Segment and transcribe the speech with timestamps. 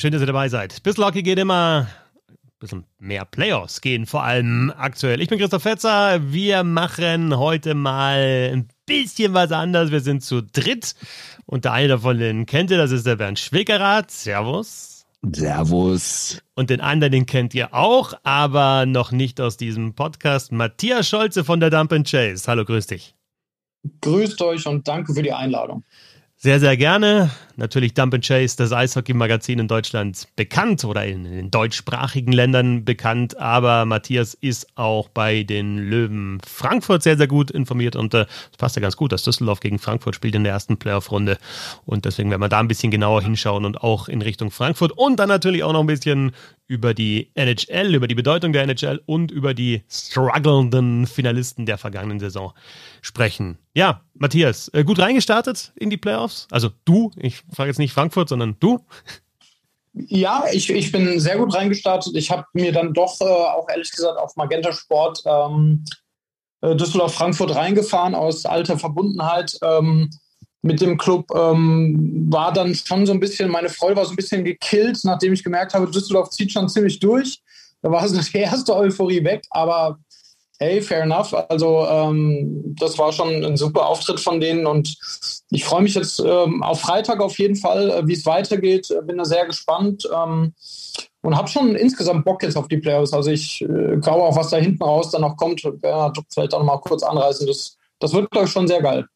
[0.00, 0.82] Schön, dass ihr dabei seid.
[0.82, 1.86] Bis Lucky geht immer
[2.30, 5.20] ein bisschen mehr Playoffs gehen, vor allem aktuell.
[5.20, 6.32] Ich bin Christoph Fetzer.
[6.32, 9.90] Wir machen heute mal ein bisschen was anderes.
[9.90, 10.94] Wir sind zu dritt.
[11.44, 14.10] Und der eine davon, den kennt ihr, das ist der Bernd Schwickerath.
[14.10, 15.04] Servus.
[15.20, 16.40] Servus.
[16.54, 20.50] Und den anderen, den kennt ihr auch, aber noch nicht aus diesem Podcast.
[20.50, 22.44] Matthias Scholze von der Dump Chase.
[22.46, 23.14] Hallo, grüß dich.
[24.00, 25.84] Grüßt euch und danke für die Einladung.
[26.42, 27.30] Sehr, sehr gerne.
[27.56, 33.36] Natürlich Dump and Chase, das Eishockey-Magazin in Deutschland bekannt oder in den deutschsprachigen Ländern bekannt.
[33.38, 38.24] Aber Matthias ist auch bei den Löwen Frankfurt sehr, sehr gut informiert und äh, es
[38.24, 41.36] äh, passt ja ganz gut, dass Düsseldorf gegen Frankfurt spielt in der ersten Playoff-Runde.
[41.84, 45.20] Und deswegen werden wir da ein bisschen genauer hinschauen und auch in Richtung Frankfurt und
[45.20, 46.32] dann natürlich auch noch ein bisschen
[46.70, 52.20] über die NHL, über die Bedeutung der NHL und über die strugglenden Finalisten der vergangenen
[52.20, 52.52] Saison
[53.02, 53.58] sprechen.
[53.74, 56.46] Ja, Matthias, äh, gut reingestartet in die Playoffs?
[56.52, 58.86] Also du, ich frage jetzt nicht Frankfurt, sondern du?
[59.94, 62.14] Ja, ich, ich bin sehr gut reingestartet.
[62.14, 65.84] Ich habe mir dann doch äh, auch ehrlich gesagt auf Magenta Sport ähm,
[66.60, 69.58] äh, Düsseldorf-Frankfurt reingefahren aus alter Verbundenheit.
[69.64, 70.10] Ähm,
[70.62, 74.16] mit dem Club ähm, war dann schon so ein bisschen, meine Freude war so ein
[74.16, 77.40] bisschen gekillt, nachdem ich gemerkt habe, Düsseldorf zieht schon ziemlich durch.
[77.82, 79.98] Da war so die erste Euphorie weg, aber
[80.58, 81.34] hey, fair enough.
[81.48, 84.94] Also ähm, das war schon ein super Auftritt von denen und
[85.50, 88.88] ich freue mich jetzt ähm, auf Freitag auf jeden Fall, äh, wie es weitergeht.
[89.04, 90.52] Bin da sehr gespannt ähm,
[91.22, 93.14] und habe schon insgesamt Bock jetzt auf die Playoffs.
[93.14, 96.58] Also ich äh, glaube auch, was da hinten raus dann noch kommt, ja, vielleicht auch
[96.58, 97.46] noch mal kurz anreißen.
[97.46, 99.06] Das, das wird, glaube ich, schon sehr geil.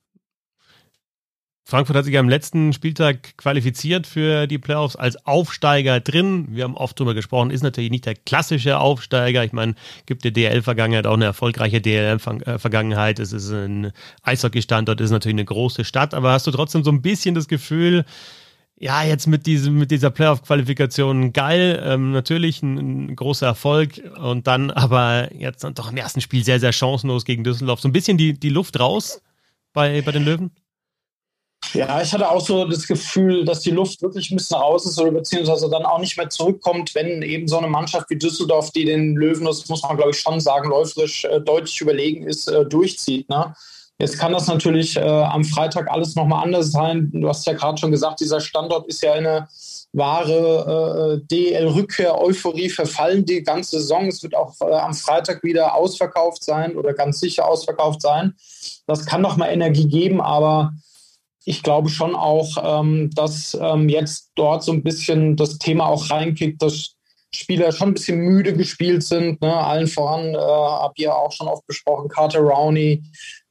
[1.66, 6.46] Frankfurt hat sich am letzten Spieltag qualifiziert für die Playoffs als Aufsteiger drin.
[6.50, 9.42] Wir haben oft drüber gesprochen, ist natürlich nicht der klassische Aufsteiger.
[9.44, 13.18] Ich meine, gibt der DL-Vergangenheit auch eine erfolgreiche DL-Vergangenheit.
[13.18, 13.92] Es ist ein
[14.22, 18.04] Eishockey-Standort, ist natürlich eine große Stadt, aber hast du trotzdem so ein bisschen das Gefühl,
[18.76, 24.46] ja, jetzt mit, diesem, mit dieser Playoff-Qualifikation geil, ähm, natürlich ein, ein, großer Erfolg und
[24.46, 27.80] dann aber jetzt doch im ersten Spiel sehr, sehr chancenlos gegen Düsseldorf.
[27.80, 29.22] So ein bisschen die, die Luft raus
[29.72, 30.50] bei, bei den Löwen?
[31.72, 35.00] Ja, ich hatte auch so das Gefühl, dass die Luft wirklich ein bisschen raus ist
[35.00, 38.84] oder beziehungsweise dann auch nicht mehr zurückkommt, wenn eben so eine Mannschaft wie Düsseldorf, die
[38.84, 42.64] den Löwen, das muss man glaube ich schon sagen, läuferisch äh, deutlich überlegen ist, äh,
[42.64, 43.28] durchzieht.
[43.28, 43.54] Ne?
[43.98, 47.10] Jetzt kann das natürlich äh, am Freitag alles nochmal anders sein.
[47.12, 49.48] Du hast ja gerade schon gesagt, dieser Standort ist ja eine
[49.92, 54.08] wahre äh, DL-Rückkehr-Euphorie verfallen die ganze Saison.
[54.08, 58.34] Es wird auch äh, am Freitag wieder ausverkauft sein oder ganz sicher ausverkauft sein.
[58.86, 60.72] Das kann nochmal Energie geben, aber
[61.44, 66.10] ich glaube schon auch, ähm, dass ähm, jetzt dort so ein bisschen das Thema auch
[66.10, 66.94] reinkickt, dass
[67.34, 69.40] Spieler schon ein bisschen müde gespielt sind.
[69.40, 69.52] Ne?
[69.52, 73.02] Allen voran, äh, habt ihr auch schon oft besprochen, Carter Rowney,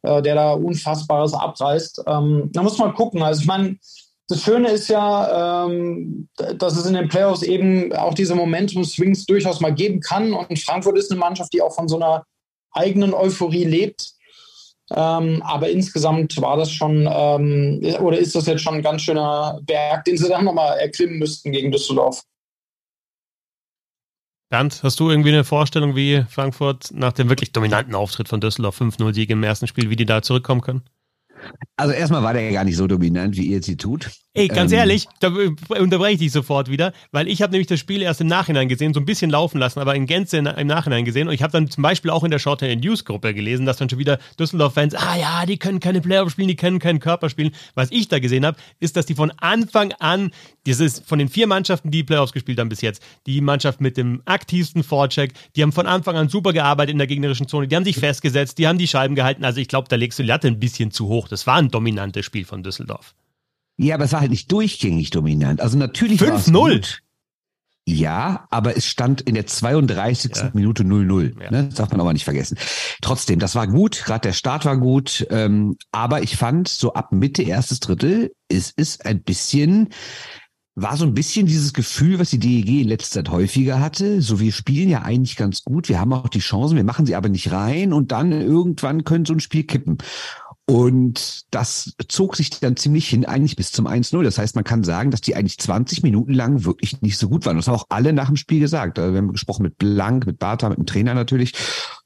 [0.04, 2.04] äh, der da Unfassbares abreißt.
[2.08, 3.22] Ähm, da muss man gucken.
[3.22, 3.78] Also ich meine,
[4.28, 9.60] das Schöne ist ja, ähm, dass es in den Playoffs eben auch diese Momentum-Swings durchaus
[9.60, 10.34] mal geben kann.
[10.34, 12.26] Und Frankfurt ist eine Mannschaft, die auch von so einer
[12.72, 14.14] eigenen Euphorie lebt.
[14.92, 19.60] Ähm, aber insgesamt war das schon, ähm, oder ist das jetzt schon ein ganz schöner
[19.64, 22.24] Berg, den sie dann nochmal erklimmen müssten gegen Düsseldorf.
[24.50, 28.80] Bernd, hast du irgendwie eine Vorstellung, wie Frankfurt nach dem wirklich dominanten Auftritt von Düsseldorf
[28.80, 30.84] 5-0-Sieg im ersten Spiel, wie die da zurückkommen können?
[31.76, 34.12] Also erstmal war der ja gar nicht so dominant, wie ihr sie tut.
[34.36, 35.32] Ey, ganz ähm, ehrlich, da
[35.70, 38.92] unterbreche ich dich sofort wieder, weil ich habe nämlich das Spiel erst im Nachhinein gesehen,
[38.92, 41.28] so ein bisschen laufen lassen, aber in Gänze in, im Nachhinein gesehen.
[41.28, 43.92] Und ich habe dann zum Beispiel auch in der Shorthand News Gruppe gelesen, dass dann
[43.92, 47.52] schon wieder Düsseldorf-Fans, ah ja, die können keine Playoff spielen, die können keinen Körper spielen.
[47.76, 50.32] Was ich da gesehen habe, ist, dass die von Anfang an,
[50.66, 53.98] das ist von den vier Mannschaften, die Playoffs gespielt haben bis jetzt, die Mannschaft mit
[53.98, 57.76] dem aktivsten Vorcheck, die haben von Anfang an super gearbeitet in der gegnerischen Zone, die
[57.76, 59.46] haben sich festgesetzt, die haben die Scheiben gehalten.
[59.46, 61.28] Also ich glaube, da legst du die Latte ein bisschen zu hoch.
[61.28, 63.14] Das war ein dominantes Spiel von Düsseldorf.
[63.78, 65.62] Ja, aber es war halt nicht durchgängig dominant.
[65.62, 67.00] Also natürlich 5-0.
[67.86, 70.32] Ja, aber es stand in der 32.
[70.36, 70.52] Ja.
[70.54, 71.42] Minute 0-0.
[71.42, 71.52] Ja.
[71.52, 71.66] Ne?
[71.66, 72.58] Das darf man aber nicht vergessen.
[73.02, 75.28] Trotzdem, das war gut, gerade der Start war gut.
[75.30, 79.90] Ähm, aber ich fand, so ab Mitte erstes Drittel ist es ein bisschen,
[80.76, 84.22] war so ein bisschen dieses Gefühl, was die DEG in letzter Zeit häufiger hatte.
[84.22, 87.16] So, wir spielen ja eigentlich ganz gut, wir haben auch die Chancen, wir machen sie
[87.16, 89.98] aber nicht rein und dann irgendwann können so ein Spiel kippen.
[90.66, 94.24] Und das zog sich dann ziemlich hin, eigentlich bis zum 1-0.
[94.24, 97.46] Das heißt, man kann sagen, dass die eigentlich 20 Minuten lang wirklich nicht so gut
[97.46, 97.58] waren.
[97.58, 98.98] Das haben auch alle nach dem Spiel gesagt.
[98.98, 101.54] Wir haben gesprochen mit Blank, mit Bartha, mit dem Trainer natürlich,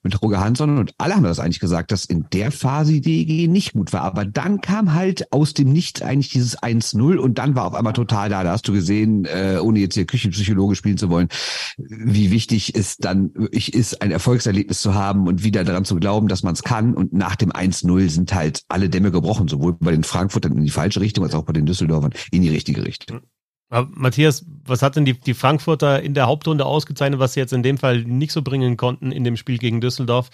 [0.04, 3.50] mit Roger Hansson und alle haben das eigentlich gesagt, dass in der Phase die DEG
[3.50, 4.02] nicht gut war.
[4.02, 7.94] Aber dann kam halt aus dem Nichts eigentlich dieses 1-0 und dann war auf einmal
[7.94, 8.44] total da.
[8.44, 11.28] Da hast du gesehen, äh, ohne jetzt hier Küchenpsychologe spielen zu wollen,
[11.78, 16.28] wie wichtig es dann wirklich ist, ein Erfolgserlebnis zu haben und wieder daran zu glauben,
[16.28, 16.94] dass man es kann.
[16.94, 20.70] Und nach dem 1-0 sind halt alle Dämme gebrochen, sowohl bei den Frankfurtern in die
[20.70, 23.22] falsche Richtung als auch bei den Düsseldorfern in die richtige Richtung.
[23.70, 27.54] Aber Matthias, was hat denn die, die Frankfurter in der Hauptrunde ausgezeichnet, was sie jetzt
[27.54, 30.30] in dem Fall nicht so bringen konnten in dem Spiel gegen Düsseldorf?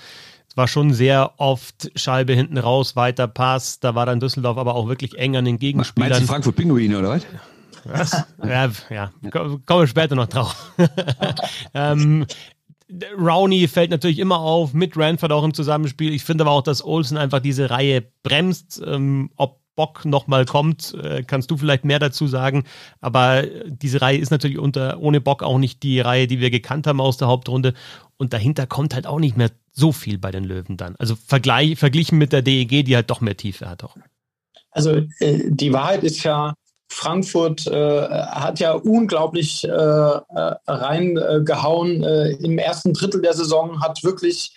[0.48, 3.80] Es war schon sehr oft Scheibe hinten raus, weiter Pass.
[3.80, 6.12] Da war dann Düsseldorf aber auch wirklich eng an den Gegenspielern.
[6.12, 7.26] Meinst du Frankfurt Pinguine oder was?
[7.86, 8.24] Was?
[8.46, 10.74] Ja, ja, kommen wir später noch drauf.
[11.74, 12.26] ähm,
[13.18, 16.14] Rowney fällt natürlich immer auf, mit Ranford auch im Zusammenspiel.
[16.14, 18.82] Ich finde aber auch, dass Olsen einfach diese Reihe bremst.
[18.86, 22.64] Ähm, ob Bock nochmal kommt, äh, kannst du vielleicht mehr dazu sagen.
[23.02, 26.88] Aber diese Reihe ist natürlich unter, ohne Bock auch nicht die Reihe, die wir gekannt
[26.88, 27.74] haben aus der Hauptrunde.
[28.18, 30.96] Und dahinter kommt halt auch nicht mehr so viel bei den Löwen dann.
[30.98, 33.98] Also vergleich, verglichen mit der DEG, die halt doch mehr Tiefe hat auch.
[34.72, 36.54] Also äh, die Wahrheit ist ja,
[36.90, 42.04] Frankfurt äh, hat ja unglaublich äh, äh reingehauen.
[42.04, 44.54] Äh, Im ersten Drittel der Saison hat wirklich,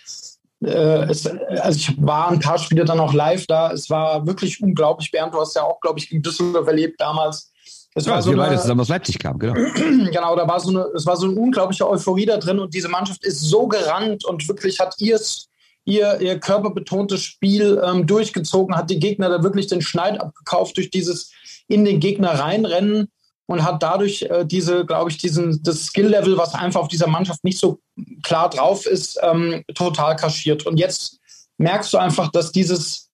[0.65, 3.71] es, also ich war ein paar Spiele dann auch live da.
[3.71, 5.11] Es war wirklich unglaublich.
[5.11, 7.51] Bernd, du hast ja auch, glaube ich, gegen Düsseldorf erlebt damals.
[7.93, 9.53] Es ja, war so wir beide zusammen aus Leipzig kamen, genau.
[10.11, 12.89] genau, da war so eine, es war so eine unglaubliche Euphorie da drin und diese
[12.89, 15.47] Mannschaft ist so gerannt und wirklich hat ihrs
[15.87, 20.91] ihr, ihr körperbetontes Spiel ähm, durchgezogen, hat die Gegner da wirklich den Schneid abgekauft durch
[20.91, 21.31] dieses
[21.67, 23.09] in den Gegner reinrennen
[23.47, 27.43] und hat dadurch äh, diese, glaube ich, diesen, das Skill-Level, was einfach auf dieser Mannschaft
[27.43, 27.79] nicht so
[28.23, 30.65] klar drauf ist, ähm, total kaschiert.
[30.65, 31.19] Und jetzt
[31.57, 33.09] merkst du einfach, dass dieses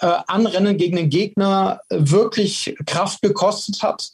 [0.00, 4.08] äh, Anrennen gegen den Gegner wirklich Kraft gekostet hat.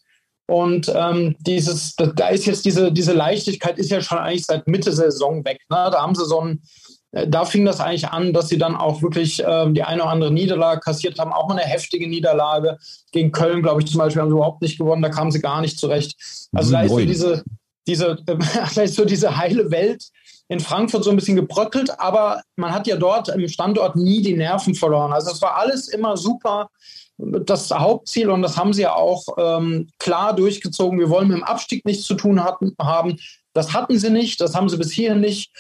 [0.47, 4.93] Und ähm, dieses, da ist jetzt diese, diese Leichtigkeit ist ja schon eigentlich seit Mitte
[4.93, 5.61] Saison weg.
[5.69, 5.91] Ne?
[5.93, 9.00] Da haben sie so ein, äh, da fing das eigentlich an, dass sie dann auch
[9.00, 12.78] wirklich äh, die eine oder andere Niederlage kassiert haben, auch eine heftige Niederlage.
[13.12, 15.60] Gegen Köln, glaube ich, zum Beispiel haben sie überhaupt nicht gewonnen, da kamen sie gar
[15.60, 16.16] nicht zurecht.
[16.52, 17.44] Also da ist so diese,
[17.87, 18.37] diese, äh,
[18.75, 20.05] da ist so diese heile Welt
[20.49, 24.34] in Frankfurt so ein bisschen gebröckelt, aber man hat ja dort im Standort nie die
[24.34, 25.12] Nerven verloren.
[25.12, 26.70] Also es war alles immer super.
[27.19, 31.44] Das Hauptziel, und das haben sie ja auch ähm, klar durchgezogen, wir wollen mit dem
[31.44, 33.19] Abstieg nichts zu tun hatten, haben.
[33.52, 35.50] Das hatten sie nicht, das haben sie bis hierhin nicht.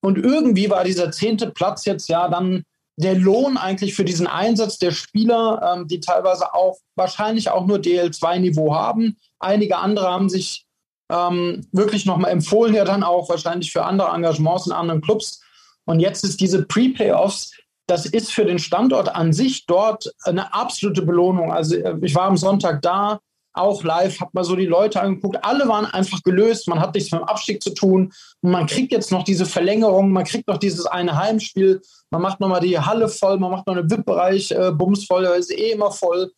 [0.00, 2.64] Und irgendwie war dieser zehnte Platz jetzt ja dann
[2.96, 7.78] der Lohn eigentlich für diesen Einsatz der Spieler, ähm, die teilweise auch wahrscheinlich auch nur
[7.78, 9.16] DL2-Niveau haben.
[9.38, 10.64] Einige andere haben sich
[11.12, 15.40] ähm, wirklich nochmal empfohlen, ja dann auch wahrscheinlich für andere Engagements in anderen Clubs.
[15.84, 17.52] Und jetzt ist diese Pre-Playoffs,
[17.86, 21.52] das ist für den Standort an sich dort eine absolute Belohnung.
[21.52, 23.20] Also äh, ich war am Sonntag da,
[23.56, 25.38] auch live, hat man so die Leute angeguckt.
[25.42, 26.68] Alle waren einfach gelöst.
[26.68, 28.12] Man hat nichts mit dem Abstieg zu tun.
[28.42, 31.80] Und man kriegt jetzt noch diese Verlängerung, man kriegt noch dieses eine Heimspiel.
[32.10, 35.34] Man macht nochmal die Halle voll, man macht noch einen VIP-Bereich äh, bums voll, der
[35.34, 36.30] ist eh immer voll.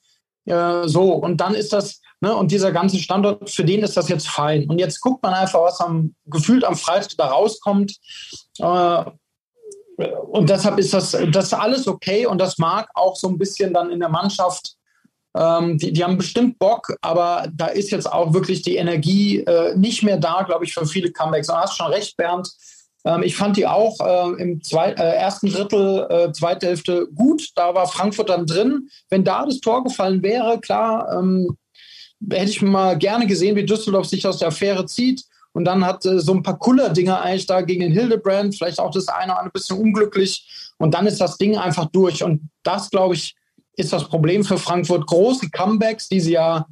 [0.47, 4.09] Äh, so, und dann ist das, ne, und dieser ganze Standort, für den ist das
[4.09, 4.69] jetzt fein.
[4.69, 7.97] Und jetzt guckt man einfach, was am, gefühlt am Freitag da rauskommt.
[8.59, 9.05] Äh,
[10.31, 13.91] und deshalb ist das, das alles okay und das mag auch so ein bisschen dann
[13.91, 14.78] in der Mannschaft
[15.39, 19.77] ähm, die, die, haben bestimmt Bock, aber da ist jetzt auch wirklich die Energie äh,
[19.77, 21.47] nicht mehr da, glaube ich, für viele Comebacks.
[21.47, 22.49] Du hast schon recht, Bernd.
[23.05, 27.51] Ähm, ich fand die auch äh, im zweit, äh, ersten Drittel, äh, zweite Hälfte gut.
[27.55, 28.89] Da war Frankfurt dann drin.
[29.11, 31.57] Wenn da das Tor gefallen wäre, klar, ähm,
[32.31, 35.23] hätte ich mal gerne gesehen, wie Düsseldorf sich aus der Affäre zieht.
[35.53, 38.91] Und dann hat äh, so ein paar Kuller-Dinger eigentlich da gegen den Hildebrand, vielleicht auch
[38.91, 40.73] das eine oder andere bisschen unglücklich.
[40.79, 42.25] Und dann ist das Ding einfach durch.
[42.25, 43.37] Und das, glaube ich,
[43.79, 45.07] ist das Problem für Frankfurt.
[45.07, 46.67] Große Comebacks, die sie ja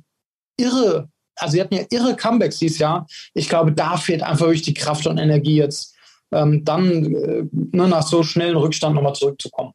[0.59, 3.07] irre, also sie hatten ja irre Comebacks dieses Jahr.
[3.35, 5.95] Ich glaube, da fehlt einfach wirklich die Kraft und Energie jetzt,
[6.33, 9.73] ähm, dann äh, ne, nach so schnellen Rückstand nochmal zurückzukommen.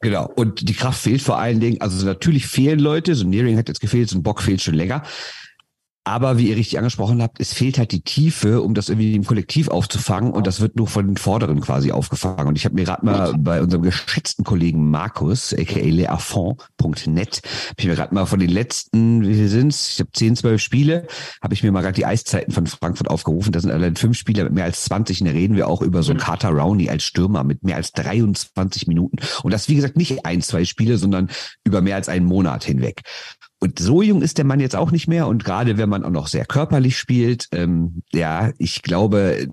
[0.00, 0.30] Genau.
[0.34, 3.80] Und die Kraft fehlt vor allen Dingen, also natürlich fehlen Leute, so Nearing hat jetzt
[3.80, 5.02] gefehlt, so ein Bock fehlt schon länger.
[6.06, 9.24] Aber wie ihr richtig angesprochen habt, es fehlt halt die Tiefe, um das irgendwie im
[9.24, 12.46] Kollektiv aufzufangen und das wird nur von den Vorderen quasi aufgefangen.
[12.46, 17.86] Und ich habe mir gerade mal bei unserem geschätzten Kollegen Markus, aka leafond.net, habe ich
[17.86, 19.92] mir gerade mal von den letzten, wie viel sind's?
[19.94, 21.06] Ich habe 10, 12 Spiele,
[21.42, 23.52] habe ich mir mal gerade die Eiszeiten von Frankfurt aufgerufen.
[23.52, 26.02] Das sind allein fünf Spieler mit mehr als 20 und da reden wir auch über
[26.02, 26.24] so einen mhm.
[26.24, 29.16] Carter Rowney als Stürmer mit mehr als 23 Minuten.
[29.42, 31.30] Und das, wie gesagt, nicht ein, zwei Spiele, sondern
[31.64, 33.02] über mehr als einen Monat hinweg.
[33.64, 35.26] Und so jung ist der Mann jetzt auch nicht mehr.
[35.26, 39.48] Und gerade wenn man auch noch sehr körperlich spielt, ähm, ja, ich glaube,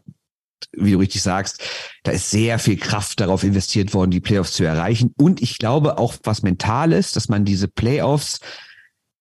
[0.73, 1.63] wie du richtig sagst,
[2.03, 5.13] da ist sehr viel Kraft darauf investiert worden, die Playoffs zu erreichen.
[5.17, 8.41] Und ich glaube auch was Mentales, dass man diese Playoffs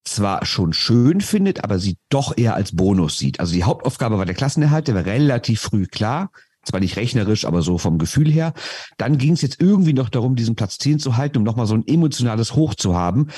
[0.02, 3.38] zwar schon schön findet, aber sie doch eher als Bonus sieht.
[3.38, 7.62] Also die Hauptaufgabe war der Klassenerhalt, der war relativ früh klar zwar nicht rechnerisch, aber
[7.62, 8.52] so vom Gefühl her.
[8.98, 11.74] Dann ging es jetzt irgendwie noch darum, diesen Platz 10 zu halten, um nochmal so
[11.74, 13.28] ein emotionales Hoch zu haben.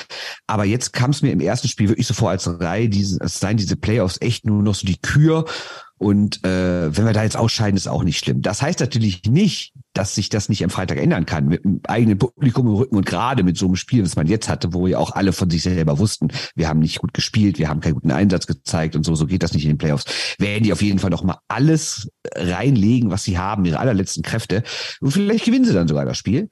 [0.47, 3.41] Aber jetzt kam es mir im ersten Spiel wirklich so vor, als Reihe, diese, als
[3.41, 5.45] seien diese Playoffs echt nur noch so die Kür.
[5.99, 8.43] Und äh, wenn wir da jetzt ausscheiden, ist auch nicht schlimm.
[8.43, 11.49] Das heißt natürlich nicht, dass sich das nicht am Freitag ändern kann.
[11.49, 14.49] Mit einem eigenen Publikum im Rücken und gerade mit so einem Spiel, das man jetzt
[14.49, 17.69] hatte, wo ja auch alle von sich selber wussten, wir haben nicht gut gespielt, wir
[17.69, 20.05] haben keinen guten Einsatz gezeigt und so, so geht das nicht in den Playoffs.
[20.39, 24.63] Werden die auf jeden Fall noch mal alles reinlegen, was sie haben, ihre allerletzten Kräfte.
[25.01, 26.49] Und vielleicht gewinnen sie dann sogar das Spiel.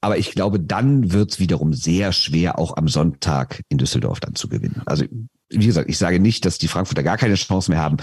[0.00, 4.34] Aber ich glaube, dann wird es wiederum sehr schwer, auch am Sonntag in Düsseldorf dann
[4.34, 4.82] zu gewinnen.
[4.84, 5.06] Also,
[5.48, 7.96] wie gesagt, ich sage nicht, dass die Frankfurter gar keine Chance mehr haben.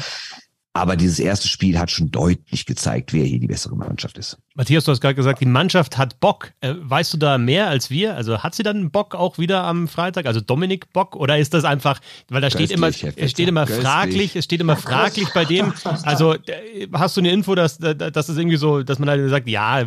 [0.73, 4.39] Aber dieses erste Spiel hat schon deutlich gezeigt, wer hier die bessere Mannschaft ist.
[4.53, 6.51] Matthias, du hast gerade gesagt, die Mannschaft hat Bock.
[6.59, 8.15] Äh, weißt du da mehr als wir?
[8.15, 10.25] Also hat sie dann Bock auch wieder am Freitag?
[10.25, 11.15] Also Dominik Bock?
[11.15, 14.75] Oder ist das einfach, weil da steht immer, es steht immer fraglich, es steht immer
[14.75, 15.73] fraglich bei dem.
[16.03, 19.47] Also äh, hast du eine Info, dass, dass es irgendwie so, dass man halt sagt,
[19.47, 19.83] ja,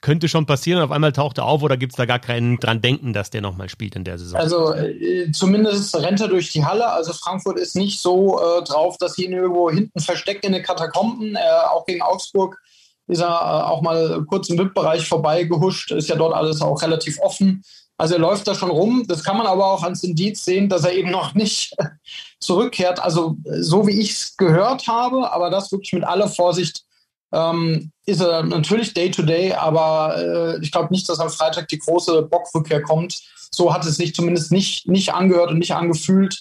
[0.00, 2.58] könnte schon passieren und auf einmal taucht er auf oder gibt es da gar keinen
[2.58, 4.38] dran denken, dass der nochmal spielt in der Saison?
[4.38, 6.88] Also äh, zumindest rennt er durch die Halle.
[6.88, 10.62] Also Frankfurt ist nicht so äh, drauf, dass sie ihn irgendwo hinten versteckt in den
[10.62, 11.34] Katakomben.
[11.34, 12.60] Äh, auch gegen Augsburg
[13.06, 17.18] ist er äh, auch mal kurz im VIP-Bereich vorbeigehuscht, ist ja dort alles auch relativ
[17.20, 17.62] offen.
[17.96, 19.04] Also er läuft da schon rum.
[19.06, 21.76] Das kann man aber auch als Indiz sehen, dass er eben noch nicht
[22.40, 23.00] zurückkehrt.
[23.00, 26.84] Also so wie ich es gehört habe, aber das wirklich mit aller Vorsicht,
[27.32, 31.78] ähm, ist er natürlich Day-to-Day, -Day, aber äh, ich glaube nicht, dass am Freitag die
[31.78, 33.20] große Bockrückkehr kommt.
[33.50, 36.40] So hat es sich zumindest nicht, nicht angehört und nicht angefühlt.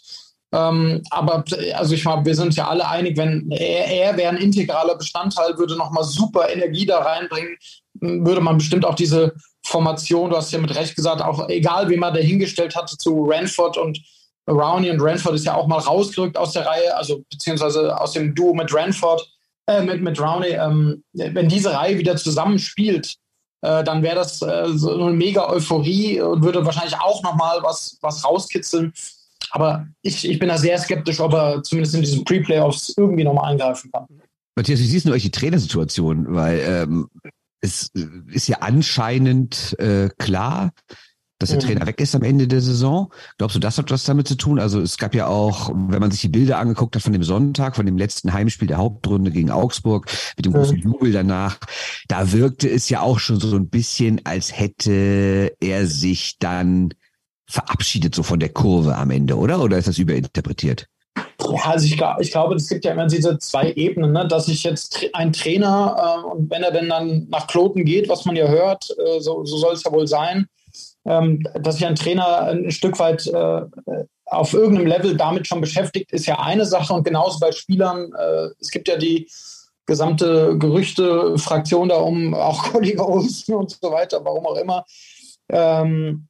[0.53, 1.43] Ähm, aber
[1.74, 5.57] also ich meine, wir sind ja alle einig, wenn er, er wäre ein integraler Bestandteil,
[5.57, 7.57] würde nochmal super Energie da reinbringen,
[8.00, 9.33] würde man bestimmt auch diese
[9.65, 13.25] Formation, du hast ja mit Recht gesagt, auch egal wie man da hingestellt hatte zu
[13.27, 14.00] Ranford und
[14.48, 18.36] Rowney und Ranford ist ja auch mal rausgerückt aus der Reihe, also beziehungsweise aus dem
[18.36, 19.27] Duo mit Ranford,
[19.67, 23.15] äh, mit, mit Rowney, ähm, wenn diese Reihe wieder zusammenspielt,
[23.62, 27.98] äh, dann wäre das äh, so eine mega Euphorie und würde wahrscheinlich auch nochmal was,
[28.01, 28.93] was rauskitzeln.
[29.55, 33.51] Aber ich, ich bin da sehr skeptisch, ob er zumindest in diesen Pre-Playoffs irgendwie nochmal
[33.51, 34.07] eingreifen kann.
[34.55, 36.33] Matthias, wie siehst du euch die Trainersituation?
[36.33, 37.07] Weil ähm,
[37.62, 37.91] es
[38.31, 40.72] ist ja anscheinend äh, klar,
[41.38, 41.67] dass der mhm.
[41.67, 43.13] Trainer weg ist am Ende der Saison.
[43.38, 44.57] Glaubst du, das hat was damit zu tun?
[44.57, 47.75] Also es gab ja auch, wenn man sich die Bilder angeguckt hat von dem Sonntag,
[47.75, 50.83] von dem letzten Heimspiel der Hauptrunde gegen Augsburg, mit dem großen mhm.
[50.83, 51.60] Jubel danach,
[52.07, 56.95] da wirkte es ja auch schon so ein bisschen, als hätte er sich dann
[57.47, 59.62] verabschiedet so von der Kurve am Ende, oder?
[59.62, 60.88] Oder ist das überinterpretiert?
[61.15, 64.27] Ja, also ich, ich glaube, es gibt ja immer diese zwei Ebenen, ne?
[64.27, 68.25] dass ich jetzt ein Trainer, äh, und wenn er denn dann nach Kloten geht, was
[68.25, 70.47] man ja hört, äh, so, so soll es ja wohl sein,
[71.05, 73.62] ähm, dass sich ein Trainer ein Stück weit äh,
[74.25, 76.93] auf irgendeinem Level damit schon beschäftigt, ist ja eine Sache.
[76.93, 79.29] Und genauso bei Spielern, äh, es gibt ja die
[79.85, 84.85] gesamte Gerüchte-Fraktion da um, auch Kollege Olsen und so weiter, warum auch immer.
[85.50, 86.27] Ähm,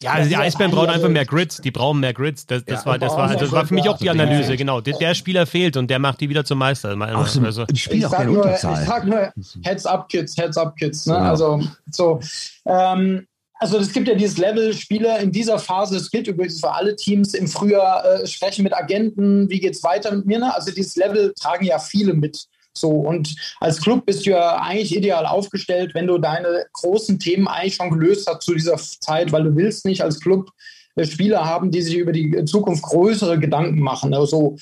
[0.00, 1.60] ja, also die Eisbären brauchen einfach mehr Grids.
[1.60, 2.46] Die brauchen mehr Grids.
[2.46, 4.80] Das, das, ja, war, das, war, das war für mich auch die Analyse, genau.
[4.80, 6.96] Der, der, Spieler fehlt und der macht die wieder zum Meister.
[7.00, 8.82] Ach, also, die spielen auch keine Unterzahl.
[8.82, 9.32] Ich sag nur,
[9.64, 11.06] Heads up, Kids, Heads up, Kids.
[11.06, 11.14] Ne?
[11.14, 11.30] Ja.
[11.30, 12.20] Also, so.
[12.64, 13.26] Ähm,
[13.60, 16.94] also es gibt ja dieses Level Spieler in dieser Phase, das gilt übrigens für alle
[16.94, 20.38] Teams im Frühjahr, äh, sprechen mit Agenten, wie geht's weiter mit mir?
[20.38, 20.54] Ne?
[20.54, 22.46] Also dieses Level tragen ja viele mit.
[22.80, 27.48] So, und als Club bist du ja eigentlich ideal aufgestellt, wenn du deine großen Themen
[27.48, 30.50] eigentlich schon gelöst hast zu dieser Zeit, weil du willst nicht als Club
[30.96, 34.14] äh, Spieler haben, die sich über die Zukunft größere Gedanken machen.
[34.14, 34.56] Also,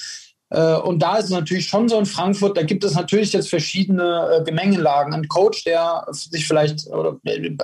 [0.50, 3.48] äh, und da ist es natürlich schon so in Frankfurt, da gibt es natürlich jetzt
[3.48, 5.12] verschiedene äh, Gemengelagen.
[5.12, 7.18] Ein Coach, der sich vielleicht oder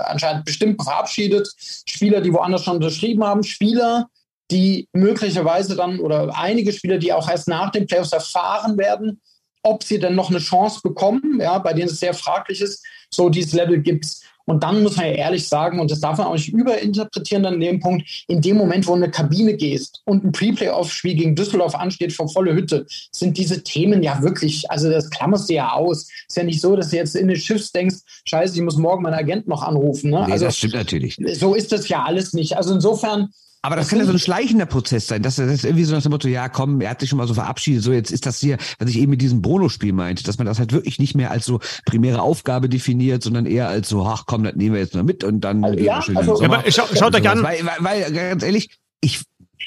[0.06, 4.08] anscheinend bestimmt verabschiedet, Spieler, die woanders schon unterschrieben haben, Spieler,
[4.50, 9.20] die möglicherweise dann oder einige Spieler, die auch erst nach den Playoffs erfahren werden,
[9.62, 12.84] ob sie denn noch eine Chance bekommen, ja, bei denen es sehr fraglich ist.
[13.10, 14.22] So dieses Level gibt es.
[14.44, 17.60] Und dann muss man ja ehrlich sagen, und das darf man auch nicht überinterpretieren in
[17.60, 21.36] dem Punkt, in dem Moment, wo du in eine Kabine gehst und ein Pre-Playoff-Spiel gegen
[21.36, 25.72] Düsseldorf ansteht vor volle Hütte, sind diese Themen ja wirklich, also das klammerst du ja
[25.72, 26.08] aus.
[26.28, 29.02] Ist ja nicht so, dass du jetzt in den Schiffs denkst, scheiße, ich muss morgen
[29.02, 30.10] meinen Agent noch anrufen.
[30.10, 30.24] Ne?
[30.26, 31.16] Nee, also, das stimmt natürlich.
[31.34, 32.56] So ist das ja alles nicht.
[32.56, 33.28] Also insofern
[33.64, 35.22] aber das, das kann ja so ein schleichender Prozess sein.
[35.22, 37.28] Das, das ist irgendwie so nach dem Motto, ja komm, er hat sich schon mal
[37.28, 40.38] so verabschiedet, so jetzt ist das hier, was ich eben mit diesem Bono-Spiel meinte, dass
[40.38, 44.04] man das halt wirklich nicht mehr als so primäre Aufgabe definiert, sondern eher als so,
[44.04, 46.50] ach komm, das nehmen wir jetzt mal mit und dann also, ja, schön also, ja,
[46.50, 47.42] aber schaut, schaut euch an.
[47.42, 49.22] Weil, weil, weil, ganz ehrlich, ich,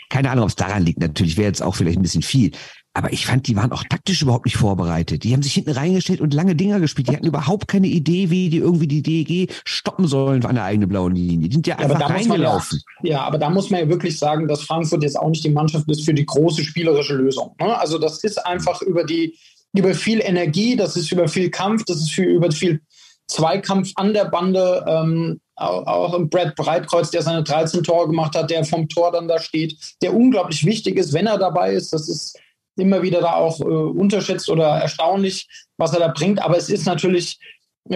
[0.09, 2.51] keine Ahnung, ob es daran liegt, natürlich wäre jetzt auch vielleicht ein bisschen viel.
[2.95, 5.25] Aber ich fand, die waren auch taktisch überhaupt nicht vorbereitet.
[5.25, 7.09] Die haben sich hinten reingestellt und lange Dinger gespielt.
[7.09, 10.87] Die hatten überhaupt keine Idee, wie die irgendwie die DEG stoppen sollen an der eigenen
[10.87, 11.49] blauen Linie.
[11.49, 12.81] Die sind ja, ja einfach reingelaufen.
[13.03, 15.49] Ja, ja, aber da muss man ja wirklich sagen, dass Frankfurt jetzt auch nicht die
[15.49, 17.53] Mannschaft ist für die große spielerische Lösung.
[17.59, 17.77] Ne?
[17.77, 19.37] Also das ist einfach über die,
[19.75, 22.79] über viel Energie, das ist über viel Kampf, das ist für, über viel
[23.27, 24.85] Zweikampf an der Bande.
[24.87, 29.11] Ähm, auch, auch im Brad Breitkreuz, der seine 13 Tore gemacht hat, der vom Tor
[29.11, 31.91] dann da steht, der unglaublich wichtig ist, wenn er dabei ist.
[31.91, 32.37] Das ist
[32.77, 36.41] immer wieder da auch äh, unterschätzt oder erstaunlich, was er da bringt.
[36.41, 37.39] Aber es ist natürlich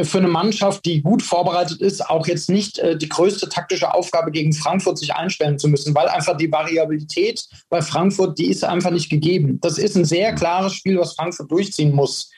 [0.04, 4.32] für eine Mannschaft, die gut vorbereitet ist, auch jetzt nicht äh, die größte taktische Aufgabe
[4.32, 8.92] gegen Frankfurt sich einstellen zu müssen, weil einfach die Variabilität bei Frankfurt, die ist einfach
[8.92, 9.58] nicht gegeben.
[9.62, 12.30] Das ist ein sehr klares Spiel, was Frankfurt durchziehen muss.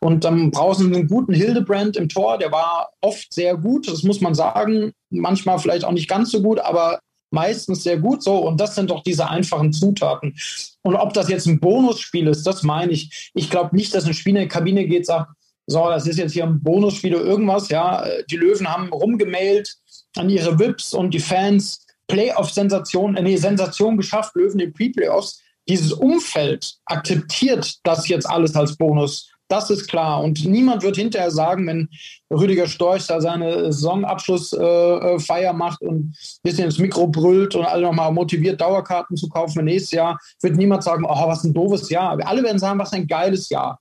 [0.00, 4.02] Und dann brauchen sie einen guten Hildebrand im Tor, der war oft sehr gut, das
[4.02, 4.92] muss man sagen.
[5.10, 6.98] Manchmal vielleicht auch nicht ganz so gut, aber
[7.30, 8.38] meistens sehr gut so.
[8.38, 10.34] Und das sind doch diese einfachen Zutaten.
[10.82, 13.30] Und ob das jetzt ein Bonusspiel ist, das meine ich.
[13.34, 15.32] Ich glaube nicht, dass ein Spieler in die Kabine geht, sagt,
[15.66, 18.04] so, das ist jetzt hier ein Bonusspiel oder irgendwas, ja.
[18.30, 19.76] Die Löwen haben rumgemailt
[20.16, 21.84] an ihre VIPs und die Fans.
[22.08, 25.40] Playoff-Sensation, äh, nee, Sensation geschafft, Löwen in Pre-Playoffs.
[25.68, 29.30] Dieses Umfeld akzeptiert das jetzt alles als Bonus.
[29.48, 30.22] Das ist klar.
[30.22, 31.88] Und niemand wird hinterher sagen, wenn
[32.30, 37.82] Rüdiger Storch da seine Saisonabschlussfeier äh, macht und ein bisschen ins Mikro brüllt und alle
[37.82, 41.88] nochmal motiviert, Dauerkarten zu kaufen für nächstes Jahr, wird niemand sagen, oh, was ein doofes
[41.88, 42.18] Jahr.
[42.26, 43.80] Alle werden sagen, was ein geiles Jahr.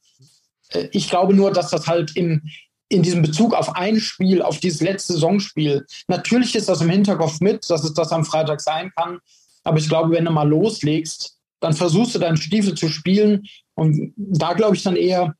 [0.69, 2.41] Äh, ich glaube nur, dass das halt im,
[2.87, 7.41] in diesem Bezug auf ein Spiel, auf dieses letzte Saisonspiel, natürlich ist das im Hinterkopf
[7.41, 9.19] mit, dass es das am Freitag sein kann.
[9.65, 13.43] Aber ich glaube, wenn du mal loslegst, dann versuchst du deinen Stiefel zu spielen.
[13.75, 15.35] Und da glaube ich dann eher,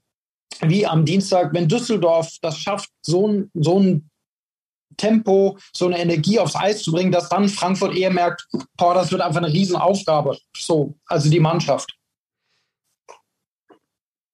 [0.61, 4.09] wie am Dienstag, wenn Düsseldorf das schafft, so ein, so ein
[4.97, 9.11] Tempo, so eine Energie aufs Eis zu bringen, dass dann Frankfurt eher merkt, boah, das
[9.11, 10.37] wird einfach eine Riesenaufgabe.
[10.55, 11.93] So, also die Mannschaft.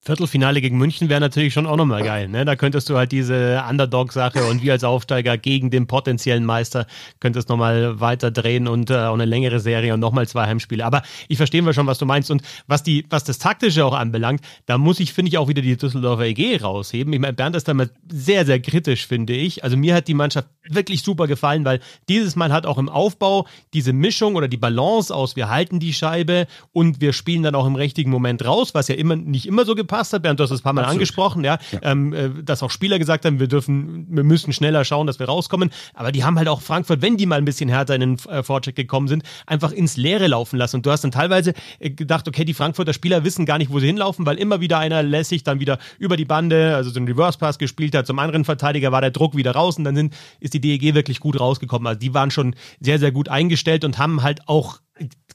[0.05, 2.27] Viertelfinale gegen München wäre natürlich schon auch nochmal geil.
[2.27, 2.43] Ne?
[2.43, 6.87] Da könntest du halt diese Underdog-Sache und wir als Aufsteiger gegen den potenziellen Meister
[7.21, 10.85] könntest nochmal weiter drehen und äh, auch eine längere Serie und nochmal zwei Heimspiele.
[10.85, 12.31] Aber ich verstehe schon, was du meinst.
[12.31, 15.61] Und was die, was das Taktische auch anbelangt, da muss ich, finde ich, auch wieder
[15.61, 17.13] die Düsseldorfer EG rausheben.
[17.13, 19.63] Ich meine, Bernd ist damit sehr, sehr kritisch, finde ich.
[19.63, 21.79] Also mir hat die Mannschaft wirklich super gefallen, weil
[22.09, 25.93] dieses Mal hat auch im Aufbau diese Mischung oder die Balance aus, wir halten die
[25.93, 29.63] Scheibe und wir spielen dann auch im richtigen Moment raus, was ja immer nicht immer
[29.63, 30.23] so gepasst hat.
[30.23, 30.99] Bernd, du hast das ein paar Mal Absolut.
[30.99, 31.79] angesprochen, ja, ja.
[31.83, 35.27] Ähm, äh, dass auch Spieler gesagt haben, wir dürfen, wir müssen schneller schauen, dass wir
[35.27, 35.69] rauskommen.
[35.93, 38.43] Aber die haben halt auch Frankfurt, wenn die mal ein bisschen härter in den äh,
[38.43, 40.77] Vorcheck gekommen sind, einfach ins Leere laufen lassen.
[40.77, 43.79] Und du hast dann teilweise äh, gedacht, okay, die Frankfurter Spieler wissen gar nicht, wo
[43.79, 47.07] sie hinlaufen, weil immer wieder einer lässig dann wieder über die Bande, also so einen
[47.07, 48.07] Reverse Pass gespielt hat.
[48.07, 51.19] Zum anderen Verteidiger war der Druck wieder raus und dann sind, ist die DEG wirklich
[51.19, 51.87] gut rausgekommen.
[51.87, 54.79] Also die waren schon sehr, sehr gut eingestellt und haben halt auch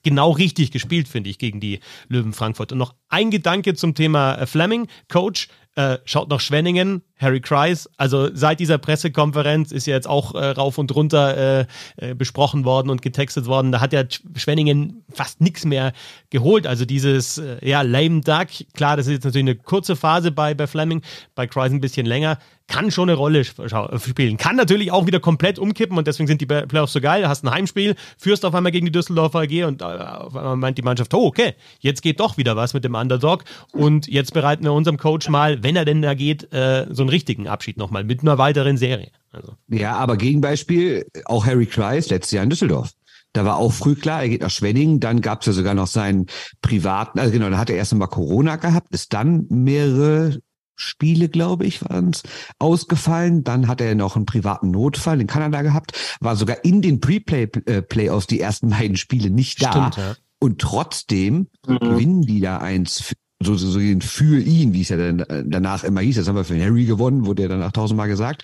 [0.09, 2.73] genau richtig gespielt, finde ich, gegen die Löwen Frankfurt.
[2.73, 5.49] Und noch ein Gedanke zum Thema äh, Fleming, Coach.
[5.75, 7.89] Äh, schaut nach Schwenningen, Harry Kreis.
[7.99, 11.67] Also seit dieser Pressekonferenz ist ja jetzt auch äh, rauf und runter äh,
[11.99, 13.71] äh, besprochen worden und getextet worden.
[13.71, 14.03] Da hat ja
[14.35, 15.93] Schwenningen fast nichts mehr
[16.31, 16.67] geholt.
[16.67, 18.49] Also dieses äh, ja lame duck.
[18.75, 21.03] Klar, das ist jetzt natürlich eine kurze Phase bei bei Fleming,
[21.37, 24.37] bei Kreis ein bisschen länger kann schon eine Rolle spielen.
[24.37, 27.23] Kann natürlich auch wieder komplett umkippen und deswegen sind die Playoffs so geil.
[27.23, 30.57] Du hast ein Heimspiel, führst auf einmal gegen die Düsseldorfer AG und äh, auf einmal
[30.57, 34.35] meint die Mannschaft, oh, okay, jetzt geht doch wieder was mit dem Underdog und jetzt
[34.35, 37.79] bereiten wir unserem Coach mal, wenn er denn da geht, äh, so einen richtigen Abschied
[37.79, 39.11] nochmal mit einer weiteren Serie.
[39.33, 39.55] Also.
[39.69, 42.93] Ja, aber Gegenbeispiel, auch Harry Kreis letztes Jahr in Düsseldorf.
[43.33, 45.01] Da war auch früh klar, er geht nach Schwenningen.
[45.01, 46.27] Dann gab es ja sogar noch seinen
[46.63, 50.39] privaten, also genau, da hat er erst einmal Corona gehabt, ist dann mehrere
[50.79, 52.23] Spiele, glaube ich, waren es,
[52.59, 53.45] ausgefallen.
[53.45, 58.29] Dann hat er noch einen privaten Notfall in Kanada gehabt, war sogar in den Pre-Play-Playoffs
[58.29, 59.73] die ersten beiden Spiele nicht da.
[59.73, 60.17] Stimmt, ja.
[60.39, 61.79] Und trotzdem mhm.
[61.81, 66.01] gewinnen die da eins so, so, so für ihn, wie es ja dann danach immer
[66.01, 66.17] hieß.
[66.17, 68.43] Das haben wir für Harry gewonnen, wurde ja danach tausendmal gesagt.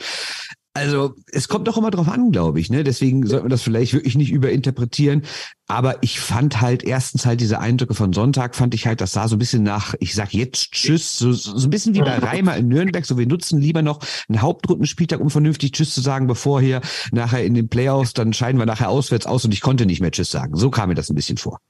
[0.76, 2.68] Also es kommt doch immer drauf an, glaube ich.
[2.68, 2.82] Ne?
[2.82, 5.22] Deswegen sollte man das vielleicht wirklich nicht überinterpretieren.
[5.68, 9.28] Aber ich fand halt erstens halt diese Eindrücke von Sonntag, fand ich halt, das sah
[9.28, 12.56] so ein bisschen nach, ich sag jetzt Tschüss, so, so ein bisschen wie bei Reimer
[12.56, 13.06] in Nürnberg.
[13.06, 16.80] So wir nutzen lieber noch einen Hauptrundenspieltag, um vernünftig Tschüss zu sagen, bevor hier
[17.12, 20.10] nachher in den Playoffs, dann scheiden wir nachher auswärts aus und ich konnte nicht mehr
[20.10, 20.56] Tschüss sagen.
[20.56, 21.60] So kam mir das ein bisschen vor.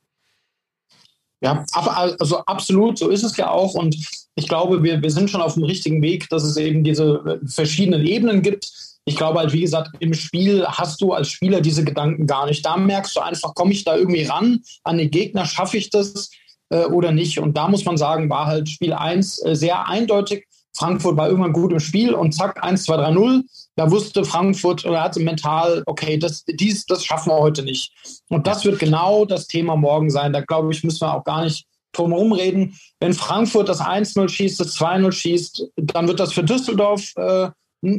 [1.42, 3.74] Ja, also absolut, so ist es ja auch.
[3.74, 3.94] Und
[4.34, 8.06] ich glaube, wir, wir sind schon auf dem richtigen Weg, dass es eben diese verschiedenen
[8.06, 12.26] Ebenen gibt ich glaube halt, wie gesagt, im Spiel hast du als Spieler diese Gedanken
[12.26, 12.64] gar nicht.
[12.64, 16.30] Da merkst du einfach, komme ich da irgendwie ran an den Gegner, schaffe ich das
[16.70, 17.38] äh, oder nicht?
[17.38, 20.46] Und da muss man sagen, war halt Spiel 1 äh, sehr eindeutig.
[20.76, 23.44] Frankfurt war irgendwann gut im Spiel und zack, 1, 2, 3, 0.
[23.76, 27.92] Da wusste Frankfurt oder hatte mental, okay, das, dies, das schaffen wir heute nicht.
[28.28, 30.32] Und das wird genau das Thema morgen sein.
[30.32, 32.76] Da glaube ich, müssen wir auch gar nicht drum herum reden.
[32.98, 37.50] Wenn Frankfurt das 1-0 schießt, das 2-0 schießt, dann wird das für Düsseldorf äh,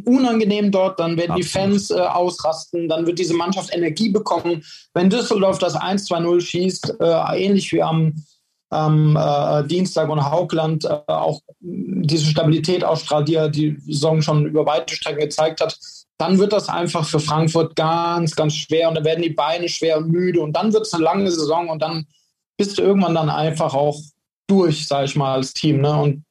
[0.05, 1.45] unangenehm dort, dann werden Absolut.
[1.45, 4.63] die Fans äh, ausrasten, dann wird diese Mannschaft Energie bekommen.
[4.93, 8.13] Wenn Düsseldorf das 1-2-0 schießt, äh, ähnlich wie am,
[8.69, 14.45] am äh, Dienstag und Haugland äh, auch diese Stabilität ausstrahlt, die ja die Saison schon
[14.45, 15.77] über weite Strecken gezeigt hat,
[16.17, 19.97] dann wird das einfach für Frankfurt ganz, ganz schwer und dann werden die Beine schwer
[19.97, 22.07] und müde und dann wird es eine lange Saison und dann
[22.57, 23.99] bist du irgendwann dann einfach auch
[24.47, 25.81] durch, sag ich mal, als Team.
[25.81, 25.95] Ne?
[25.95, 26.23] Und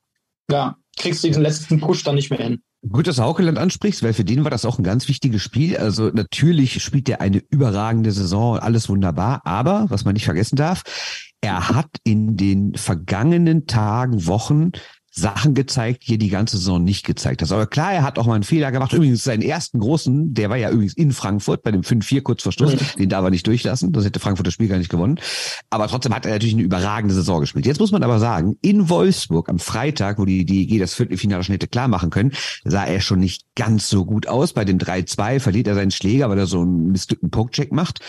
[0.51, 2.63] ja, kriegst du diesen letzten Push dann nicht mehr hin.
[2.91, 5.77] Gut, dass du Haukeland ansprichst, weil für den war das auch ein ganz wichtiges Spiel.
[5.77, 9.41] Also natürlich spielt er eine überragende Saison, alles wunderbar.
[9.45, 10.83] Aber, was man nicht vergessen darf,
[11.41, 14.73] er hat in den vergangenen Tagen, Wochen
[15.17, 17.53] Sachen gezeigt, die er die ganze Saison nicht gezeigt hat.
[17.53, 18.93] Aber klar, er hat auch mal einen Fehler gemacht.
[18.93, 22.51] Übrigens seinen ersten großen, der war ja übrigens in Frankfurt bei dem 5-4 kurz vor
[22.51, 22.75] Schluss.
[22.75, 22.99] Mhm.
[22.99, 23.93] Den darf er nicht durchlassen.
[23.93, 25.21] Das hätte Frankfurt das Spiel gar nicht gewonnen.
[25.71, 27.65] Aber trotzdem hat er natürlich eine überragende Saison gespielt.
[27.65, 31.53] Jetzt muss man aber sagen, in Wolfsburg am Freitag, wo die DEG das Viertelfinale schon
[31.53, 32.33] hätte klar machen können,
[32.65, 34.53] sah er schon nicht ganz so gut aus.
[34.53, 38.01] Bei dem 3-2 verliert er seinen Schläger, weil er so einen missglückten Pokecheck macht.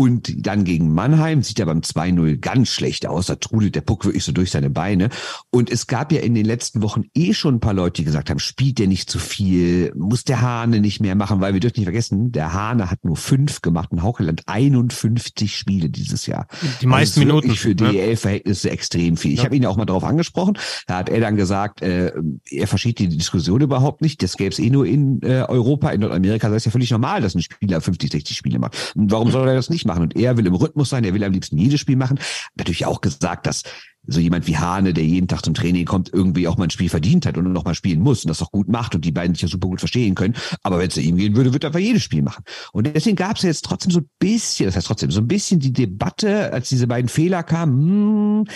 [0.00, 3.26] Und dann gegen Mannheim sieht er beim 2-0 ganz schlecht aus.
[3.26, 5.10] Da trudelt der Puck wirklich so durch seine Beine.
[5.50, 8.30] Und es gab ja in den letzten Wochen eh schon ein paar Leute, die gesagt
[8.30, 11.80] haben, spielt der nicht zu viel, muss der Hane nicht mehr machen, weil wir dürfen
[11.80, 16.46] nicht vergessen, der Hane hat nur fünf gemacht und Haukeland 51 Spiele dieses Jahr.
[16.80, 17.50] Die meisten Minuten.
[17.50, 17.92] Für ne?
[17.92, 19.32] DEL-Verhältnisse extrem viel.
[19.32, 19.44] Ich ja.
[19.44, 20.56] habe ihn ja auch mal darauf angesprochen.
[20.86, 22.12] Da hat er dann gesagt, äh,
[22.48, 24.22] er versteht die Diskussion überhaupt nicht.
[24.22, 26.48] Das gäbe es eh nur in äh, Europa, in Nordamerika.
[26.48, 28.92] Das ist ja völlig normal, dass ein Spieler 50, 60 Spiele macht.
[28.96, 30.02] Und warum soll er das nicht machen?
[30.02, 32.18] Und er will im Rhythmus sein, er will am liebsten jedes Spiel machen.
[32.56, 33.62] Natürlich auch gesagt, dass
[34.06, 36.88] so jemand wie Hane, der jeden Tag zum Training kommt, irgendwie auch mal ein Spiel
[36.88, 39.34] verdient hat und noch mal spielen muss und das auch gut macht und die beiden
[39.34, 40.34] sich ja super gut verstehen können.
[40.62, 42.44] Aber wenn es ihm gehen würde, wird er einfach jedes Spiel machen.
[42.72, 45.60] Und deswegen gab es jetzt trotzdem so ein bisschen, das heißt trotzdem, so ein bisschen
[45.60, 48.54] die Debatte, als diese beiden Fehler kamen, hm,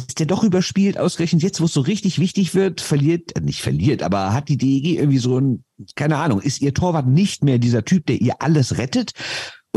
[0.00, 3.62] ist der doch überspielt, ausgerechnet jetzt, wo es so richtig wichtig wird, verliert, äh, nicht
[3.62, 7.58] verliert, aber hat die DEG irgendwie so ein, keine Ahnung, ist ihr Torwart nicht mehr
[7.58, 9.12] dieser Typ, der ihr alles rettet?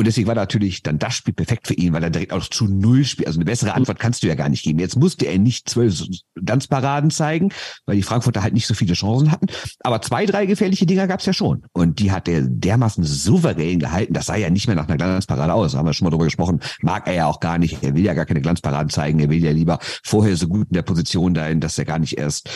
[0.01, 2.65] Und deswegen war natürlich dann das Spiel perfekt für ihn, weil er direkt auch zu
[2.65, 3.27] Null spielt.
[3.27, 4.79] Also eine bessere Antwort kannst du ja gar nicht geben.
[4.79, 6.01] Jetzt musste er nicht zwölf
[6.43, 7.49] Ganzparaden zeigen,
[7.85, 9.45] weil die Frankfurter halt nicht so viele Chancen hatten.
[9.81, 11.67] Aber zwei, drei gefährliche Dinger gab's ja schon.
[11.73, 14.13] Und die hat er dermaßen souverän gehalten.
[14.13, 15.73] Das sah ja nicht mehr nach einer Glanzparade aus.
[15.73, 16.61] Da haben wir schon mal drüber gesprochen.
[16.81, 17.83] Mag er ja auch gar nicht.
[17.83, 19.19] Er will ja gar keine Glanzparaden zeigen.
[19.19, 22.17] Er will ja lieber vorher so gut in der Position dahin, dass er gar nicht
[22.17, 22.49] erst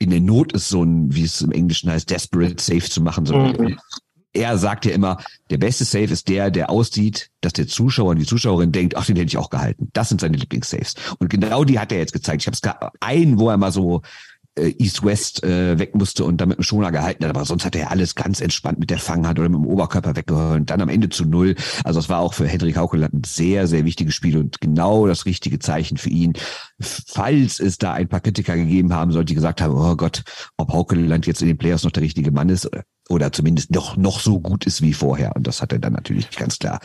[0.00, 3.26] in der Not ist, so ein, wie es im Englischen heißt, desperate safe zu machen,
[3.26, 3.78] sondern mhm
[4.32, 5.18] er sagt ja immer,
[5.50, 9.06] der beste Safe ist der, der aussieht, dass der Zuschauer und die Zuschauerin denkt, ach,
[9.06, 9.90] den hätte ich auch gehalten.
[9.92, 10.94] Das sind seine Lieblings-Saves.
[11.18, 12.42] Und genau die hat er jetzt gezeigt.
[12.42, 14.02] Ich habe es einen, wo er mal so
[14.60, 17.30] äh, East-West äh, weg musste und damit einen Schoner gehalten hat.
[17.30, 20.60] Aber sonst hat er alles ganz entspannt mit der Fanghand oder mit dem Oberkörper weggehört
[20.60, 21.54] und dann am Ende zu null.
[21.84, 25.26] Also es war auch für Hendrik Haukeland ein sehr, sehr wichtiges Spiel und genau das
[25.26, 26.34] richtige Zeichen für ihn.
[26.80, 30.22] Falls es da ein paar Kritiker gegeben haben sollte, die gesagt haben, oh Gott,
[30.56, 32.70] ob Haukeland jetzt in den Playoffs noch der richtige Mann ist
[33.08, 35.34] oder zumindest noch, noch so gut ist wie vorher.
[35.34, 36.80] Und das hat er dann natürlich ganz klar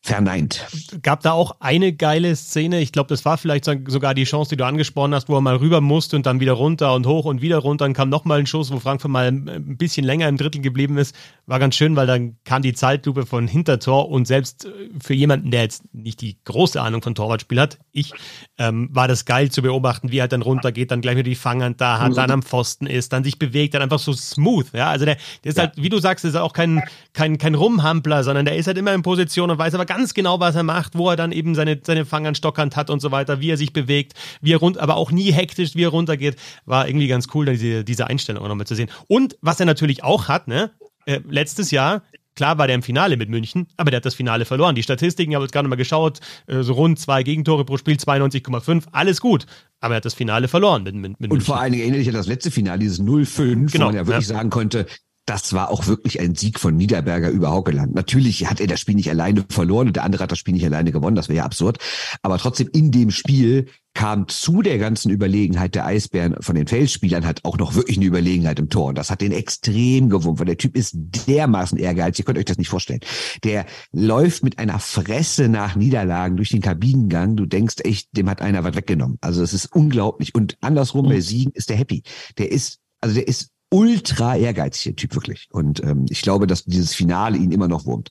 [0.00, 0.66] verneint.
[1.02, 4.56] Gab da auch eine geile Szene, ich glaube, das war vielleicht sogar die Chance, die
[4.56, 7.42] du angesprochen hast, wo er mal rüber musste und dann wieder runter und hoch und
[7.42, 7.84] wieder runter.
[7.84, 11.14] Dann kam nochmal ein Schuss, wo Frankfurt mal ein bisschen länger im Drittel geblieben ist.
[11.46, 15.50] War ganz schön, weil dann kam die Zeitlupe von Hintertor und selbst äh, für jemanden,
[15.50, 18.12] der jetzt nicht die große Ahnung von Torwartspiel hat, ich,
[18.58, 21.80] ähm, war das geil zu beobachten, wie er dann runtergeht, dann gleich wieder die Fanghand
[21.80, 24.66] da hat, dann am Pfosten ist, dann sich bewegt, dann einfach so smooth.
[24.72, 25.64] Ja, also der, der ist ja.
[25.64, 26.82] halt, wie du sagst, ist auch kein,
[27.12, 30.38] kein, kein Rumhampler, sondern der ist halt immer in Position und weiß aber ganz genau,
[30.38, 33.40] was er macht, wo er dann eben seine, seine Fanghand stockernd hat und so weiter,
[33.40, 36.36] wie er sich bewegt, wie er rund, aber auch nie hektisch, wie er runtergeht.
[36.64, 38.90] War irgendwie ganz cool, diese, diese Einstellung auch nochmal zu sehen.
[39.08, 40.70] Und was er natürlich auch hat, ne,
[41.06, 42.02] äh, letztes Jahr
[42.38, 44.76] Klar war der im Finale mit München, aber der hat das Finale verloren.
[44.76, 47.96] Die Statistiken, ich habe jetzt gerade mal geschaut, äh, so rund zwei Gegentore pro Spiel,
[47.96, 49.44] 92,5, alles gut.
[49.80, 52.06] Aber er hat das Finale verloren mit, mit, mit Und vor allen Dingen erinnere ich
[52.06, 54.36] an das letzte Finale, dieses 0-5, genau, wo man ja wirklich ja.
[54.36, 54.86] sagen konnte,
[55.28, 57.94] das war auch wirklich ein Sieg von Niederberger über Haukeland.
[57.94, 60.64] Natürlich hat er das Spiel nicht alleine verloren und der andere hat das Spiel nicht
[60.64, 61.78] alleine gewonnen, das wäre ja absurd.
[62.22, 67.26] Aber trotzdem in dem Spiel kam zu der ganzen Überlegenheit der Eisbären von den Feldspielern
[67.26, 68.86] halt auch noch wirklich eine Überlegenheit im Tor.
[68.86, 72.20] Und das hat den extrem gewummt, weil der Typ ist dermaßen ehrgeizig.
[72.20, 73.00] Ihr könnt euch das nicht vorstellen.
[73.44, 77.36] Der läuft mit einer Fresse nach Niederlagen durch den Kabinengang.
[77.36, 79.18] Du denkst echt, dem hat einer was weggenommen.
[79.20, 80.34] Also es ist unglaublich.
[80.34, 82.02] Und andersrum bei Siegen ist der happy.
[82.38, 85.48] Der ist, also der ist ultra ehrgeizig, der Typ wirklich.
[85.50, 88.10] Und ähm, ich glaube, dass dieses Finale ihn immer noch wurmt.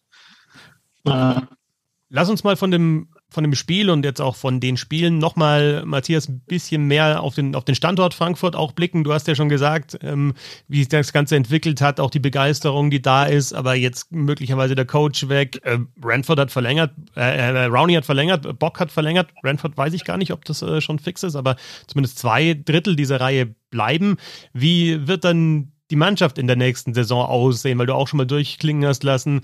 [2.10, 5.84] Lass uns mal von dem, von dem Spiel und jetzt auch von den Spielen nochmal,
[5.86, 9.04] Matthias, ein bisschen mehr auf den, auf den Standort Frankfurt auch blicken.
[9.04, 10.34] Du hast ja schon gesagt, ähm,
[10.68, 14.76] wie sich das Ganze entwickelt hat, auch die Begeisterung, die da ist, aber jetzt möglicherweise
[14.76, 15.60] der Coach weg.
[15.63, 19.30] Äh, Ranford hat verlängert, äh, äh, Rowney hat verlängert, Bock hat verlängert.
[19.44, 22.96] Ranford weiß ich gar nicht, ob das äh, schon fix ist, aber zumindest zwei Drittel
[22.96, 24.16] dieser Reihe bleiben.
[24.54, 27.78] Wie wird dann die Mannschaft in der nächsten Saison aussehen?
[27.78, 29.42] Weil du auch schon mal durchklingen hast lassen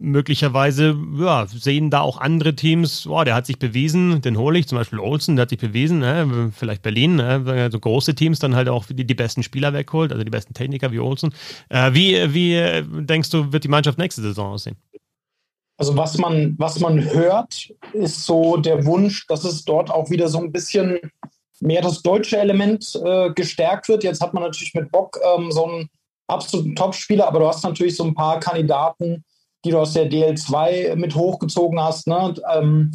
[0.00, 4.66] möglicherweise ja, sehen da auch andere Teams, oh, der hat sich bewiesen, den hole ich,
[4.66, 6.50] zum Beispiel Olsen, der hat sich bewiesen, ne?
[6.56, 7.68] vielleicht Berlin, ne?
[7.70, 10.90] so große Teams dann halt auch die, die besten Spieler wegholt, also die besten Techniker
[10.90, 11.34] wie Olsen.
[11.68, 14.76] Äh, wie, wie denkst du, wird die Mannschaft nächste Saison aussehen?
[15.76, 20.28] Also was man, was man hört, ist so der Wunsch, dass es dort auch wieder
[20.28, 20.98] so ein bisschen
[21.60, 24.04] mehr das deutsche Element äh, gestärkt wird.
[24.04, 25.88] Jetzt hat man natürlich mit Bock ähm, so einen
[26.26, 29.24] absoluten Topspieler, aber du hast natürlich so ein paar Kandidaten,
[29.64, 32.34] die du aus der DL2 mit hochgezogen hast, ne?
[32.52, 32.92] Ähm,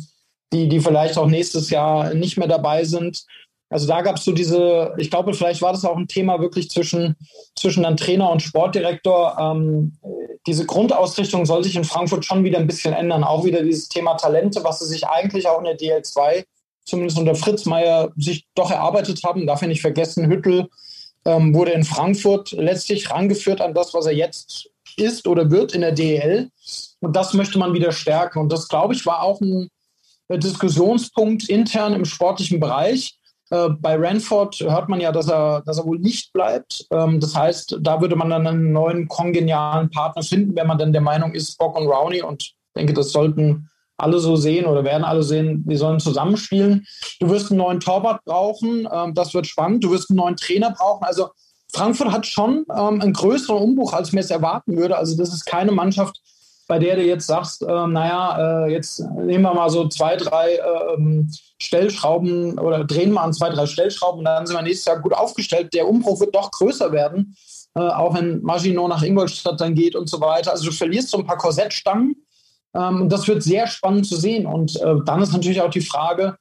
[0.53, 3.25] die, die vielleicht auch nächstes Jahr nicht mehr dabei sind.
[3.69, 6.69] Also da gab es so diese, ich glaube, vielleicht war das auch ein Thema wirklich
[6.69, 7.15] zwischen,
[7.55, 9.37] zwischen dann Trainer und Sportdirektor.
[9.39, 9.97] Ähm,
[10.45, 13.23] diese Grundausrichtung soll sich in Frankfurt schon wieder ein bisschen ändern.
[13.23, 16.45] Auch wieder dieses Thema Talente, was sie sich eigentlich auch in der DL2,
[16.85, 19.47] zumindest unter Fritz Meier, sich doch erarbeitet haben.
[19.47, 20.69] Darf ich nicht vergessen, Hüttel
[21.25, 25.81] ähm, wurde in Frankfurt letztlich rangeführt an das, was er jetzt ist oder wird in
[25.81, 26.49] der DEL.
[26.99, 28.39] Und das möchte man wieder stärken.
[28.39, 29.69] Und das, glaube ich, war auch ein
[30.29, 33.17] Diskussionspunkt intern im sportlichen Bereich.
[33.51, 36.85] Äh, bei Ranford hört man ja, dass er, dass er wohl nicht bleibt.
[36.91, 40.93] Ähm, das heißt, da würde man dann einen neuen kongenialen Partner finden, wenn man dann
[40.93, 42.21] der Meinung ist, Bock und Rowney.
[42.21, 46.85] Und denke, das sollten alle so sehen oder werden alle sehen, die sollen zusammenspielen.
[47.19, 49.83] Du wirst einen neuen Torwart brauchen, ähm, das wird spannend.
[49.83, 51.03] Du wirst einen neuen Trainer brauchen.
[51.03, 51.29] Also
[51.75, 54.97] Frankfurt hat schon ähm, einen größeren Umbruch, als mir es erwarten würde.
[54.97, 56.21] Also das ist keine Mannschaft,
[56.67, 60.55] bei der du jetzt sagst, äh, naja, äh, jetzt nehmen wir mal so zwei, drei
[60.55, 61.23] äh,
[61.61, 65.13] Stellschrauben oder drehen wir an zwei, drei Stellschrauben und dann sind wir nächstes Jahr gut
[65.13, 65.73] aufgestellt.
[65.73, 67.35] Der Umbruch wird doch größer werden,
[67.75, 70.51] äh, auch wenn Maginot nach Ingolstadt dann geht und so weiter.
[70.51, 72.15] Also du verlierst so ein paar Korsettstangen
[72.75, 74.45] ähm, das wird sehr spannend zu sehen.
[74.45, 76.37] Und äh, dann ist natürlich auch die Frage,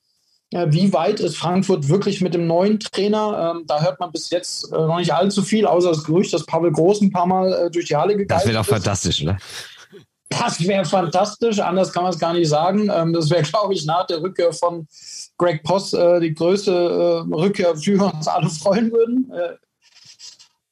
[0.54, 3.54] wie weit ist Frankfurt wirklich mit dem neuen Trainer?
[3.56, 6.72] Ähm, da hört man bis jetzt noch nicht allzu viel, außer das Gerücht, dass Pavel
[6.72, 8.46] Groß ein paar Mal durch die Halle gegangen ist.
[8.46, 9.36] Das wäre doch fantastisch, oder?
[10.40, 12.90] Das wäre fantastisch, anders kann man es gar nicht sagen.
[12.92, 14.86] Ähm, das wäre, glaube ich, nach der Rückkehr von
[15.38, 19.30] Greg Poss äh, die größte äh, Rückkehr, auf die wir uns alle freuen würden.
[19.32, 19.56] Äh,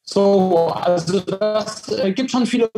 [0.04, 2.68] so, also das gibt schon viele,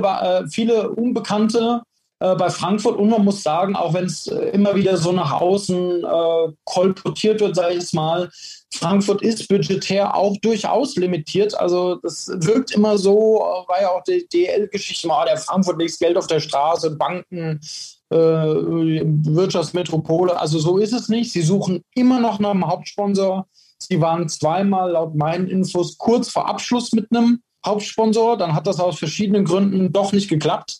[0.52, 1.82] viele Unbekannte
[2.18, 6.04] bei Frankfurt und man muss sagen, auch wenn es immer wieder so nach außen
[6.64, 8.30] kolportiert wird, sage ich jetzt mal,
[8.72, 11.58] Frankfurt ist budgetär auch durchaus limitiert.
[11.58, 16.16] Also das wirkt immer so, war ja auch die DL-Geschichte mal, der Frankfurt legt Geld
[16.16, 17.60] auf der Straße, Banken,
[18.10, 20.38] äh, Wirtschaftsmetropole.
[20.38, 21.32] Also so ist es nicht.
[21.32, 23.46] Sie suchen immer noch nach einem Hauptsponsor.
[23.78, 28.36] Sie waren zweimal laut meinen Infos kurz vor Abschluss mit einem Hauptsponsor.
[28.36, 30.78] Dann hat das aus verschiedenen Gründen doch nicht geklappt.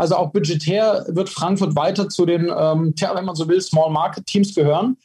[0.00, 4.24] Also auch budgetär wird Frankfurt weiter zu den, ähm, wenn man so will, Small Market
[4.24, 4.96] Teams gehören.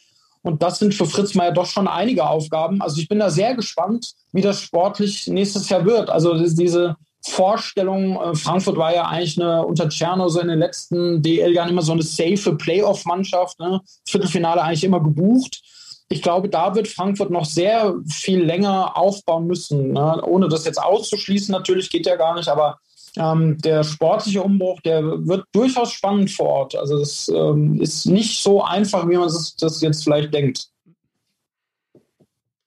[0.42, 2.82] Und das sind für Fritz Meier doch schon einige Aufgaben.
[2.82, 6.10] Also ich bin da sehr gespannt, wie das sportlich nächstes Jahr wird.
[6.10, 11.22] Also diese Vorstellung, äh, Frankfurt war ja eigentlich eine, unter Tscherno so in den letzten
[11.22, 13.60] DL-Jahren immer so eine safe Playoff-Mannschaft.
[13.60, 13.82] Ne?
[14.08, 15.62] Viertelfinale eigentlich immer gebucht.
[16.08, 19.92] Ich glaube, da wird Frankfurt noch sehr viel länger aufbauen müssen.
[19.92, 20.22] Ne?
[20.24, 22.80] Ohne das jetzt auszuschließen, natürlich geht ja gar nicht, aber
[23.18, 26.76] ähm, der sportliche Umbruch, der wird durchaus spannend vor Ort.
[26.76, 30.68] Also es ähm, ist nicht so einfach, wie man das jetzt vielleicht denkt.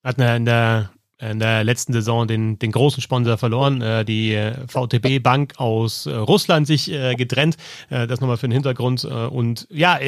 [0.03, 4.55] Hat in der, in der letzten Saison den, den großen Sponsor verloren, äh, die äh,
[4.67, 7.57] VTB Bank aus äh, Russland sich äh, getrennt.
[7.89, 9.03] Äh, das nochmal für den Hintergrund.
[9.03, 9.99] Äh, und ja,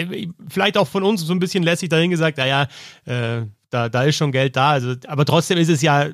[0.47, 2.67] vielleicht auch von uns so ein bisschen lässig dahin gesagt, naja,
[3.71, 4.71] da, da ist schon Geld da.
[4.71, 6.07] Also, aber trotzdem ist es ja,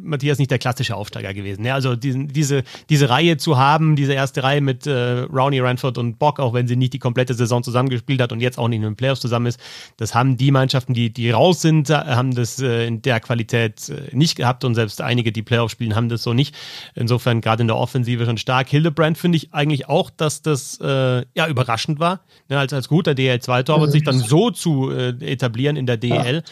[0.00, 1.64] Matthias, nicht der klassische Aufsteiger gewesen.
[1.64, 5.96] Ja, also diesen, diese, diese Reihe zu haben, diese erste Reihe mit äh, Rowney, Ranford
[5.96, 8.78] und Bock, auch wenn sie nicht die komplette Saison zusammengespielt hat und jetzt auch nicht
[8.78, 9.60] in den Playoffs zusammen ist,
[9.96, 14.14] das haben die Mannschaften, die, die raus sind, haben das äh, in der Qualität äh,
[14.14, 16.54] nicht gehabt und selbst einige, die Playoffs spielen, haben das so nicht.
[16.96, 18.68] Insofern gerade in der Offensive schon stark.
[18.68, 23.12] Hildebrand finde ich eigentlich auch, dass das äh, ja überraschend war, ne, als, als guter
[23.12, 26.36] DL2-Torwart sich dann so zu äh, etablieren in der DL.
[26.36, 26.42] Ja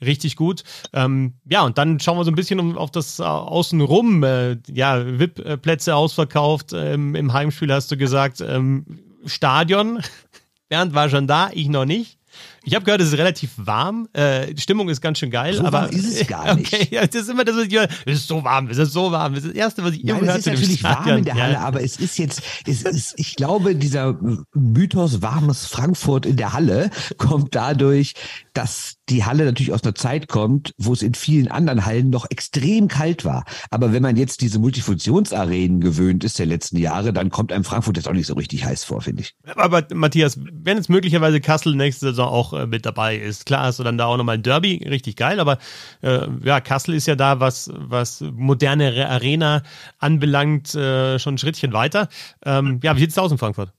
[0.00, 0.62] richtig gut.
[0.92, 4.22] Ähm, ja, und dann schauen wir so ein bisschen auf das äh, Außenrum.
[4.22, 6.72] Äh, ja, VIP-Plätze ausverkauft.
[6.72, 8.84] Ähm, Im Heimspiel hast du gesagt, ähm,
[9.24, 10.00] Stadion.
[10.68, 12.18] Bernd war schon da, ich noch nicht.
[12.66, 14.08] Ich habe gehört, es ist relativ warm.
[14.12, 15.54] Äh, die Stimmung ist ganz schön geil.
[15.54, 16.74] So aber ist es gar nicht.
[16.74, 17.88] Okay, ja, das ist immer das, was ich höre.
[18.04, 19.34] Es ist so warm, es ist so warm.
[19.34, 20.30] Das ist das Erste, was ich immer höre.
[20.30, 21.60] Es ist natürlich warm in der Halle, ja.
[21.60, 24.18] aber es ist jetzt, es ist, ich glaube, dieser
[24.52, 28.14] Mythos warmes Frankfurt in der Halle kommt dadurch,
[28.52, 32.28] dass die Halle natürlich aus einer Zeit kommt, wo es in vielen anderen Hallen noch
[32.30, 33.44] extrem kalt war.
[33.70, 37.96] Aber wenn man jetzt diese Multifunktionsarenen gewöhnt ist der letzten Jahre, dann kommt einem Frankfurt
[37.96, 39.36] jetzt auch nicht so richtig heiß vor, finde ich.
[39.54, 43.78] Aber Matthias, wenn jetzt möglicherweise Kassel nächste Saison auch äh, mit dabei ist, klar hast
[43.78, 45.58] du dann da auch nochmal ein Derby, richtig geil, aber
[46.02, 49.62] äh, ja, Kassel ist ja da, was, was moderne Arena
[49.98, 52.08] anbelangt, äh, schon ein Schrittchen weiter.
[52.44, 53.72] Ähm, ja, wie sieht es aus in Frankfurt?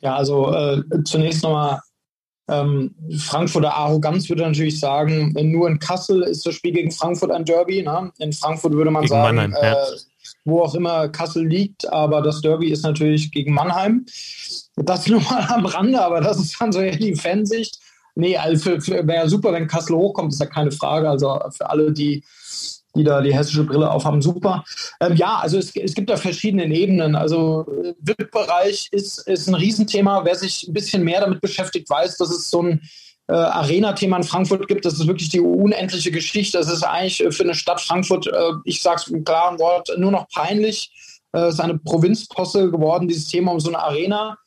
[0.00, 1.80] Ja, also äh, zunächst nochmal
[2.48, 7.44] ähm, Frankfurter Arroganz würde natürlich sagen, nur in Kassel ist das Spiel gegen Frankfurt ein
[7.44, 7.82] Derby.
[7.82, 8.12] Ne?
[8.18, 9.74] In Frankfurt würde man gegen sagen, Mannheim, äh,
[10.44, 14.06] wo auch immer Kassel liegt, aber das Derby ist natürlich gegen Mannheim.
[14.76, 17.78] Das nur mal am Rande, aber das ist dann so eher die Fansicht.
[18.14, 21.08] Nee, also wäre super, wenn Kassel hochkommt, ist ja keine Frage.
[21.08, 22.24] Also für alle, die,
[22.94, 24.64] die da die hessische Brille aufhaben, super.
[25.00, 27.14] Ähm, ja, also es, es gibt da verschiedene Ebenen.
[27.14, 27.66] Also
[28.00, 30.24] VIP-Bereich ist, ist ein Riesenthema.
[30.24, 32.80] Wer sich ein bisschen mehr damit beschäftigt, weiß, dass es so ein
[33.28, 34.84] äh, Arena-Thema in Frankfurt gibt.
[34.84, 36.58] Das ist wirklich die unendliche Geschichte.
[36.58, 40.10] Das ist eigentlich für eine Stadt Frankfurt, äh, ich sage es mit klaren Wort, nur
[40.10, 40.90] noch peinlich.
[41.32, 44.38] Es äh, ist eine Provinzposse geworden, dieses Thema um so eine Arena.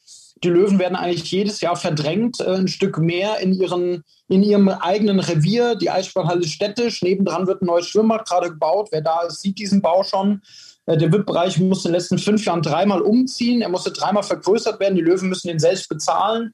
[0.44, 4.70] Die Löwen werden eigentlich jedes Jahr verdrängt, äh, ein Stück mehr in, ihren, in ihrem
[4.70, 5.76] eigenen Revier.
[5.76, 8.90] Die Eissporthalle ist städtisch, nebendran wird ein neues Schwimmbad gerade gebaut.
[8.92, 10.42] Wer da ist, sieht diesen Bau schon.
[10.86, 13.62] Äh, der VIP-Bereich musste in den letzten fünf Jahren dreimal umziehen.
[13.62, 14.96] Er musste dreimal vergrößert werden.
[14.96, 16.54] Die Löwen müssen den selbst bezahlen.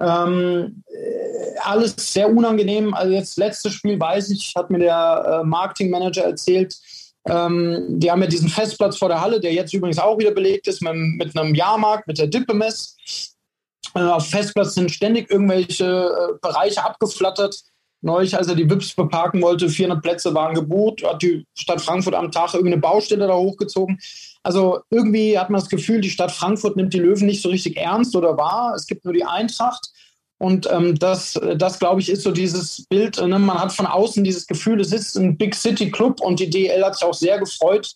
[0.00, 0.84] Ähm,
[1.62, 2.94] alles sehr unangenehm.
[2.94, 6.76] Also jetzt letztes Spiel weiß ich, hat mir der äh, Marketingmanager erzählt,
[7.26, 10.66] ähm, die haben ja diesen Festplatz vor der Halle, der jetzt übrigens auch wieder belegt
[10.68, 12.96] ist mit, mit einem Jahrmarkt, mit der Dippemess.
[13.94, 17.62] Äh, auf Festplatz sind ständig irgendwelche äh, Bereiche abgeflattert.
[18.00, 22.14] Neulich, als er die WIPs beparken wollte, 400 Plätze waren gebucht, hat die Stadt Frankfurt
[22.14, 23.98] am Tag irgendeine Baustelle da hochgezogen.
[24.44, 27.76] Also irgendwie hat man das Gefühl, die Stadt Frankfurt nimmt die Löwen nicht so richtig
[27.76, 28.74] ernst oder wahr.
[28.76, 29.90] Es gibt nur die Eintracht.
[30.38, 33.20] Und ähm, das, das glaube ich, ist so dieses Bild.
[33.20, 33.38] Ne?
[33.38, 36.84] Man hat von außen dieses Gefühl, es ist ein Big City Club und die DL
[36.84, 37.94] hat sich auch sehr gefreut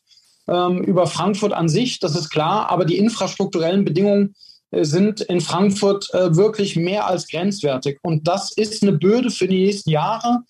[0.48, 2.68] ähm, über Frankfurt an sich, das ist klar.
[2.70, 4.35] Aber die infrastrukturellen Bedingungen
[4.72, 7.98] äh, sind in Frankfurt äh, wirklich mehr als grenzwertig.
[8.02, 10.40] Und das ist eine Bürde für die nächsten Jahre.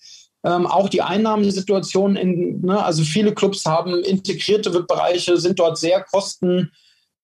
[0.43, 6.03] Ähm, auch die Einnahmensituation, in, ne, also viele Clubs haben integrierte Bereiche, sind dort sehr
[6.03, 6.71] kosten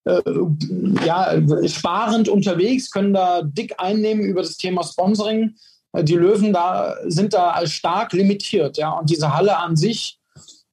[0.10, 5.56] äh, ja, sparend unterwegs, können da dick einnehmen über das Thema Sponsoring.
[5.93, 8.91] Äh, die Löwen da sind da stark limitiert, ja.
[8.91, 10.19] Und diese Halle an sich,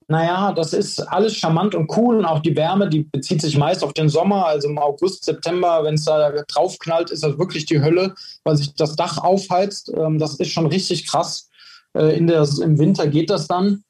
[0.09, 3.83] naja, das ist alles charmant und cool und auch die Wärme, die bezieht sich meist
[3.83, 7.83] auf den Sommer, also im August, September, wenn es da draufknallt, ist das wirklich die
[7.83, 9.93] Hölle, weil sich das Dach aufheizt.
[9.97, 11.49] Ähm, das ist schon richtig krass.
[11.97, 13.83] Äh, in der, Im Winter geht das dann.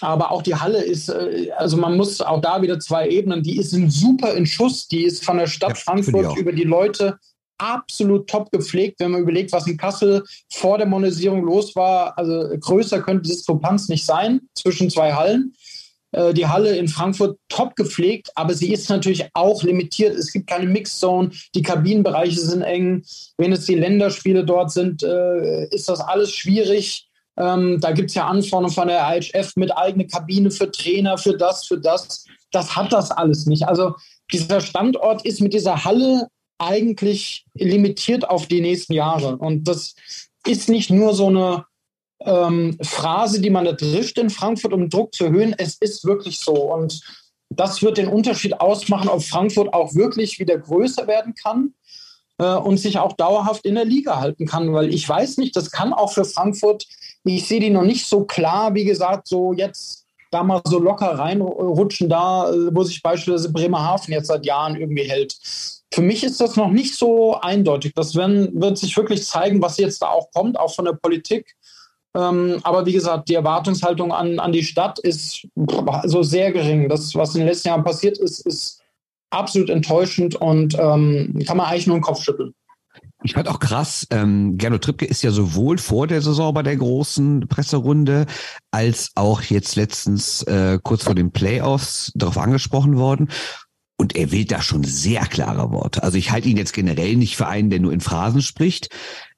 [0.00, 3.58] Aber auch die Halle ist, äh, also man muss auch da wieder zwei Ebenen, die
[3.58, 7.18] ist super in Schuss, die ist von der Stadt ja, Frankfurt über die Leute
[7.58, 12.16] absolut top gepflegt, wenn man überlegt, was in Kassel vor der Monetisierung los war.
[12.16, 15.52] Also größer könnte die Diskrepanz nicht sein zwischen zwei Hallen.
[16.12, 20.16] Äh, die Halle in Frankfurt top gepflegt, aber sie ist natürlich auch limitiert.
[20.16, 23.04] Es gibt keine Mixzone, die Kabinenbereiche sind eng.
[23.36, 27.09] Wenn es die Länderspiele dort sind, äh, ist das alles schwierig.
[27.36, 31.36] Ähm, da gibt es ja Anforderungen von der IHF mit eigener Kabine für Trainer, für
[31.36, 32.24] das, für das.
[32.50, 33.66] Das hat das alles nicht.
[33.66, 33.94] Also
[34.32, 39.36] dieser Standort ist mit dieser Halle eigentlich limitiert auf die nächsten Jahre.
[39.36, 39.94] Und das
[40.46, 41.64] ist nicht nur so eine
[42.24, 45.54] ähm, Phrase, die man da trifft in Frankfurt, um Druck zu erhöhen.
[45.56, 46.52] Es ist wirklich so.
[46.52, 47.00] Und
[47.48, 51.74] das wird den Unterschied ausmachen, ob Frankfurt auch wirklich wieder größer werden kann
[52.38, 54.72] äh, und sich auch dauerhaft in der Liga halten kann.
[54.72, 56.86] Weil ich weiß nicht, das kann auch für Frankfurt
[57.24, 61.18] ich sehe die noch nicht so klar, wie gesagt, so jetzt da mal so locker
[61.18, 65.36] reinrutschen, da, wo sich beispielsweise Bremerhaven jetzt seit Jahren irgendwie hält.
[65.92, 67.92] Für mich ist das noch nicht so eindeutig.
[67.94, 71.56] Das werden, wird sich wirklich zeigen, was jetzt da auch kommt, auch von der Politik.
[72.16, 75.46] Ähm, aber wie gesagt, die Erwartungshaltung an, an die Stadt ist
[76.04, 76.88] so sehr gering.
[76.88, 78.80] Das, was in den letzten Jahren passiert ist, ist
[79.30, 82.54] absolut enttäuschend und ähm, kann man eigentlich nur den Kopf schütteln.
[83.22, 86.76] Ich fand auch krass, ähm, Gernot Trippke ist ja sowohl vor der Saison bei der
[86.76, 88.26] großen Presserunde
[88.70, 93.28] als auch jetzt letztens äh, kurz vor den Playoffs darauf angesprochen worden.
[93.98, 96.02] Und er wählt da schon sehr klare Worte.
[96.02, 98.88] Also ich halte ihn jetzt generell nicht für einen, der nur in Phrasen spricht.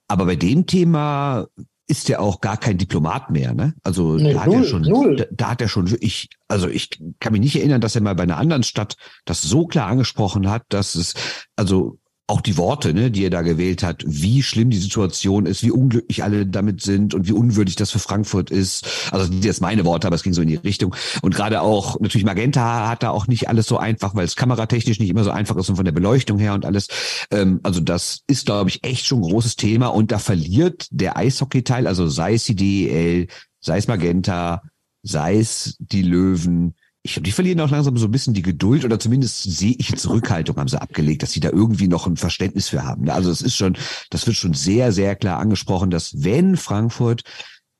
[0.07, 1.49] Aber bei dem Thema
[1.89, 3.75] ist er auch gar kein Diplomat mehr, ne?
[3.83, 6.91] Also nee, da, null, hat er schon, da, da, hat er schon wirklich, also ich
[7.19, 10.49] kann mich nicht erinnern, dass er mal bei einer anderen Stadt das so klar angesprochen
[10.49, 11.15] hat, dass es,
[11.57, 11.99] also
[12.33, 15.71] auch die Worte, ne, die er da gewählt hat, wie schlimm die Situation ist, wie
[15.71, 18.87] unglücklich alle damit sind und wie unwürdig das für Frankfurt ist.
[19.11, 20.97] Also das sind jetzt meine Worte, aber es ging so in die Richtung.
[21.21, 24.99] Und gerade auch, natürlich Magenta hat da auch nicht alles so einfach, weil es kameratechnisch
[24.99, 26.89] nicht immer so einfach ist und von der Beleuchtung her und alles.
[27.31, 31.19] Ähm, also das ist, glaube ich, echt schon ein großes Thema und da verliert der
[31.19, 33.27] Eishockey-Teil, also sei es die DEL,
[33.61, 34.63] sei es Magenta,
[35.03, 38.85] sei es die Löwen, ich glaube, die verlieren auch langsam so ein bisschen die Geduld
[38.85, 42.69] oder zumindest sehe ich Zurückhaltung haben sie abgelegt, dass sie da irgendwie noch ein Verständnis
[42.69, 43.11] für haben.
[43.11, 43.77] Also es ist schon,
[44.11, 47.23] das wird schon sehr, sehr klar angesprochen, dass wenn Frankfurt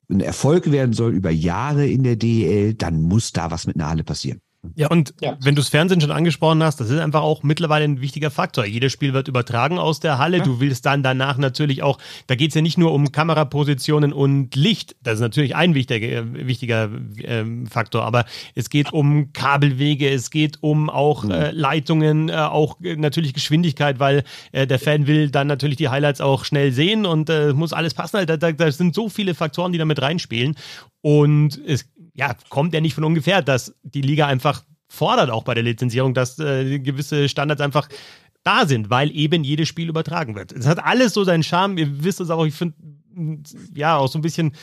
[0.09, 4.03] ein Erfolg werden soll über Jahre in der DEL, dann muss da was mit Nale
[4.03, 4.41] passieren.
[4.75, 5.37] Ja, und ja.
[5.41, 8.65] wenn du das Fernsehen schon angesprochen hast, das ist einfach auch mittlerweile ein wichtiger Faktor.
[8.65, 10.37] Jedes Spiel wird übertragen aus der Halle.
[10.37, 10.43] Ja.
[10.43, 11.97] Du willst dann danach natürlich auch,
[12.27, 16.07] da geht es ja nicht nur um Kamerapositionen und Licht, das ist natürlich ein wichtiger,
[16.07, 22.29] äh, wichtiger äh, Faktor, aber es geht um Kabelwege, es geht um auch äh, Leitungen,
[22.29, 26.45] äh, auch äh, natürlich Geschwindigkeit, weil äh, der Fan will dann natürlich die Highlights auch
[26.45, 28.25] schnell sehen und muss alles passen.
[28.25, 30.55] Da, da, da sind so viele Faktoren, die damit reinspielen.
[31.01, 35.55] Und es ja, kommt ja nicht von ungefähr, dass die Liga einfach fordert auch bei
[35.55, 37.89] der Lizenzierung, dass äh, gewisse Standards einfach
[38.43, 40.51] da sind, weil eben jedes Spiel übertragen wird.
[40.51, 41.77] Es hat alles so seinen Charme.
[41.77, 42.75] Ihr wisst es auch, ich finde,
[43.73, 44.53] ja, auch so ein bisschen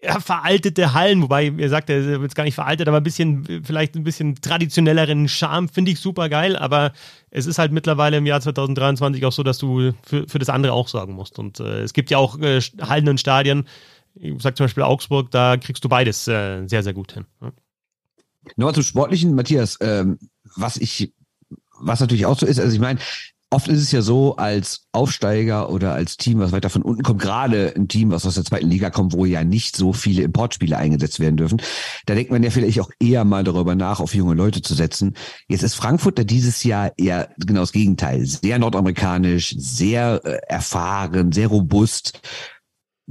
[0.00, 3.96] ja, veraltete Hallen, wobei ihr sagt, er wird gar nicht veraltet, aber ein bisschen, vielleicht
[3.96, 6.92] ein bisschen traditionelleren Charme, finde ich super geil, aber
[7.30, 10.72] es ist halt mittlerweile im Jahr 2023 auch so, dass du für, für das andere
[10.72, 11.38] auch sorgen musst.
[11.38, 13.66] Und äh, es gibt ja auch äh, Hallen und Stadien,
[14.20, 17.26] ich sag zum Beispiel Augsburg, da kriegst du beides äh, sehr, sehr gut hin.
[18.56, 20.18] Nochmal zum Sportlichen, Matthias, ähm,
[20.56, 21.12] was ich,
[21.78, 22.98] was natürlich auch so ist, also ich meine,
[23.50, 27.20] oft ist es ja so, als Aufsteiger oder als Team, was weiter von unten kommt,
[27.20, 30.76] gerade ein Team, was aus der zweiten Liga kommt, wo ja nicht so viele Importspiele
[30.76, 31.62] eingesetzt werden dürfen,
[32.06, 35.14] da denkt man ja vielleicht auch eher mal darüber nach, auf junge Leute zu setzen.
[35.48, 38.24] Jetzt ist Frankfurt da dieses Jahr eher genau das Gegenteil.
[38.26, 42.20] Sehr nordamerikanisch, sehr äh, erfahren, sehr robust.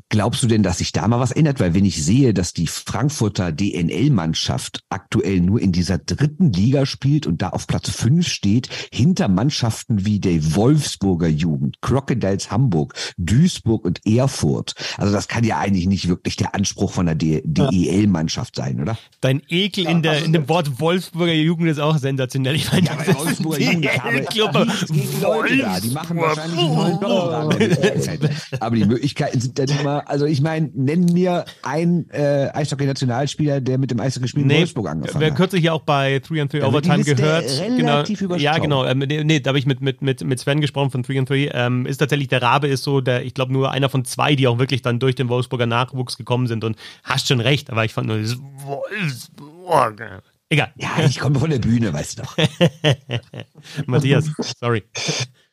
[0.10, 1.60] Glaubst du denn, dass sich da mal was ändert?
[1.60, 7.26] Weil wenn ich sehe, dass die Frankfurter DNL-Mannschaft aktuell nur in dieser dritten Liga spielt
[7.26, 13.86] und da auf Platz fünf steht, hinter Mannschaften wie der Wolfsburger Jugend, Crocodiles Hamburg, Duisburg
[13.86, 14.76] und Erfurt.
[14.98, 18.98] Also das kann ja eigentlich nicht wirklich der Anspruch von der DEL-Mannschaft sein, oder?
[19.22, 22.56] Dein Ekel ja, in, der, in dem Wort Wolfsburger Jugend ist auch sensationell.
[22.56, 28.30] Ich meine, ja, Wolfsburger Jugend, ich habe, die, Leute da, die machen wahrscheinlich einen neuen.
[28.60, 33.62] Aber die Möglichkeiten sind dann immer mal, also ich meine, nenn mir einen äh, Eishockey-Nationalspieler,
[33.62, 35.38] der mit dem Eishockey-Spiel in Wolfsburg angefangen wer hat.
[35.38, 37.46] kürzlich ja auch bei 3 and 3 also Overtime gehört.
[37.46, 38.86] Relativ genau, ja, genau.
[38.86, 41.30] Ähm, nee, nee, da habe ich mit, mit, mit, mit Sven gesprochen von 3 and
[41.30, 41.52] 3.
[41.54, 44.48] Ähm, ist tatsächlich, der Rabe ist so, der, ich glaube, nur einer von zwei, die
[44.48, 46.64] auch wirklich dann durch den Wolfsburger Nachwuchs gekommen sind.
[46.64, 50.22] Und hast schon recht, aber ich fand nur dieses Wolfsburg.
[50.50, 50.72] Egal.
[50.76, 52.38] Ja, ich komme von der Bühne, weißt du doch.
[53.86, 54.84] Matthias, sorry.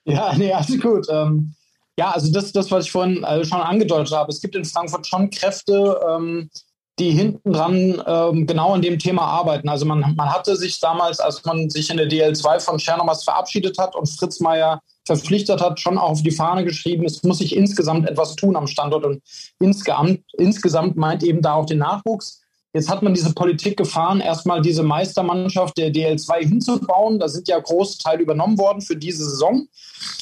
[0.05, 1.07] Ja, nee, alles gut.
[1.11, 1.55] Ähm,
[1.99, 4.31] ja, also das, das was ich vorhin äh, schon angedeutet habe.
[4.31, 6.51] Es gibt in Frankfurt schon Kräfte, ähm,
[6.99, 9.69] die hinten dran ähm, genau an dem Thema arbeiten.
[9.69, 13.79] Also man, man hatte sich damals, als man sich in der DL2 von Tschernomas verabschiedet
[13.79, 17.55] hat und Fritz Meier verpflichtet hat, schon auch auf die Fahne geschrieben, es muss sich
[17.55, 19.23] insgesamt etwas tun am Standort und
[19.61, 22.44] insgesamt, insgesamt meint eben da auch den Nachwuchs.
[22.75, 27.21] Jetzt hat man diese Politik gefahren, erstmal diese Meistermannschaft der DL2 hinzubauen.
[27.21, 29.69] Da sind ja große Teile übernommen worden für diese Saison.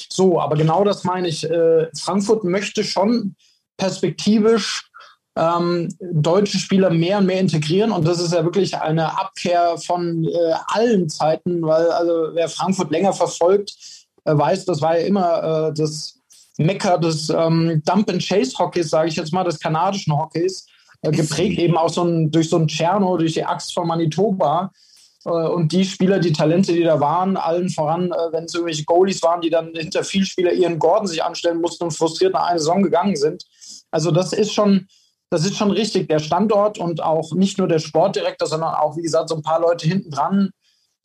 [0.07, 1.49] So, aber genau das meine ich.
[1.49, 3.35] Äh, Frankfurt möchte schon
[3.77, 4.87] perspektivisch
[5.35, 7.91] ähm, deutsche Spieler mehr und mehr integrieren.
[7.91, 12.91] Und das ist ja wirklich eine Abkehr von äh, allen Zeiten, weil also wer Frankfurt
[12.91, 13.75] länger verfolgt,
[14.25, 16.19] äh, weiß, das war ja immer äh, das
[16.57, 20.67] Mecker des ähm, Dump-and-Chase-Hockeys, sage ich jetzt mal, des kanadischen Hockeys.
[21.03, 24.71] Äh, geprägt eben auch so ein, durch so ein Tscherno, durch die Axt von Manitoba.
[25.25, 28.85] Äh, und die Spieler, die Talente, die da waren, allen voran, äh, wenn es irgendwelche
[28.85, 32.47] Goalies waren, die dann hinter viel Spieler ihren Gordon sich anstellen mussten und frustriert nach
[32.47, 33.43] einer Saison gegangen sind.
[33.91, 34.87] Also das ist schon,
[35.29, 36.07] das ist schon richtig.
[36.07, 39.59] Der Standort und auch nicht nur der Sportdirektor, sondern auch, wie gesagt, so ein paar
[39.59, 40.51] Leute hinten dran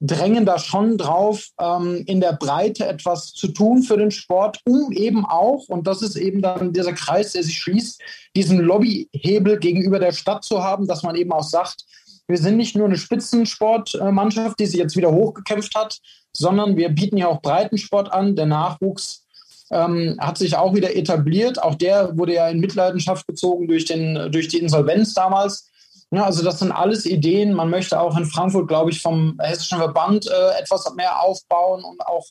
[0.00, 4.92] drängen da schon drauf, ähm, in der Breite etwas zu tun für den Sport, um
[4.92, 8.00] eben auch, und das ist eben dann dieser Kreis, der sich schließt,
[8.36, 11.84] diesen Lobbyhebel gegenüber der Stadt zu haben, dass man eben auch sagt,
[12.28, 15.98] wir sind nicht nur eine Spitzensportmannschaft, die sich jetzt wieder hochgekämpft hat,
[16.32, 18.36] sondern wir bieten ja auch Breitensport an.
[18.36, 19.24] Der Nachwuchs
[19.70, 21.62] ähm, hat sich auch wieder etabliert.
[21.62, 25.67] Auch der wurde ja in Mitleidenschaft gezogen durch, den, durch die Insolvenz damals.
[26.10, 27.52] Ja, also das sind alles Ideen.
[27.52, 32.00] Man möchte auch in Frankfurt, glaube ich, vom Hessischen Verband äh, etwas mehr aufbauen und
[32.06, 32.26] auch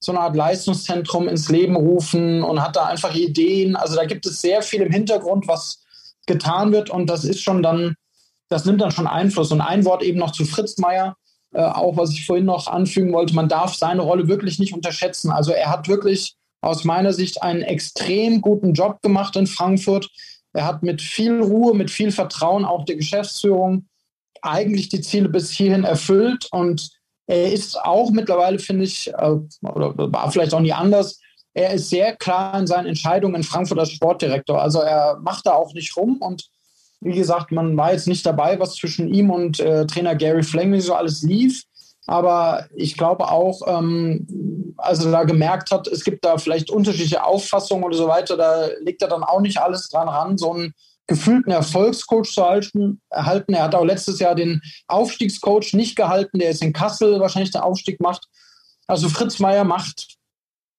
[0.00, 3.76] so eine Art Leistungszentrum ins Leben rufen und hat da einfach Ideen.
[3.76, 5.82] Also da gibt es sehr viel im Hintergrund, was
[6.26, 7.94] getan wird und das ist schon dann,
[8.48, 9.52] das nimmt dann schon Einfluss.
[9.52, 11.16] Und ein Wort eben noch zu Fritz Meier,
[11.54, 15.30] äh, auch was ich vorhin noch anfügen wollte, man darf seine Rolle wirklich nicht unterschätzen.
[15.30, 20.08] Also er hat wirklich aus meiner Sicht einen extrem guten Job gemacht in Frankfurt.
[20.52, 23.86] Er hat mit viel Ruhe, mit viel Vertrauen auch der Geschäftsführung
[24.42, 26.48] eigentlich die Ziele bis hierhin erfüllt.
[26.50, 26.90] Und
[27.26, 31.20] er ist auch mittlerweile, finde ich, äh, oder war vielleicht auch nie anders,
[31.54, 34.60] er ist sehr klar in seinen Entscheidungen in Frankfurt als Sportdirektor.
[34.60, 36.16] Also er macht da auch nicht rum.
[36.18, 36.48] Und
[37.00, 40.80] wie gesagt, man war jetzt nicht dabei, was zwischen ihm und äh, Trainer Gary Fleming
[40.80, 41.64] so alles lief.
[42.06, 47.24] Aber ich glaube auch, ähm, als er da gemerkt hat, es gibt da vielleicht unterschiedliche
[47.24, 50.74] Auffassungen oder so weiter, da legt er dann auch nicht alles dran ran, so ein
[51.06, 52.40] gefühlten Erfolgscoach zu
[53.10, 53.54] erhalten.
[53.54, 57.60] Er hat auch letztes Jahr den Aufstiegscoach nicht gehalten, der jetzt in Kassel wahrscheinlich den
[57.60, 58.26] Aufstieg macht.
[58.86, 60.16] Also Fritz Meier macht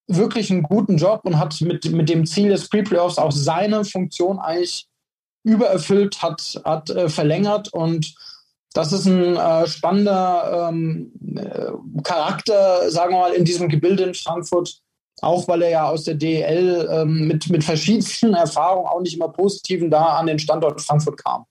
[0.07, 4.39] wirklich einen guten Job und hat mit, mit dem Ziel des Pre-Playoffs auch seine Funktion
[4.39, 4.87] eigentlich
[5.43, 8.13] übererfüllt, hat, hat äh, verlängert und
[8.73, 11.71] das ist ein äh, spannender ähm, äh,
[12.03, 14.79] Charakter, sagen wir mal, in diesem Gebilde in Frankfurt,
[15.21, 19.29] auch weil er ja aus der DEL ähm, mit, mit verschiedensten Erfahrungen, auch nicht immer
[19.29, 21.45] positiven, da an den Standort Frankfurt kam.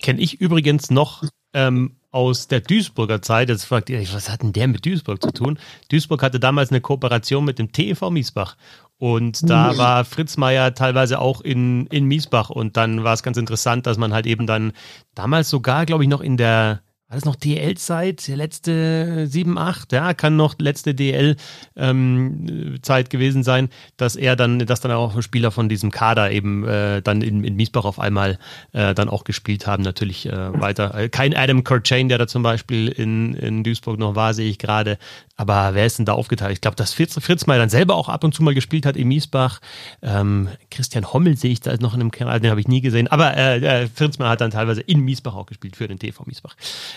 [0.00, 3.48] Kenne ich übrigens noch ähm, aus der Duisburger Zeit.
[3.48, 5.58] Jetzt fragt ihr, was hat denn der mit Duisburg zu tun?
[5.90, 8.56] Duisburg hatte damals eine Kooperation mit dem TEV Miesbach.
[8.98, 9.78] Und da mhm.
[9.78, 12.50] war Fritz Meier teilweise auch in, in Miesbach.
[12.50, 14.72] Und dann war es ganz interessant, dass man halt eben dann
[15.14, 20.12] damals sogar, glaube ich, noch in der war das noch DL-Zeit, letzte 7, 8, ja,
[20.12, 21.38] kann noch letzte DL-Zeit
[21.76, 22.78] ähm,
[23.08, 27.22] gewesen sein, dass er dann, dass dann auch Spieler von diesem Kader eben äh, dann
[27.22, 28.38] in, in Miesbach auf einmal
[28.72, 30.94] äh, dann auch gespielt haben, natürlich äh, weiter.
[30.94, 34.58] Äh, kein Adam Curchain, der da zum Beispiel in, in Duisburg noch war, sehe ich
[34.58, 34.98] gerade.
[35.38, 36.52] Aber wer ist denn da aufgeteilt?
[36.52, 38.96] Ich glaube, dass Fritz, Fritz mal dann selber auch ab und zu mal gespielt hat
[38.96, 39.60] in Miesbach.
[40.02, 43.06] Ähm, Christian Hommel sehe ich da noch in einem Kanal, den habe ich nie gesehen.
[43.06, 46.24] Aber äh, äh, Fritz mal hat dann teilweise in Miesbach auch gespielt für den TV
[46.26, 46.56] Miesbach.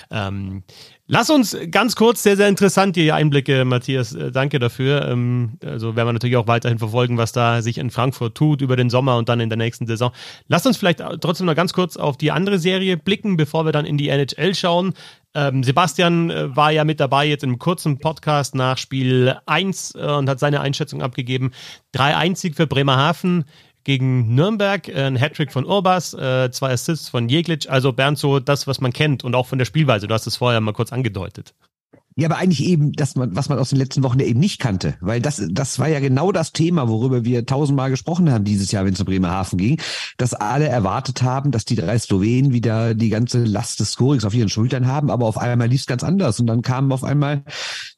[0.10, 0.64] Ähm,
[1.12, 4.16] lass uns ganz kurz, sehr, sehr interessant, die Einblicke, Matthias.
[4.16, 5.08] Äh, danke dafür.
[5.08, 8.78] Ähm, also werden wir natürlich auch weiterhin verfolgen, was da sich in Frankfurt tut über
[8.78, 10.12] den Sommer und dann in der nächsten Saison.
[10.48, 13.86] Lass uns vielleicht trotzdem noch ganz kurz auf die andere Serie blicken, bevor wir dann
[13.86, 14.94] in die NHL schauen.
[15.34, 20.00] Ähm, Sebastian äh, war ja mit dabei jetzt im kurzen Podcast nach Spiel 1 äh,
[20.00, 21.52] und hat seine Einschätzung abgegeben.
[21.94, 23.46] 3-1 für Bremerhaven
[23.84, 27.70] gegen Nürnberg, äh, ein Hattrick von Urbas, äh, zwei Assists von Jeglic.
[27.70, 30.08] Also Bernd, so das, was man kennt und auch von der Spielweise.
[30.08, 31.54] Du hast es vorher mal kurz angedeutet.
[32.18, 34.96] Ja, aber eigentlich eben, dass man, was man aus den letzten Wochen eben nicht kannte,
[35.00, 38.84] weil das, das war ja genau das Thema, worüber wir tausendmal gesprochen haben dieses Jahr,
[38.84, 39.80] wenn es um Bremerhaven ging,
[40.18, 44.34] dass alle erwartet haben, dass die drei Slowenen wieder die ganze Last des Scorings auf
[44.34, 47.44] ihren Schultern haben, aber auf einmal lief es ganz anders und dann kamen auf einmal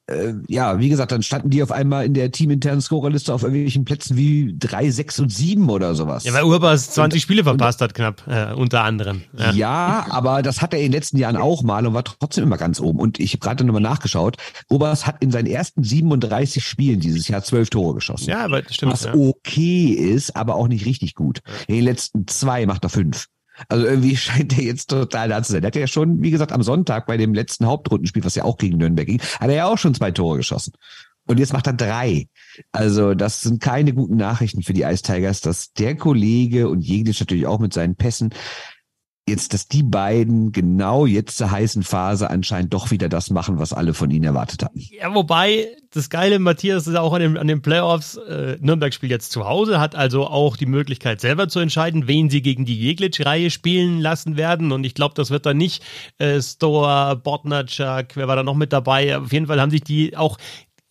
[0.07, 3.85] äh, ja, wie gesagt, dann standen die auf einmal in der teaminternen Scorerliste auf irgendwelchen
[3.85, 6.25] Plätzen wie drei, sechs und sieben oder sowas.
[6.25, 9.23] Ja, weil Urbas 20 und, Spiele verpasst und, hat, knapp, äh, unter anderem.
[9.37, 9.51] Ja.
[9.51, 10.05] ja.
[10.09, 12.81] aber das hat er in den letzten Jahren auch mal und war trotzdem immer ganz
[12.81, 12.99] oben.
[12.99, 14.35] Und ich habe gerade nochmal nachgeschaut.
[14.69, 18.29] Urbas hat in seinen ersten 37 Spielen dieses Jahr zwölf Tore geschossen.
[18.29, 18.91] Ja, aber das stimmt.
[18.91, 19.13] Was ja.
[19.13, 21.39] okay ist, aber auch nicht richtig gut.
[21.67, 23.27] In den letzten zwei macht er fünf.
[23.69, 25.61] Also irgendwie scheint er jetzt total da zu sein.
[25.61, 28.57] Der hat ja schon, wie gesagt, am Sonntag bei dem letzten Hauptrundenspiel, was ja auch
[28.57, 30.73] gegen Nürnberg ging, hat er ja auch schon zwei Tore geschossen.
[31.25, 32.27] Und jetzt macht er drei.
[32.71, 37.19] Also das sind keine guten Nachrichten für die Ice Tigers, dass der Kollege und Jeglic
[37.19, 38.33] natürlich auch mit seinen Pässen
[39.27, 43.71] jetzt, dass die beiden genau jetzt zur heißen Phase anscheinend doch wieder das machen, was
[43.71, 44.79] alle von ihnen erwartet hatten.
[44.79, 48.17] Ja, wobei das Geile, Matthias, ist auch an den, an den Playoffs.
[48.17, 52.29] Äh, Nürnberg spielt jetzt zu Hause, hat also auch die Möglichkeit selber zu entscheiden, wen
[52.29, 54.71] sie gegen die Jeglitsch-Reihe spielen lassen werden.
[54.71, 55.83] Und ich glaube, das wird dann nicht
[56.17, 59.17] äh, Stoa, Botnachak, wer war da noch mit dabei?
[59.17, 60.37] Auf jeden Fall haben sich die auch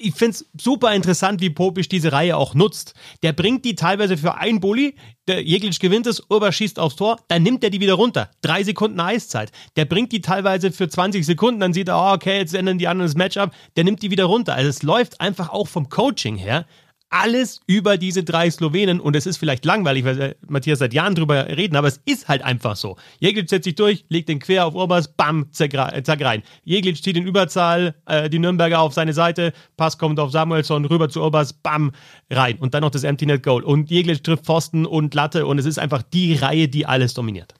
[0.03, 2.95] ich finde es super interessant, wie Popisch diese Reihe auch nutzt.
[3.23, 4.95] Der bringt die teilweise für einen Bulli,
[5.29, 8.31] der Jeglic gewinnt es, Urber schießt aufs Tor, dann nimmt er die wieder runter.
[8.41, 9.53] Drei Sekunden Eiszeit.
[9.77, 12.89] Der bringt die teilweise für 20 Sekunden, dann sieht er, oh, okay, jetzt ändern die
[12.89, 14.55] anderen das Matchup, der nimmt die wieder runter.
[14.55, 16.67] Also es läuft einfach auch vom Coaching her
[17.13, 21.47] alles über diese drei Slowenen und es ist vielleicht langweilig, weil Matthias seit Jahren drüber
[21.47, 22.97] reden, aber es ist halt einfach so.
[23.21, 26.43] Jeglic setzt sich durch, legt den quer auf Urbas, bam, zack, rein.
[26.65, 31.11] Jeglic zieht in Überzahl, äh, die Nürnberger auf seine Seite, Pass kommt auf Samuelsson, rüber
[31.11, 31.93] zu Urbas, bam,
[32.31, 32.57] rein.
[32.59, 33.63] Und dann noch das Empty Net Goal.
[33.63, 37.55] Und Jeglic trifft Pfosten und Latte und es ist einfach die Reihe, die alles dominiert.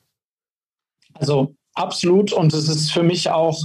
[1.13, 3.63] Also absolut und es ist für mich auch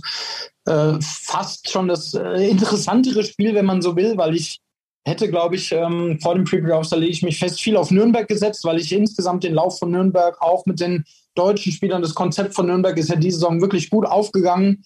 [0.67, 4.61] äh, fast schon das äh, interessantere Spiel, wenn man so will, weil ich
[5.05, 8.29] hätte, glaube ich, ähm, vor dem Pre-Playoffs, da lege ich mich fest, viel auf Nürnberg
[8.29, 12.55] gesetzt, weil ich insgesamt den Lauf von Nürnberg auch mit den deutschen Spielern, das Konzept
[12.55, 14.85] von Nürnberg ist ja diese Saison wirklich gut aufgegangen.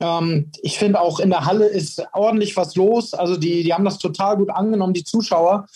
[0.00, 3.14] Ähm, ich finde auch in der Halle ist ordentlich was los.
[3.14, 5.66] Also die, die haben das total gut angenommen, die Zuschauer.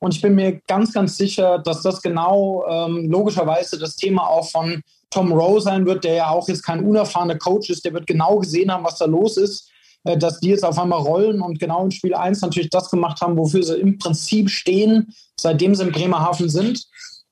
[0.00, 4.50] Und ich bin mir ganz, ganz sicher, dass das genau ähm, logischerweise das Thema auch
[4.50, 7.84] von Tom Rowe sein wird, der ja auch jetzt kein unerfahrener Coach ist.
[7.84, 9.70] Der wird genau gesehen haben, was da los ist.
[10.04, 13.20] Äh, dass die jetzt auf einmal rollen und genau in Spiel 1 natürlich das gemacht
[13.20, 16.84] haben, wofür sie im Prinzip stehen, seitdem sie in Bremerhaven sind.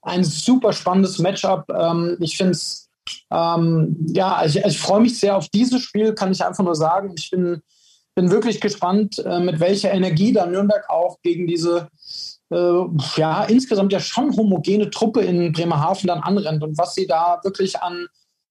[0.03, 1.65] Ein super spannendes Matchup.
[1.71, 2.89] Ähm, ich finde es,
[3.31, 7.15] ähm, ja, ich, ich freue mich sehr auf dieses Spiel, kann ich einfach nur sagen.
[7.17, 7.61] Ich bin,
[8.15, 11.89] bin wirklich gespannt, äh, mit welcher Energie da Nürnberg auch gegen diese
[12.51, 12.85] äh,
[13.17, 17.81] ja, insgesamt ja schon homogene Truppe in Bremerhaven dann anrennt und was sie da wirklich
[17.81, 18.07] an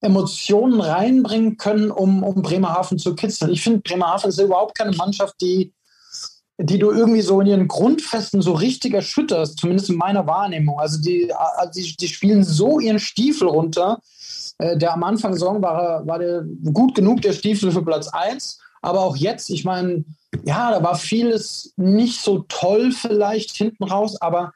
[0.06, 3.52] Emotionen reinbringen können, um, um Bremerhaven zu kitzeln.
[3.52, 5.74] Ich finde, Bremerhaven ist überhaupt keine Mannschaft, die
[6.58, 10.80] die du irgendwie so in ihren Grundfesten so richtig erschütterst, zumindest in meiner Wahrnehmung.
[10.80, 14.00] Also die, also die, die spielen so ihren Stiefel runter.
[14.58, 18.60] Äh, der am Anfang Saison war, war der gut genug, der Stiefel für Platz 1.
[18.82, 20.06] Aber auch jetzt, ich meine,
[20.46, 24.54] ja, da war vieles nicht so toll vielleicht hinten raus, aber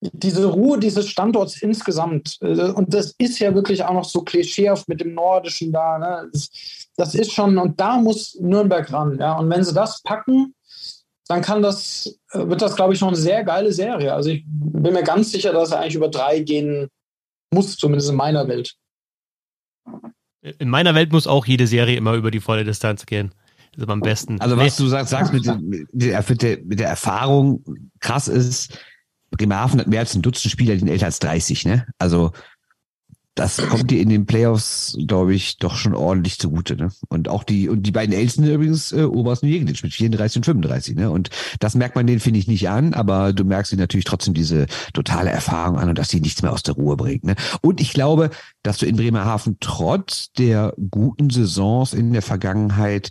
[0.00, 4.88] diese Ruhe dieses Standorts insgesamt, äh, und das ist ja wirklich auch noch so klischeehaft
[4.88, 6.30] mit dem Nordischen da, ne?
[6.96, 10.54] das, ist schon, und da muss Nürnberg ran, ja, und wenn sie das packen,
[11.26, 14.14] dann kann das, äh, wird das, glaube ich, noch eine sehr geile Serie.
[14.14, 16.88] Also ich bin mir ganz sicher, dass er eigentlich über drei gehen
[17.52, 18.74] muss, zumindest in meiner Welt.
[20.58, 23.34] In meiner Welt muss auch jede Serie immer über die volle Distanz gehen.
[23.72, 24.40] Das ist am besten.
[24.40, 24.84] Also was nee.
[24.84, 27.62] du sagst, sagst mit, mit, der, mit der Erfahrung,
[28.00, 28.78] krass ist,
[29.38, 31.86] Bremerhaven hat mehr als ein Dutzend Spieler, die sind älter als 30, ne?
[31.98, 32.32] Also
[33.38, 36.76] das kommt dir in den Playoffs, glaube ich, doch schon ordentlich zugute.
[36.76, 36.90] Ne?
[37.08, 40.44] Und auch die, und die beiden Ältesten übrigens, äh, Oberst und Jeglitsch mit 34 und
[40.44, 40.96] 35.
[40.96, 41.08] Ne?
[41.08, 41.30] Und
[41.60, 44.66] das merkt man denen, finde ich, nicht an, aber du merkst ihnen natürlich trotzdem diese
[44.92, 47.22] totale Erfahrung an und dass sie nichts mehr aus der Ruhe bringt.
[47.22, 47.36] Ne?
[47.60, 48.30] Und ich glaube,
[48.64, 53.10] dass du in Bremerhaven trotz der guten Saisons in der Vergangenheit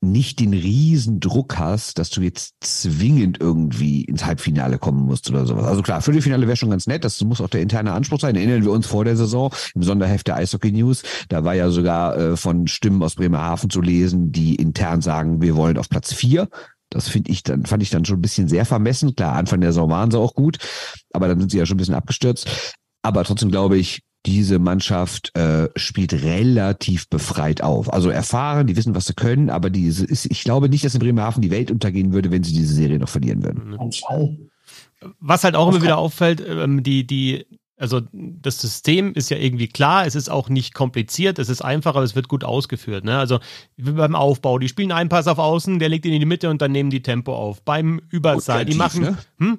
[0.00, 5.44] nicht den riesen Druck hast, dass du jetzt zwingend irgendwie ins Halbfinale kommen musst oder
[5.44, 5.66] sowas.
[5.66, 8.36] Also klar, Viertelfinale wäre schon ganz nett, das muss auch der interne Anspruch sein.
[8.36, 12.16] Erinnern wir uns vor der Saison im Sonderheft der Eishockey News, da war ja sogar
[12.16, 16.48] äh, von Stimmen aus Bremerhaven zu lesen, die intern sagen, wir wollen auf Platz vier.
[16.90, 19.14] Das finde ich dann, fand ich dann schon ein bisschen sehr vermessen.
[19.14, 20.58] Klar, Anfang der Saison waren sie auch gut,
[21.12, 22.48] aber dann sind sie ja schon ein bisschen abgestürzt.
[23.02, 27.92] Aber trotzdem glaube ich, diese Mannschaft äh, spielt relativ befreit auf.
[27.92, 31.00] Also erfahren, die wissen, was sie können, aber diese ist, ich glaube nicht, dass in
[31.00, 33.78] Bremerhaven die Welt untergehen würde, wenn sie diese Serie noch verlieren würden.
[35.20, 37.46] Was halt auch immer wieder auffällt, ähm, die, die,
[37.76, 41.94] also das System ist ja irgendwie klar, es ist auch nicht kompliziert, es ist einfach,
[41.94, 43.04] aber es wird gut ausgeführt.
[43.04, 43.16] Ne?
[43.16, 43.38] Also
[43.76, 46.60] beim Aufbau, die spielen einen Pass auf Außen, der legt ihn in die Mitte und
[46.60, 47.62] dann nehmen die Tempo auf.
[47.62, 49.02] Beim Überzahl, die machen.
[49.02, 49.18] Ne?
[49.38, 49.58] Hm?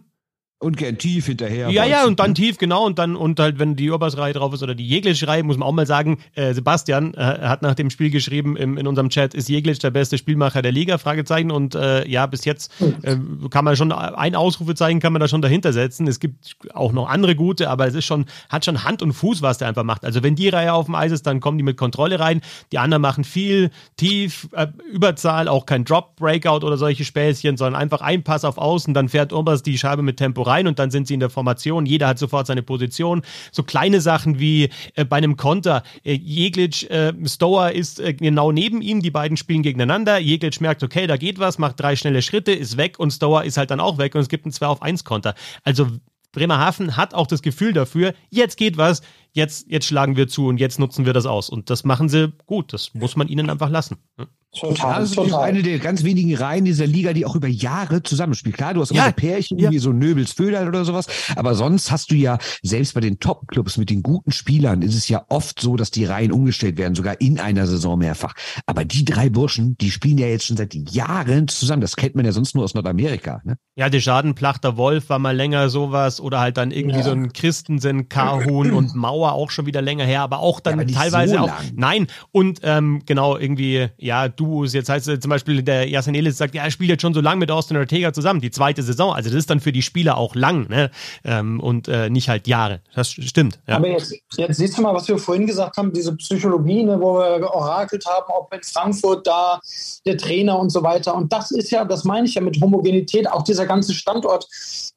[0.61, 1.69] Und gern tief hinterher.
[1.69, 2.33] Ja, ja, und dann ne?
[2.33, 2.85] tief, genau.
[2.85, 5.71] Und dann, und halt, wenn die Überbass-Reihe drauf ist oder die Jeglitsch-Reihe, muss man auch
[5.71, 9.47] mal sagen, äh, Sebastian äh, hat nach dem Spiel geschrieben im, in unserem Chat, ist
[9.47, 10.97] Jeglitsch der beste Spielmacher der Liga?
[10.97, 11.49] Fragezeichen.
[11.49, 13.15] Und äh, ja, bis jetzt äh,
[13.49, 16.07] kann man schon ein Ausrufezeichen kann man da schon dahinter setzen.
[16.07, 19.41] Es gibt auch noch andere gute, aber es ist schon, hat schon Hand und Fuß,
[19.41, 20.03] was der einfach macht.
[20.03, 22.41] Also wenn die Reihe auf dem Eis ist, dann kommen die mit Kontrolle rein.
[22.73, 28.01] Die anderen machen viel, tief, äh, Überzahl, auch kein Drop-Breakout oder solche Späßchen, sondern einfach
[28.01, 31.07] ein Pass auf Außen, dann fährt Urbas die Scheibe mit Tempo rein und dann sind
[31.07, 31.85] sie in der Formation.
[31.85, 33.21] Jeder hat sofort seine Position.
[33.51, 35.83] So kleine Sachen wie äh, bei einem Konter.
[36.03, 39.01] Äh, Jeglitsch, äh, Stower ist äh, genau neben ihm.
[39.01, 40.17] Die beiden spielen gegeneinander.
[40.17, 43.57] Jeglitsch merkt, okay, da geht was, macht drei schnelle Schritte, ist weg und Stower ist
[43.57, 45.35] halt dann auch weg und es gibt einen 2 auf 1 Konter.
[45.63, 45.87] Also
[46.31, 50.59] Bremerhaven hat auch das Gefühl dafür, jetzt geht was, jetzt, jetzt schlagen wir zu und
[50.59, 51.49] jetzt nutzen wir das aus.
[51.49, 52.73] Und das machen sie gut.
[52.73, 53.97] Das muss man ihnen einfach lassen.
[54.57, 55.43] Total, das ist total.
[55.43, 58.57] eine der ganz wenigen Reihen dieser Liga, die auch über Jahre zusammenspielt.
[58.57, 59.69] Klar, du hast immer ja, so Pärchen, ja.
[59.69, 63.77] wie so Nöbels Föderl oder sowas, aber sonst hast du ja, selbst bei den Top-Clubs
[63.77, 67.21] mit den guten Spielern, ist es ja oft so, dass die Reihen umgestellt werden, sogar
[67.21, 68.33] in einer Saison mehrfach.
[68.65, 71.81] Aber die drei Burschen, die spielen ja jetzt schon seit Jahren zusammen.
[71.81, 73.41] Das kennt man ja sonst nur aus Nordamerika.
[73.43, 73.57] Ne?
[73.75, 77.03] Ja, Deschaden, Plachter, Wolf war mal länger sowas oder halt dann irgendwie ja.
[77.03, 80.85] so ein Christensen, Kahun und Mauer auch schon wieder länger her, aber auch dann ja,
[80.85, 81.53] teilweise so auch.
[81.75, 84.73] Nein, und ähm, genau, irgendwie, ja, Duos.
[84.73, 87.21] Jetzt heißt es zum Beispiel, der Jasen Elis sagt, ja, er spielt jetzt schon so
[87.21, 89.13] lange mit Austin Ortega zusammen, die zweite Saison.
[89.13, 90.91] Also das ist dann für die Spieler auch lang, ne?
[91.23, 92.81] Ähm, und äh, nicht halt Jahre.
[92.95, 93.59] Das stimmt.
[93.67, 93.75] Ja.
[93.75, 97.19] Aber jetzt, jetzt siehst du mal, was wir vorhin gesagt haben, diese Psychologie, ne, wo
[97.19, 99.59] wir orakelt haben, ob in Frankfurt da
[100.05, 101.15] der Trainer und so weiter.
[101.15, 104.47] Und das ist ja, das meine ich ja mit Homogenität, auch dieser ganze Standort.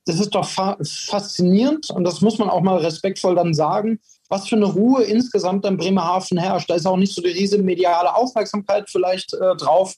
[0.04, 4.00] Das ist doch fa faszinierend und das muss man auch mal respektvoll dann sagen
[4.32, 6.70] was für eine Ruhe insgesamt in Bremerhaven herrscht.
[6.70, 9.94] Da ist auch nicht so die riesige mediale Aufmerksamkeit vielleicht äh, drauf.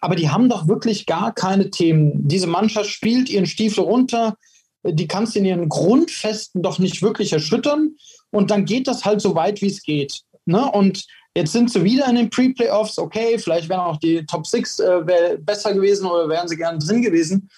[0.00, 2.26] Aber die haben doch wirklich gar keine Themen.
[2.26, 4.34] Diese Mannschaft spielt ihren Stiefel runter.
[4.82, 7.94] Die kannst du in ihren Grundfesten doch nicht wirklich erschüttern.
[8.30, 10.22] Und dann geht das halt so weit, wie es geht.
[10.46, 10.68] Ne?
[10.68, 11.04] Und
[11.36, 12.98] Jetzt sind sie wieder in den Pre-Playoffs.
[12.98, 17.02] Okay, vielleicht wären auch die Top 6 äh, besser gewesen oder wären sie gern drin
[17.02, 17.48] gewesen.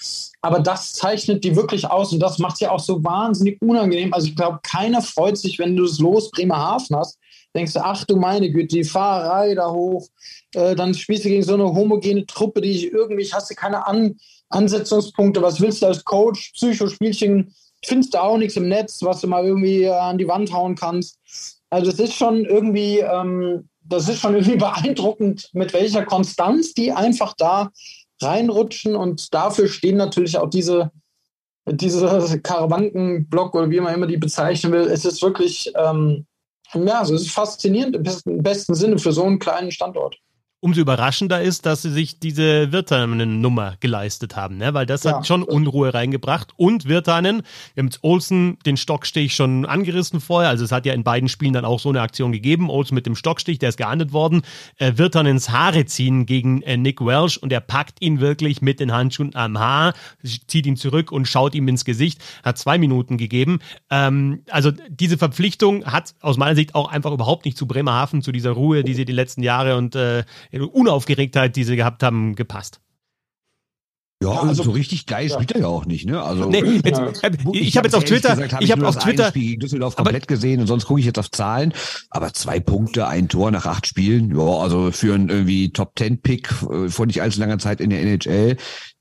[0.43, 4.13] Aber das zeichnet die wirklich aus und das macht sie auch so wahnsinnig unangenehm.
[4.13, 7.19] Also ich glaube, keiner freut sich, wenn du das Los Bremerhaven hast.
[7.55, 10.07] Denkst du, ach du meine Güte, die Fahrerei da hoch.
[10.55, 13.87] Äh, dann spielst du gegen so eine homogene Truppe, die ich irgendwie, hast du keine
[13.87, 14.17] An
[14.51, 15.41] Ansetzungspunkte.
[15.41, 16.53] Was willst du als Coach?
[16.53, 17.55] Psychospielchen
[17.85, 21.19] findest du auch nichts im Netz, was du mal irgendwie an die Wand hauen kannst.
[21.73, 26.93] Also es ist schon irgendwie, ähm, das ist schon irgendwie beeindruckend, mit welcher Konstanz die
[26.93, 27.71] einfach da
[28.21, 30.91] reinrutschen und dafür stehen natürlich auch diese,
[31.67, 34.83] diese Karawankenblock oder wie man immer die bezeichnen will.
[34.83, 36.27] Es ist wirklich, ähm,
[36.75, 40.19] ja, also es ist faszinierend im besten, im besten Sinne für so einen kleinen Standort.
[40.63, 44.73] Umso überraschender ist, dass sie sich diese Virtanen-Nummer geleistet haben, ne?
[44.73, 45.17] weil das ja.
[45.17, 46.53] hat schon Unruhe reingebracht.
[46.57, 47.43] Und Virtanen,
[47.75, 51.29] wir haben jetzt Olsen den Stockstich schon angerissen vorher, also es hat ja in beiden
[51.29, 52.71] Spielen dann auch so eine Aktion gegeben.
[52.71, 54.43] Olsen mit dem Stockstich, der ist geahndet worden.
[54.77, 58.93] Äh, Virtanens Haare ziehen gegen äh, Nick Welsh und er packt ihn wirklich mit den
[58.93, 62.23] Handschuhen am Haar, zieht ihn zurück und schaut ihm ins Gesicht.
[62.45, 63.59] Hat zwei Minuten gegeben.
[63.91, 68.31] Ähm, also diese Verpflichtung hat aus meiner Sicht auch einfach überhaupt nicht zu Bremerhaven, zu
[68.31, 70.23] dieser Ruhe, die sie die letzten Jahre und äh,
[70.53, 72.81] Unaufgeregtheit, die sie gehabt haben, gepasst.
[74.23, 75.35] Ja, also so richtig geil ja.
[75.35, 76.23] spielt er ja auch nicht, ne?
[76.23, 78.97] Also nee, jetzt, äh, ich, ich habe jetzt auf Twitter, gesagt, hab ich habe auf
[78.97, 81.73] Twitter Spiel gegen Düsseldorf komplett gesehen und sonst gucke ich jetzt auf Zahlen,
[82.09, 86.21] aber zwei Punkte, ein Tor nach acht Spielen, ja, also für einen irgendwie Top Ten
[86.21, 88.57] Pick äh, vor nicht allzu langer Zeit in der NHL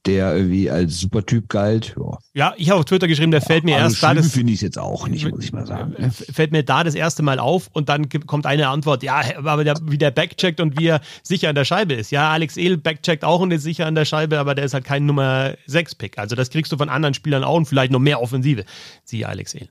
[0.06, 1.95] der irgendwie als Supertyp galt.
[1.97, 4.14] Ja, ja ich habe auf Twitter geschrieben, der fällt mir also erst da.
[4.14, 5.93] Das finde ich jetzt auch nicht, muss ich mal sagen.
[5.97, 6.12] Ne?
[6.12, 9.76] Fällt mir da das erste Mal auf und dann kommt eine Antwort, ja, aber der,
[9.84, 12.12] wie der backcheckt und wie er sicher an der Scheibe ist.
[12.12, 14.86] Ja, Alex Ehl backcheckt auch und ist sicher an der Scheibe, aber der ist halt
[14.86, 16.18] kein Nummer 6 Pick.
[16.18, 18.66] Also das kriegst du von anderen Spielern auch und vielleicht noch mehr Offensive.
[19.04, 19.70] Siehe Alex Ehl.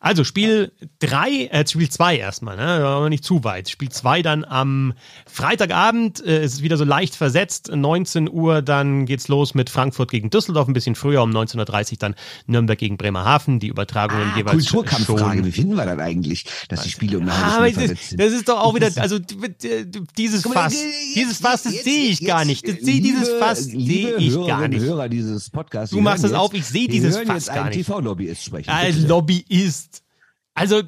[0.00, 2.86] Also Spiel 3, äh, Spiel 2 erstmal, ne?
[2.86, 3.68] Aber nicht zu weit.
[3.68, 4.94] Spiel 2 dann am
[5.26, 10.30] Freitagabend, äh, ist wieder so leicht versetzt, 19 Uhr, dann geht's los mit Frankfurt gegen
[10.30, 12.14] Düsseldorf, ein bisschen früher, um 19.30 Uhr dann
[12.46, 16.90] Nürnberg gegen Bremerhaven, die Übertragungen ah, jeweils Kulturkampffrage, wie finden wir das eigentlich, dass die
[16.90, 18.20] Spiele um eine halbe Stunde versetzt sind?
[18.20, 19.18] Das ist doch auch wieder, also
[20.18, 20.76] dieses Fass,
[21.14, 22.66] dieses Fass, das sehe ich gar nicht.
[22.68, 24.82] Das, dieses Fass sehe ich gar nicht.
[24.82, 27.86] Hörer dieses Podcasts, du machst das auf, ich sehe dieses Fass gar nicht.
[27.86, 28.70] TV-Lobbyist sprechen.
[28.70, 30.02] Als Lobbyist ist.
[30.54, 30.82] Also,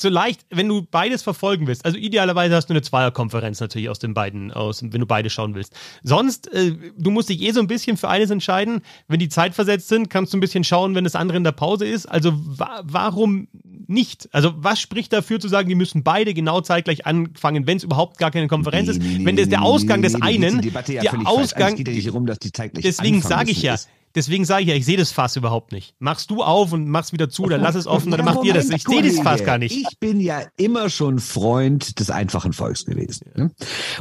[0.00, 3.98] so leicht, wenn du beides verfolgen willst, also idealerweise hast du eine Zweierkonferenz natürlich aus
[3.98, 5.74] den beiden, aus, wenn du beide schauen willst.
[6.04, 8.82] Sonst, äh, du musst dich eh so ein bisschen für eines entscheiden.
[9.08, 11.52] Wenn die Zeit versetzt sind, kannst du ein bisschen schauen, wenn das andere in der
[11.52, 12.06] Pause ist.
[12.06, 13.48] Also wa warum
[13.88, 14.28] nicht?
[14.32, 18.18] Also was spricht dafür zu sagen, die müssen beide genau zeitgleich anfangen, wenn es überhaupt
[18.18, 19.18] gar keine Konferenz nee, ist?
[19.18, 23.88] Nee, wenn das der Ausgang des einen, der Ausgang, deswegen sage ich ja, ist.
[24.18, 25.94] Deswegen sage ich ja, ich sehe das Fass überhaupt nicht.
[26.00, 28.68] Machst du auf und machst wieder zu, dann lass es offen, dann macht ihr das.
[28.68, 29.76] Ich sehe das Fass gar nicht.
[29.76, 33.30] Ich bin ja immer schon Freund des einfachen Volks gewesen.
[33.36, 33.52] Ne?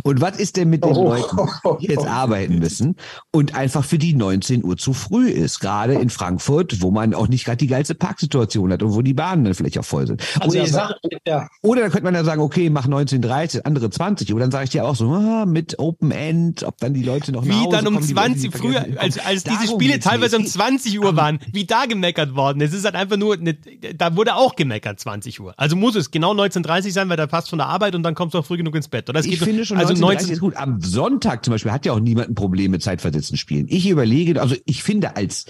[0.01, 1.09] Und was ist denn mit den oh.
[1.09, 1.38] Leuten,
[1.82, 2.95] die jetzt arbeiten müssen
[3.32, 5.59] und einfach für die 19 Uhr zu früh ist?
[5.59, 9.13] Gerade in Frankfurt, wo man auch nicht gerade die geilste Parksituation hat und wo die
[9.13, 10.24] Bahnen dann vielleicht auch voll sind.
[10.39, 10.95] Also oder, sag,
[11.28, 11.47] ja.
[11.61, 14.39] oder dann könnte man ja sagen, okay, mach 19.30, andere 20 Uhr.
[14.39, 17.45] Dann sage ich dir auch so, ah, mit Open End, ob dann die Leute noch
[17.45, 20.99] Wie nach Hause dann um kommen, 20 früher, als, als diese Spiele teilweise um 20
[20.99, 22.62] Uhr waren, wie da gemeckert worden.
[22.62, 25.53] Es ist halt einfach nur, eine, da wurde auch gemeckert 20 Uhr.
[25.58, 28.34] Also muss es genau 19.30 sein, weil da passt von der Arbeit und dann kommst
[28.34, 29.10] du auch früh genug ins Bett.
[29.10, 30.55] Oder ich finde schon, also 19 ist gut.
[30.55, 33.68] Am Sonntag zum Beispiel hat ja auch niemand ein Problem mit zeitversetzten Spielen.
[33.70, 35.45] Ich überlege, also ich finde als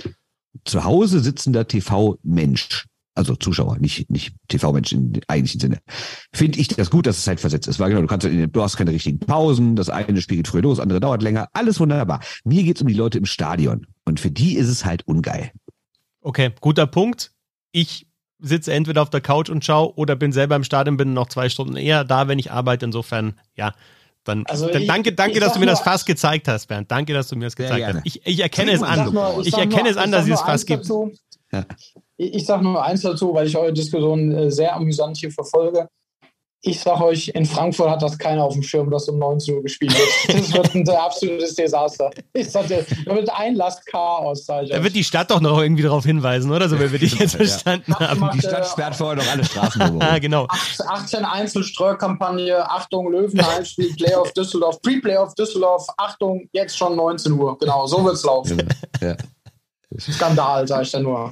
[0.66, 2.86] zu Hause sitzender TV-Mensch,
[3.18, 5.80] also Zuschauer, nicht, nicht TV-Mensch im eigentlichen Sinne,
[6.34, 7.80] finde ich das gut, dass es zeitversetzt ist.
[7.80, 10.80] Weil genau, du kannst, du hast keine richtigen Pausen, das eine Spiel geht früher los,
[10.80, 12.22] andere dauert länger, alles wunderbar.
[12.44, 13.88] Mir geht's um die Leute im Stadion.
[14.06, 15.52] Und für die ist es halt ungeil.
[16.22, 17.32] Okay, guter Punkt.
[17.72, 18.08] Ich
[18.40, 21.50] sitze entweder auf der Couch und schaue oder bin selber im Stadion, bin noch zwei
[21.50, 22.86] Stunden eher da, wenn ich arbeite.
[22.86, 23.74] Insofern, ja,
[24.24, 26.92] dann, also dann ich, danke, danke, dass du mir das Fass gezeigt hast, Bernd.
[26.92, 28.02] Danke, dass du mir das gezeigt hast.
[28.04, 29.14] Ich, ich erkenne es an.
[29.14, 30.88] Nur, ich, ich erkenne nur, es an, dass es Fass gibt.
[31.52, 31.66] Ja.
[32.18, 35.88] Ich, sage nur eins dazu, weil ich eure Diskussion äh, sehr amüsant hier verfolge
[36.62, 39.64] ich sage euch, in Frankfurt hat das keiner auf dem Schirm, dass um 19 Uhr
[39.64, 40.38] gespielt wird.
[40.48, 42.10] Das wird ein absolutes Desaster.
[42.34, 44.46] Ich sag dir, da wird Einlasschaos.
[44.46, 46.68] Da wird die Stadt doch noch irgendwie darauf hinweisen, oder?
[46.68, 48.10] So, wie wir dich jetzt verstanden ja.
[48.10, 48.30] haben.
[48.34, 50.02] die Stadt sperrt vorher noch alle Straßen.
[50.02, 50.48] ah, genau.
[50.50, 57.58] 18 Einzelstreukampagne, Achtung, Löwenheim-Spiel, Playoff Düsseldorf, Pre-Playoff Düsseldorf, Achtung, jetzt schon 19 Uhr.
[57.58, 58.68] Genau, so wird's laufen.
[59.02, 59.16] Ja.
[60.00, 61.32] Skandal, sag ich da nur.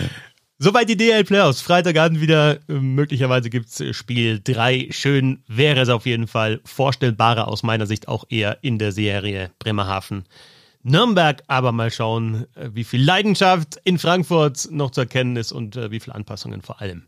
[0.58, 1.60] Soweit die DL Playoffs.
[1.60, 2.60] Freitagabend wieder.
[2.66, 4.88] Möglicherweise gibt es Spiel 3.
[4.90, 6.60] Schön wäre es auf jeden Fall.
[6.64, 10.24] Vorstellbarer aus meiner Sicht auch eher in der Serie Bremerhaven.
[10.82, 15.76] Nürnberg, aber mal schauen, äh, wie viel Leidenschaft in Frankfurt noch zu erkennen ist und
[15.76, 17.06] äh, wie viele Anpassungen vor allem.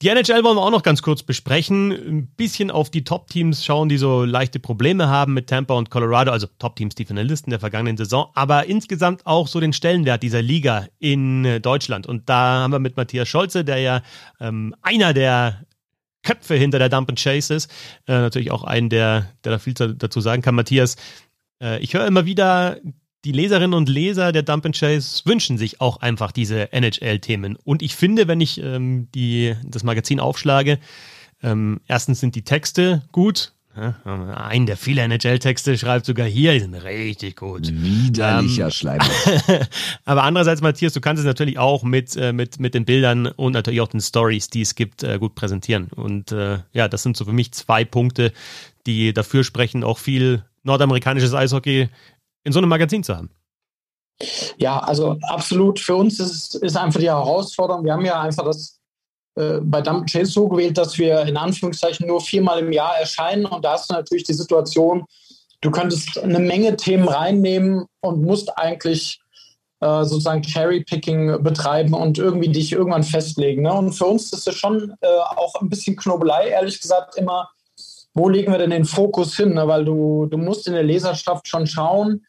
[0.00, 1.90] Die NHL wollen wir auch noch ganz kurz besprechen.
[1.90, 6.30] Ein bisschen auf die Top-Teams schauen, die so leichte Probleme haben mit Tampa und Colorado,
[6.30, 10.86] also Top-Teams, die Finalisten der vergangenen Saison, aber insgesamt auch so den Stellenwert dieser Liga
[11.00, 12.06] in äh, Deutschland.
[12.06, 14.02] Und da haben wir mit Matthias Scholze, der ja
[14.38, 15.64] ähm, einer der
[16.22, 17.70] Köpfe hinter der Dump and Chase ist,
[18.06, 20.54] äh, natürlich auch einen, der, der da viel dazu sagen kann.
[20.54, 20.94] Matthias,
[21.60, 22.76] äh, ich höre immer wieder
[23.24, 27.56] die Leserinnen und Leser der Dump and Chase wünschen sich auch einfach diese NHL-Themen.
[27.64, 30.78] Und ich finde, wenn ich ähm, die, das Magazin aufschlage,
[31.42, 33.52] ähm, erstens sind die Texte gut,
[34.34, 37.68] Ein der viele NHL-Texte schreibt sogar hier, die sind richtig gut.
[37.70, 39.04] Widerlicher ähm, Schleimer.
[40.04, 43.52] aber andererseits, Matthias, du kannst es natürlich auch mit, äh, mit, mit den Bildern und
[43.52, 45.88] natürlich auch den Stories, die es gibt, äh, gut präsentieren.
[45.94, 48.32] Und äh, ja, das sind so für mich zwei Punkte,
[48.86, 51.88] die dafür sprechen, auch viel nordamerikanisches Eishockey
[52.48, 53.30] in so einem Magazin zu haben.
[54.56, 55.78] Ja, also absolut.
[55.78, 57.84] Für uns ist, ist einfach die Herausforderung.
[57.84, 58.80] Wir haben ja einfach das
[59.36, 63.46] äh, bei Dump Chase so gewählt, dass wir in Anführungszeichen nur viermal im Jahr erscheinen.
[63.46, 65.04] Und da hast du natürlich die Situation,
[65.60, 69.20] du könntest eine Menge Themen reinnehmen und musst eigentlich
[69.80, 73.62] äh, sozusagen Cherry-Picking betreiben und irgendwie dich irgendwann festlegen.
[73.62, 73.72] Ne?
[73.72, 77.48] Und für uns ist es schon äh, auch ein bisschen Knobelei, ehrlich gesagt, immer,
[78.14, 79.54] wo legen wir denn den Fokus hin?
[79.54, 79.68] Ne?
[79.68, 82.26] Weil du, du musst in der Leserschaft schon schauen,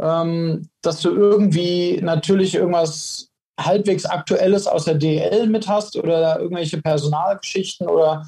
[0.00, 3.28] ähm, dass du irgendwie natürlich irgendwas
[3.58, 8.26] halbwegs Aktuelles aus der DL mit hast oder irgendwelche Personalgeschichten oder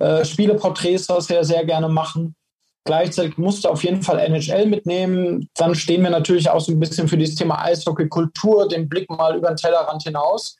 [0.00, 2.34] äh, Spieleporträts, was wir sehr gerne machen.
[2.84, 5.48] Gleichzeitig musst du auf jeden Fall NHL mitnehmen.
[5.54, 9.36] Dann stehen wir natürlich auch so ein bisschen für dieses Thema Eishockey-Kultur, den Blick mal
[9.36, 10.56] über den Tellerrand hinaus.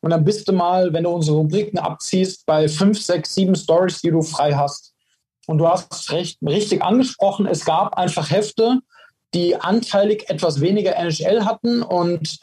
[0.00, 4.00] Und dann bist du mal, wenn du unsere Rubriken abziehst, bei fünf, sechs, sieben Stories,
[4.00, 4.94] die du frei hast.
[5.46, 8.80] Und du hast recht, richtig angesprochen, es gab einfach Hefte,
[9.34, 11.82] die anteilig etwas weniger NHL hatten.
[11.82, 12.38] Und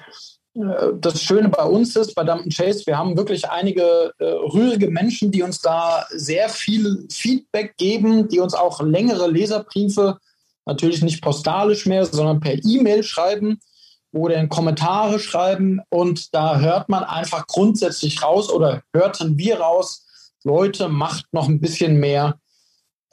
[0.55, 4.89] äh, das Schöne bei uns ist, bei Dump Chase, wir haben wirklich einige äh, rührige
[4.89, 10.17] Menschen, die uns da sehr viel Feedback geben, die uns auch längere Leserbriefe,
[10.65, 13.59] natürlich nicht postalisch mehr, sondern per E-Mail schreiben
[14.11, 15.81] oder in Kommentare schreiben.
[15.89, 20.05] Und da hört man einfach grundsätzlich raus oder hörten wir raus,
[20.43, 22.39] Leute, macht noch ein bisschen mehr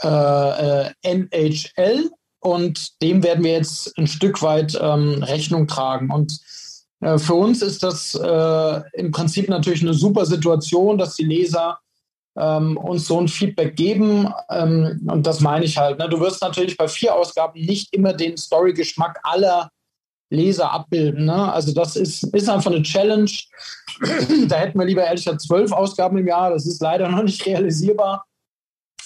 [0.02, 2.10] äh, äh, NHL
[2.44, 6.10] und dem werden wir jetzt ein Stück weit ähm, Rechnung tragen.
[6.10, 6.38] Und
[7.00, 11.78] äh, für uns ist das äh, im Prinzip natürlich eine super Situation, dass die Leser
[12.36, 14.28] ähm, uns so ein Feedback geben.
[14.50, 15.98] Ähm, und das meine ich halt.
[15.98, 16.06] Ne?
[16.10, 19.70] Du wirst natürlich bei vier Ausgaben nicht immer den Story-Geschmack aller
[20.28, 21.24] Leser abbilden.
[21.24, 21.50] Ne?
[21.50, 23.30] Also das ist, ist einfach eine Challenge.
[24.48, 26.50] da hätten wir lieber ehrlich gesagt zwölf Ausgaben im Jahr.
[26.50, 28.26] Das ist leider noch nicht realisierbar.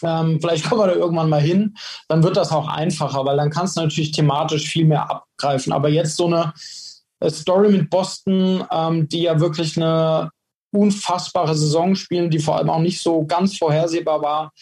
[0.03, 1.77] Ähm, vielleicht kommen wir da irgendwann mal hin.
[2.09, 5.73] Dann wird das auch einfacher, weil dann kannst du natürlich thematisch viel mehr abgreifen.
[5.73, 6.53] Aber jetzt so eine
[7.21, 10.31] äh, Story mit Boston, ähm, die ja wirklich eine
[10.73, 14.53] unfassbare Saison spielen, die vor allem auch nicht so ganz vorhersehbar war.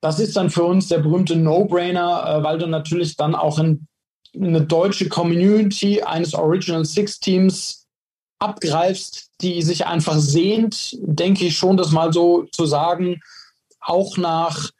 [0.00, 3.86] Das ist dann für uns der berühmte No-Brainer, äh, weil du natürlich dann auch in,
[4.32, 7.86] in eine deutsche Community eines Original Six Teams
[8.38, 13.20] abgreifst, die sich einfach sehnt, denke ich schon, das mal so zu sagen,
[13.80, 14.70] auch nach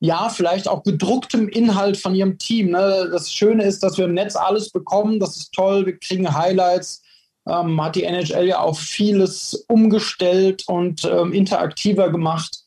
[0.00, 2.70] ja, vielleicht auch gedrucktem Inhalt von ihrem Team.
[2.70, 3.08] Ne?
[3.10, 5.20] Das Schöne ist, dass wir im Netz alles bekommen.
[5.20, 5.86] Das ist toll.
[5.86, 7.02] Wir kriegen Highlights.
[7.48, 12.58] Ähm, hat die NHL ja auch vieles umgestellt und ähm, interaktiver gemacht.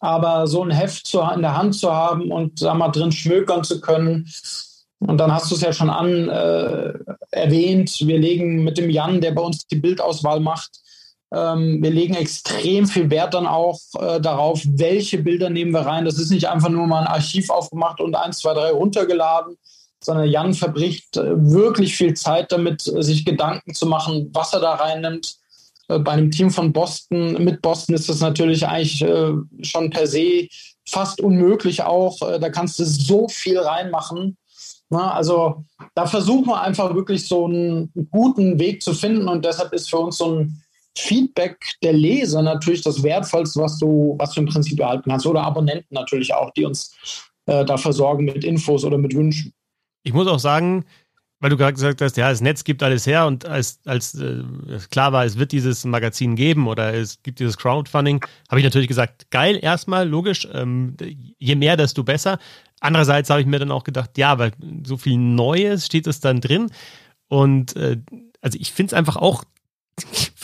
[0.00, 3.62] Aber so ein Heft zu, in der Hand zu haben und da mal drin schmökern
[3.64, 4.28] zu können.
[4.98, 6.94] Und dann hast du es ja schon an äh,
[7.30, 7.98] erwähnt.
[8.00, 10.80] Wir legen mit dem Jan, der bei uns die Bildauswahl macht,
[11.34, 16.04] wir legen extrem viel Wert dann auch äh, darauf, welche Bilder nehmen wir rein.
[16.04, 19.56] Das ist nicht einfach nur mal ein Archiv aufgemacht und eins, zwei, drei runtergeladen,
[20.02, 24.74] sondern Jan verbricht äh, wirklich viel Zeit damit, sich Gedanken zu machen, was er da
[24.74, 25.36] reinnimmt.
[25.88, 29.32] Äh, bei einem Team von Boston, mit Boston ist das natürlich eigentlich äh,
[29.62, 30.48] schon per se
[30.86, 32.20] fast unmöglich auch.
[32.22, 34.36] Äh, da kannst du so viel reinmachen.
[34.90, 35.64] Na, also
[35.94, 39.98] da versuchen wir einfach wirklich so einen guten Weg zu finden und deshalb ist für
[39.98, 40.63] uns so ein
[40.96, 45.26] Feedback der Leser natürlich das Wertvollste, was du, was du im Prinzip erhalten kannst.
[45.26, 46.94] Oder Abonnenten natürlich auch, die uns
[47.46, 49.52] äh, da versorgen mit Infos oder mit Wünschen.
[50.02, 50.84] Ich muss auch sagen,
[51.40, 54.42] weil du gerade gesagt hast, ja, das Netz gibt alles her und als, als äh,
[54.90, 58.88] klar war, es wird dieses Magazin geben oder es gibt dieses Crowdfunding, habe ich natürlich
[58.88, 60.96] gesagt, geil, erstmal, logisch, ähm,
[61.38, 62.38] je mehr, desto besser.
[62.80, 64.52] Andererseits habe ich mir dann auch gedacht, ja, weil
[64.86, 66.70] so viel Neues steht es dann drin.
[67.28, 67.98] Und äh,
[68.40, 69.44] also ich finde es einfach auch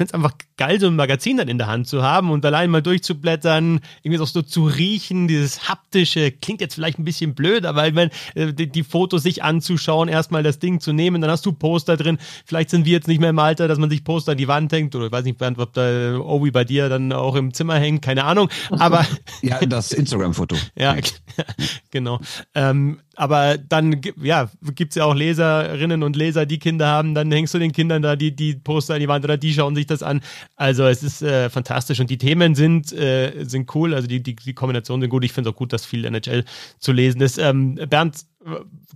[0.01, 2.70] finde es einfach geil, so ein Magazin dann in der Hand zu haben und allein
[2.70, 7.66] mal durchzublättern, irgendwie auch so zu riechen, dieses haptische, klingt jetzt vielleicht ein bisschen blöd,
[7.66, 11.30] aber ich meine, äh, die, die, Fotos sich anzuschauen, erstmal das Ding zu nehmen, dann
[11.30, 12.16] hast du Poster drin.
[12.46, 14.72] Vielleicht sind wir jetzt nicht mehr im Alter, dass man sich Poster an die Wand
[14.72, 18.01] hängt oder ich weiß nicht, ob da Obi bei dir dann auch im Zimmer hängt,
[18.01, 19.05] keine Ahnung, aber.
[19.42, 20.57] ja, das Instagram-Foto.
[20.76, 20.96] ja,
[21.90, 22.20] genau.
[22.55, 27.30] Ähm, aber dann ja, gibt es ja auch Leserinnen und Leser, die Kinder haben, dann
[27.30, 29.86] hängst du den Kindern da die, die Poster an die Wand oder die schauen sich
[29.91, 30.20] das an.
[30.57, 34.36] Also es ist äh, fantastisch und die Themen sind, äh, sind cool, also die, die,
[34.36, 35.24] die Kombinationen sind gut.
[35.24, 36.45] Ich finde es auch gut, dass viel NHL
[36.78, 37.38] zu lesen ist.
[37.38, 38.24] Ähm, Bernd,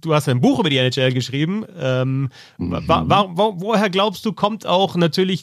[0.00, 1.64] du hast ein Buch über die NHL geschrieben.
[1.78, 2.88] Ähm, mhm.
[2.88, 5.42] wa, wa, wo, woher glaubst du, kommt auch natürlich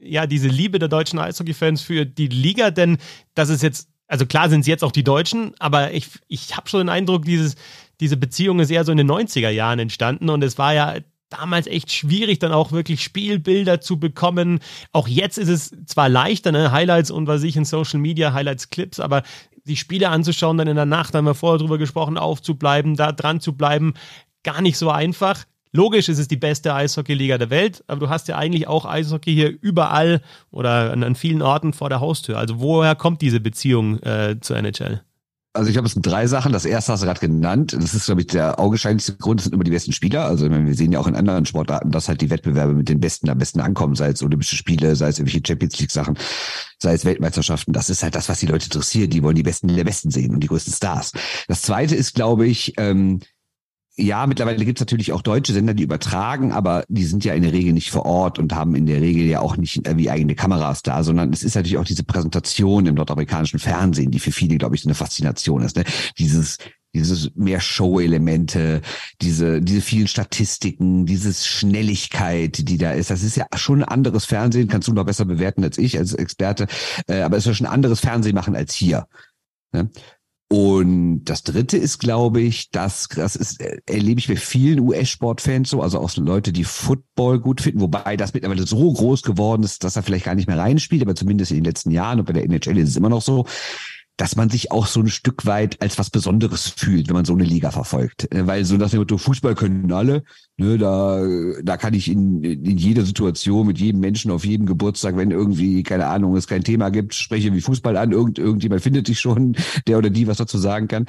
[0.00, 2.70] ja diese Liebe der deutschen Eishockey-Fans für die Liga?
[2.70, 2.98] Denn
[3.34, 6.68] das ist jetzt also klar sind es jetzt auch die Deutschen, aber ich, ich habe
[6.68, 7.54] schon den Eindruck, dieses,
[7.98, 10.96] diese Beziehung ist eher so in den 90er Jahren entstanden und es war ja
[11.32, 14.60] damals echt schwierig, dann auch wirklich Spielbilder zu bekommen.
[14.92, 16.72] Auch jetzt ist es zwar leichter, ne?
[16.72, 19.22] Highlights und was ich in Social Media, Highlights, Clips, aber
[19.64, 23.40] die Spiele anzuschauen, dann in der Nacht, haben wir vorher drüber gesprochen, aufzubleiben, da dran
[23.40, 23.94] zu bleiben,
[24.42, 25.44] gar nicht so einfach.
[25.72, 29.32] Logisch ist es die beste Eishockey-Liga der Welt, aber du hast ja eigentlich auch Eishockey
[29.32, 30.20] hier überall
[30.50, 32.36] oder an, an vielen Orten vor der Haustür.
[32.36, 35.02] Also woher kommt diese Beziehung äh, zur NHL?
[35.54, 36.52] Also ich glaube, es sind drei Sachen.
[36.52, 37.76] Das erste hast du gerade genannt.
[37.78, 39.40] Das ist, glaube ich, der augenscheinlichste Grund.
[39.40, 40.24] Das sind immer die besten Spieler.
[40.24, 43.28] Also wir sehen ja auch in anderen Sportarten, dass halt die Wettbewerbe mit den Besten
[43.28, 46.16] am besten ankommen, sei es Olympische Spiele, sei es irgendwelche Champions League Sachen,
[46.78, 47.74] sei es Weltmeisterschaften.
[47.74, 49.12] Das ist halt das, was die Leute interessiert.
[49.12, 51.12] Die wollen die Besten der Besten sehen und die größten Stars.
[51.48, 53.20] Das zweite ist, glaube ich, ähm,
[53.96, 57.42] ja, mittlerweile gibt es natürlich auch deutsche Sender, die übertragen, aber die sind ja in
[57.42, 60.34] der Regel nicht vor Ort und haben in der Regel ja auch nicht wie eigene
[60.34, 64.56] Kameras da, sondern es ist natürlich auch diese Präsentation im nordamerikanischen Fernsehen, die für viele,
[64.56, 65.76] glaube ich, eine Faszination ist.
[65.76, 65.84] Ne?
[66.18, 66.58] Dieses
[66.94, 68.82] dieses mehr Show-Elemente,
[69.22, 73.10] diese, diese vielen Statistiken, dieses Schnelligkeit, die da ist.
[73.10, 76.12] Das ist ja schon ein anderes Fernsehen, kannst du noch besser bewerten als ich als
[76.12, 76.66] Experte,
[77.06, 79.06] äh, aber es ist ja schon ein anderes Fernsehen machen als hier.
[79.72, 79.90] Ne?
[80.52, 85.80] Und das dritte ist, glaube ich, dass das ist, erlebe ich bei vielen US-Sportfans so,
[85.80, 89.96] also auch Leute, die Football gut finden, wobei das mittlerweile so groß geworden ist, dass
[89.96, 92.44] er vielleicht gar nicht mehr reinspielt, aber zumindest in den letzten Jahren und bei der
[92.44, 93.46] NHL ist es immer noch so,
[94.16, 97.32] dass man sich auch so ein Stück weit als was Besonderes fühlt, wenn man so
[97.32, 98.32] eine Liga verfolgt.
[98.32, 100.22] Äh, weil so dem Motto, Fußball können alle,
[100.56, 101.24] ne, da,
[101.62, 105.82] da kann ich in, in jeder Situation mit jedem Menschen auf jedem Geburtstag, wenn irgendwie,
[105.82, 109.56] keine Ahnung, es kein Thema gibt, spreche wie Fußball an, irgend, irgendjemand findet sich schon,
[109.86, 111.06] der oder die was dazu sagen kann.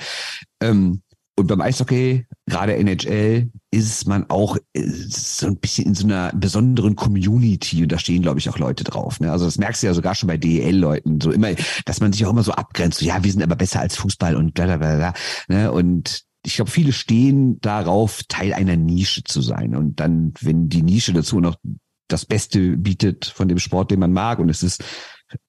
[0.62, 1.02] Ähm,
[1.36, 6.32] und beim Eishockey, gerade NHL, ist man auch äh, so ein bisschen in so einer
[6.34, 9.20] besonderen Community und da stehen, glaube ich, auch Leute drauf.
[9.20, 9.32] Ne?
[9.32, 11.50] Also das merkst du ja sogar schon bei DEL-Leuten, so immer,
[11.86, 13.00] dass man sich auch immer so abgrenzt.
[13.00, 15.14] So, ja, wir sind aber besser als Fußball und bla bla bla.
[15.48, 15.72] ne?
[15.72, 19.76] Und ich glaube, viele stehen darauf, Teil einer Nische zu sein.
[19.76, 21.56] Und dann, wenn die Nische dazu noch
[22.10, 24.84] das Beste bietet von dem Sport, den man mag, und es ist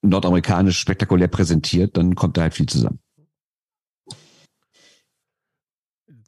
[0.01, 2.99] nordamerikanisch spektakulär präsentiert, dann kommt da halt viel zusammen.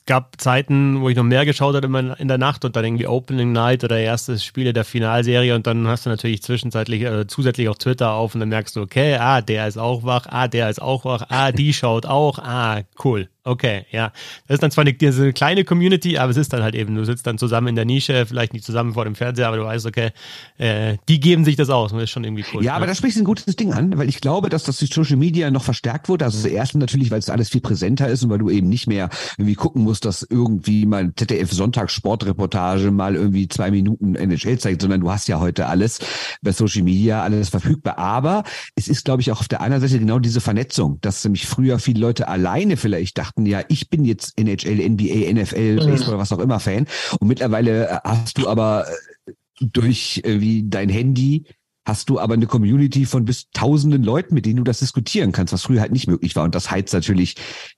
[0.08, 3.52] Gab Zeiten, wo ich noch mehr geschaut habe in der Nacht und dann irgendwie Opening
[3.52, 7.78] Night oder erstes Spiele der Finalserie und dann hast du natürlich zwischenzeitlich äh, zusätzlich auch
[7.78, 10.82] Twitter auf und dann merkst du, okay, ah, der ist auch wach, ah, der ist
[10.82, 13.30] auch wach, ah, die schaut auch, ah, cool.
[13.48, 14.12] Okay, ja.
[14.48, 17.06] Das ist dann zwar eine, eine, kleine Community, aber es ist dann halt eben, du
[17.06, 19.86] sitzt dann zusammen in der Nische, vielleicht nicht zusammen vor dem Fernseher, aber du weißt,
[19.86, 20.10] okay,
[20.58, 21.94] äh, die geben sich das aus.
[21.94, 22.62] Das ist schon irgendwie cool.
[22.62, 24.94] Ja, aber da sprichst du ein gutes Ding an, weil ich glaube, dass das durch
[24.94, 26.26] Social Media noch verstärkt wurde.
[26.26, 28.86] Also das erste natürlich, weil es alles viel präsenter ist und weil du eben nicht
[28.86, 34.60] mehr irgendwie gucken musst, dass irgendwie mal ZDF Sonntag Sportreportage mal irgendwie zwei Minuten NHL
[34.60, 36.00] zeigt, sondern du hast ja heute alles
[36.42, 37.98] bei Social Media, alles verfügbar.
[37.98, 38.44] Aber
[38.76, 41.80] es ist, glaube ich, auch auf der anderen Seite genau diese Vernetzung, dass nämlich früher
[41.80, 45.92] viele Leute alleine vielleicht dachten, sagten, ja, ich bin jetzt NHL, NBA, NFL, mhm.
[45.92, 46.88] Baseball, was auch immer Fan.
[47.20, 48.86] Und mittlerweile äh, hast du aber
[49.26, 51.46] äh, durch äh, wie dein Handy
[51.86, 55.54] hast du aber eine Community von bis tausenden Leuten, mit denen du das diskutieren kannst,
[55.54, 56.44] was früher halt nicht möglich war.
[56.44, 57.36] Und das heizt natürlich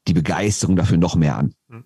[0.08, 1.54] die Begeisterung dafür noch mehr an.
[1.68, 1.84] Mhm.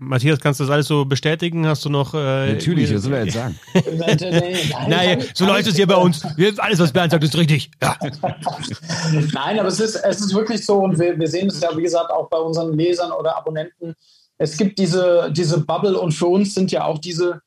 [0.00, 1.66] Matthias, kannst du das alles so bestätigen?
[1.66, 2.14] Hast du noch.
[2.14, 3.58] Äh, Natürlich, was soll er jetzt sagen?
[4.88, 6.22] Nein, so läuft es hier bei uns.
[6.58, 7.72] Alles, was Bernd sagt, ist richtig.
[7.82, 7.96] Ja.
[9.32, 11.82] Nein, aber es ist, es ist wirklich so, und wir, wir sehen es ja, wie
[11.82, 13.96] gesagt, auch bei unseren Lesern oder Abonnenten.
[14.38, 17.40] Es gibt diese, diese Bubble und für uns sind ja auch diese,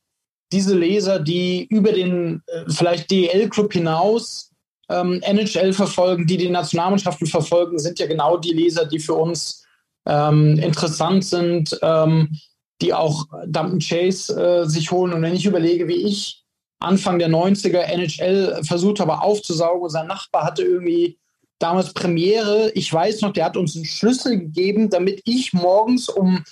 [0.52, 4.50] diese Leser, die über den äh, vielleicht DL-Club hinaus
[4.90, 9.61] ähm, NHL verfolgen, die die Nationalmannschaften verfolgen, sind ja genau die Leser, die für uns
[10.06, 12.36] ähm, interessant sind, ähm,
[12.80, 15.12] die auch Dump Chase äh, sich holen.
[15.12, 16.44] Und wenn ich überlege, wie ich
[16.80, 21.18] Anfang der 90er NHL versucht habe aufzusaugen, sein Nachbar hatte irgendwie
[21.60, 22.72] damals Premiere.
[22.74, 26.42] Ich weiß noch, der hat uns einen Schlüssel gegeben, damit ich morgens um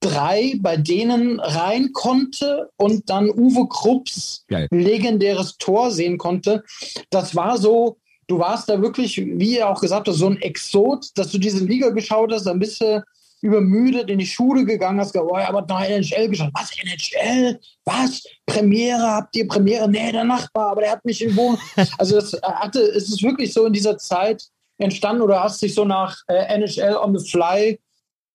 [0.00, 4.68] drei bei denen rein konnte und dann Uwe Krupps Geil.
[4.70, 6.62] legendäres Tor sehen konnte.
[7.10, 11.06] Das war so, du warst da wirklich, wie ihr auch gesagt habt, so ein Exot,
[11.16, 13.02] dass du diese Liga geschaut hast, dann bist du
[13.44, 16.50] übermüdet in die Schule gegangen, hast gesagt, oh, aber nach NHL geschaut.
[16.54, 17.60] Was, NHL?
[17.84, 18.24] Was?
[18.46, 19.02] Premiere?
[19.02, 19.86] Habt ihr Premiere?
[19.86, 21.58] Nee, der Nachbar, aber der hat mich Wohnung.
[21.98, 24.42] Also das hatte, es ist wirklich so in dieser Zeit
[24.78, 27.78] entstanden oder hast dich so nach äh, NHL on the fly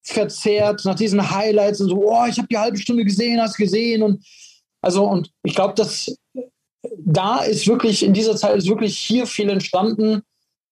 [0.03, 4.03] verzehrt, nach diesen Highlights und so, oh, ich habe die halbe Stunde gesehen, hast gesehen
[4.03, 4.23] und
[4.81, 6.15] also und ich glaube, das
[6.97, 10.21] da ist wirklich, in dieser Zeit ist wirklich hier viel entstanden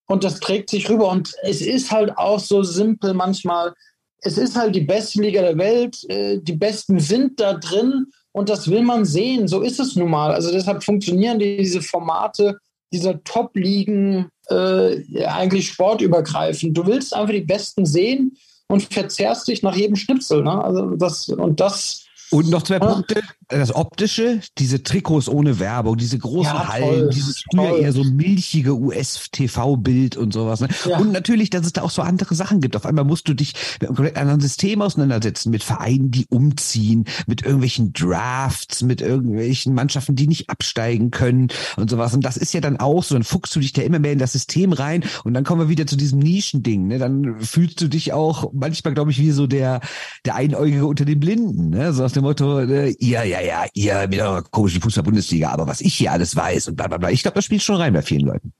[0.08, 1.10] und das trägt sich rüber.
[1.10, 3.74] Und es ist halt auch so simpel manchmal.
[4.22, 6.03] Es ist halt die beste Liga der Welt.
[6.10, 9.47] Äh, die Besten sind da drin und das will man sehen.
[9.47, 10.34] So ist es nun mal.
[10.34, 12.58] Also deshalb funktionieren diese Formate
[12.93, 16.78] dieser Top-Ligen äh, eigentlich sportübergreifend.
[16.78, 18.38] Du willst einfach die Besten sehen
[18.70, 20.41] und verzerrst dich nach jedem Schnipsel.
[20.41, 20.64] Ne?
[20.64, 23.21] Also das, und das und noch zwei Punkte.
[23.47, 27.80] Das Optische, diese Trikots ohne Werbung, diese großen ja, Hallen, dieses früher toll.
[27.80, 30.59] eher so milchige US-TV-Bild und sowas.
[30.59, 30.67] Ne?
[30.86, 30.97] Ja.
[30.97, 32.75] Und natürlich, dass es da auch so andere Sachen gibt.
[32.75, 37.05] Auf einmal musst du dich mit einem komplett anderen System auseinandersetzen, mit Vereinen, die umziehen,
[37.25, 41.47] mit irgendwelchen Drafts, mit irgendwelchen Mannschaften, die nicht absteigen können
[41.78, 42.13] und sowas.
[42.13, 44.19] Und das ist ja dann auch so, dann fuchst du dich da immer mehr in
[44.19, 46.88] das System rein und dann kommen wir wieder zu diesem Nischending.
[46.88, 46.99] Ne?
[46.99, 49.80] Dann fühlst du dich auch manchmal, glaube ich, wie so der,
[50.25, 51.69] der Einäugige unter den Blinden.
[51.69, 51.93] Ne?
[51.93, 55.95] So dem Motto, äh, ihr, ja, ja, ihr mit eurer komischen Fußball-Bundesliga, aber was ich
[55.95, 57.09] hier alles weiß und bla bla bla.
[57.09, 58.53] Ich glaube, das spielt schon rein bei vielen Leuten.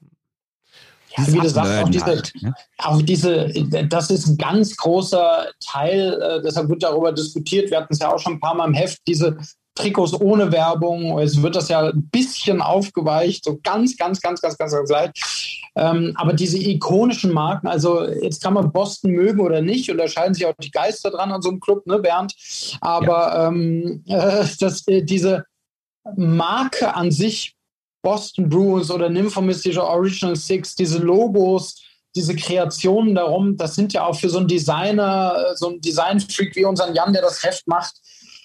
[1.16, 2.54] Ja, wie du sagst, auch diese, halt, ne?
[2.78, 3.48] auch diese,
[3.88, 8.12] das ist ein ganz großer Teil, äh, deshalb wird darüber diskutiert, wir hatten es ja
[8.12, 9.36] auch schon ein paar Mal im Heft, diese
[9.78, 11.18] Trikots ohne Werbung.
[11.18, 15.68] Es wird das ja ein bisschen aufgeweicht, so ganz, ganz, ganz, ganz, ganz, ganz leicht.
[15.76, 20.08] Ähm, aber diese ikonischen Marken, also jetzt kann man Boston mögen oder nicht, und da
[20.08, 22.34] scheiden sich auch die Geister dran an so einem Club, ne, Bernd?
[22.80, 23.48] Aber ja.
[23.48, 25.44] ähm, äh, das, äh, diese
[26.16, 27.54] Marke an sich,
[28.02, 31.80] Boston Bruins oder Nymphomistische Original Six, diese Logos,
[32.16, 36.56] diese Kreationen darum, das sind ja auch für so einen Designer, äh, so einen Designfreak
[36.56, 37.94] wie unseren Jan, der das Heft macht,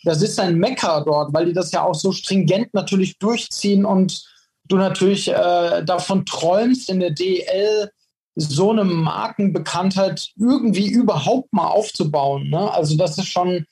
[0.03, 4.23] das ist ein Mecker dort, weil die das ja auch so stringent natürlich durchziehen und
[4.65, 7.89] du natürlich äh, davon träumst, in der DL
[8.35, 12.49] so eine Markenbekanntheit irgendwie überhaupt mal aufzubauen.
[12.49, 12.71] Ne?
[12.71, 13.65] Also das ist schon,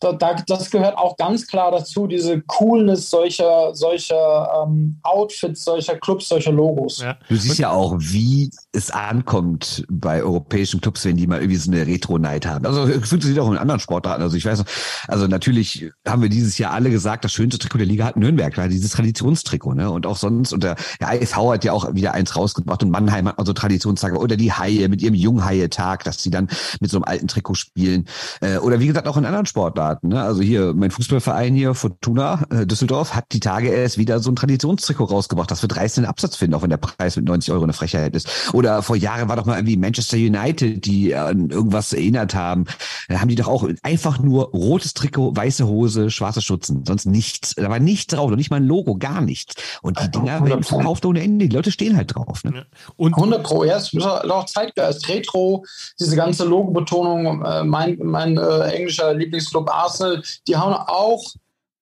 [0.00, 0.12] da,
[0.46, 6.52] das gehört auch ganz klar dazu, diese Coolness solcher, solcher ähm, Outfits, solcher Clubs, solcher
[6.52, 7.00] Logos.
[7.00, 7.18] Ja.
[7.28, 11.70] Du siehst ja auch, wie es ankommt bei europäischen Clubs, wenn die mal irgendwie so
[11.70, 12.66] eine Retro-Night haben.
[12.66, 14.22] Also funktioniert auch in anderen Sportarten.
[14.22, 14.62] Also ich weiß
[15.06, 18.56] also natürlich haben wir dieses Jahr alle gesagt, das schönste Trikot der Liga hat Nürnberg,
[18.58, 19.90] weil dieses Traditionstrikot, ne?
[19.90, 23.28] Und auch sonst, und der, der ISV hat ja auch wieder eins rausgebracht und Mannheim
[23.28, 26.48] hat mal so Traditionstage oder die Haie mit ihrem Junghaie-Tag, dass sie dann
[26.80, 28.06] mit so einem alten Trikot spielen.
[28.40, 30.08] Äh, oder wie gesagt, auch in anderen Sportarten.
[30.08, 30.22] Ne?
[30.22, 34.36] Also hier, mein Fußballverein hier, Fortuna äh, Düsseldorf, hat die Tage erst wieder so ein
[34.36, 37.72] Traditionstrikot rausgebracht, das wird reißenden Absatz finden, auch wenn der Preis mit 90 Euro eine
[37.72, 38.28] Frechheit ist.
[38.58, 42.64] Oder vor Jahren war doch mal irgendwie Manchester United, die an irgendwas erinnert haben.
[43.08, 47.54] Da haben die doch auch einfach nur rotes Trikot, weiße Hose, schwarze Schutzen, sonst nichts.
[47.54, 49.54] Da war nichts drauf, noch nicht mal ein Logo, gar nichts.
[49.80, 51.46] Und die Dinger werden verkauft ohne Ende.
[51.46, 52.42] Die Leute stehen halt drauf.
[52.42, 52.66] Ne?
[52.96, 55.64] Und 100 Pro, ja, es ist auch Zeitgeist, Retro,
[56.00, 57.44] diese ganze Logo-Betonung.
[57.44, 61.22] Äh, mein mein äh, englischer Lieblingsclub Arsenal, die haben auch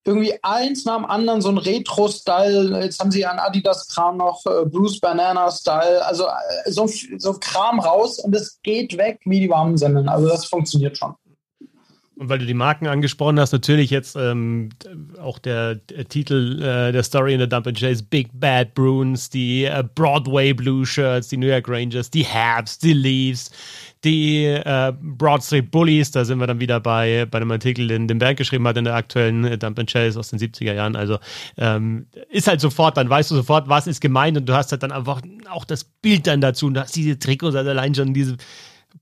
[0.07, 2.81] irgendwie eins nach dem anderen so ein Retro-Style.
[2.83, 6.05] Jetzt haben sie an Adidas-Kram noch äh, Bruce Banana-Style.
[6.07, 6.89] Also äh, so,
[7.19, 10.09] so Kram raus und es geht weg wie die warmen Semmeln.
[10.09, 11.15] Also das funktioniert schon.
[12.19, 14.71] Und weil du die Marken angesprochen hast, natürlich jetzt ähm,
[15.21, 19.29] auch der, der Titel äh, der Story in the Dump and Chase, Big Bad Bruins,
[19.29, 23.51] die äh, Broadway Blue Shirts, die New York Rangers, die Habs, die Leafs,
[24.07, 28.09] die äh, Broad Street Bullies, da sind wir dann wieder bei, bei dem Artikel, den,
[28.09, 30.97] den Bernd geschrieben hat in der aktuellen äh, Dump and Chase aus den 70er Jahren.
[30.97, 31.19] Also
[31.59, 34.83] ähm, ist halt sofort, dann weißt du sofort, was ist gemeint und du hast halt
[34.83, 38.15] dann einfach auch das Bild dann dazu und du hast diese Trikots, also allein schon
[38.15, 38.37] diese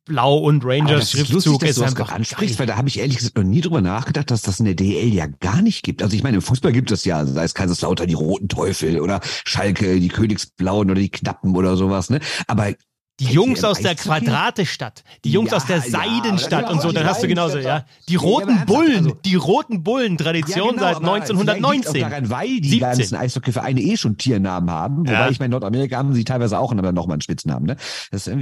[0.05, 3.37] Blau und Rangers Schriftzug ist, lustig, ist einfach ansprichst, weil da habe ich ehrlich gesagt
[3.37, 6.03] noch nie drüber nachgedacht, dass das in der DL ja gar nicht gibt.
[6.03, 9.21] Also ich meine, im Fußball gibt es ja, sei es Kaiserslautern die roten Teufel oder
[9.23, 12.21] Schalke die Königsblauen oder die Knappen oder sowas, ne?
[12.47, 12.73] Aber
[13.21, 17.07] die Jungs aus der Quadratestadt, die Jungs ja, aus der Seidenstadt ja, und so, dann
[17.07, 17.85] hast du genauso, ja.
[18.09, 22.01] Die roten ja, Bullen, also, die roten Bullen, Tradition genau, seit 1919.
[22.01, 22.81] Daran, weil die 17.
[22.81, 26.73] ganzen Eishockeyvereine eh schon Tiernamen haben, wobei ich meine, in Nordamerika haben sie teilweise auch
[26.73, 27.77] aber nochmal einen Spitznamen, ne?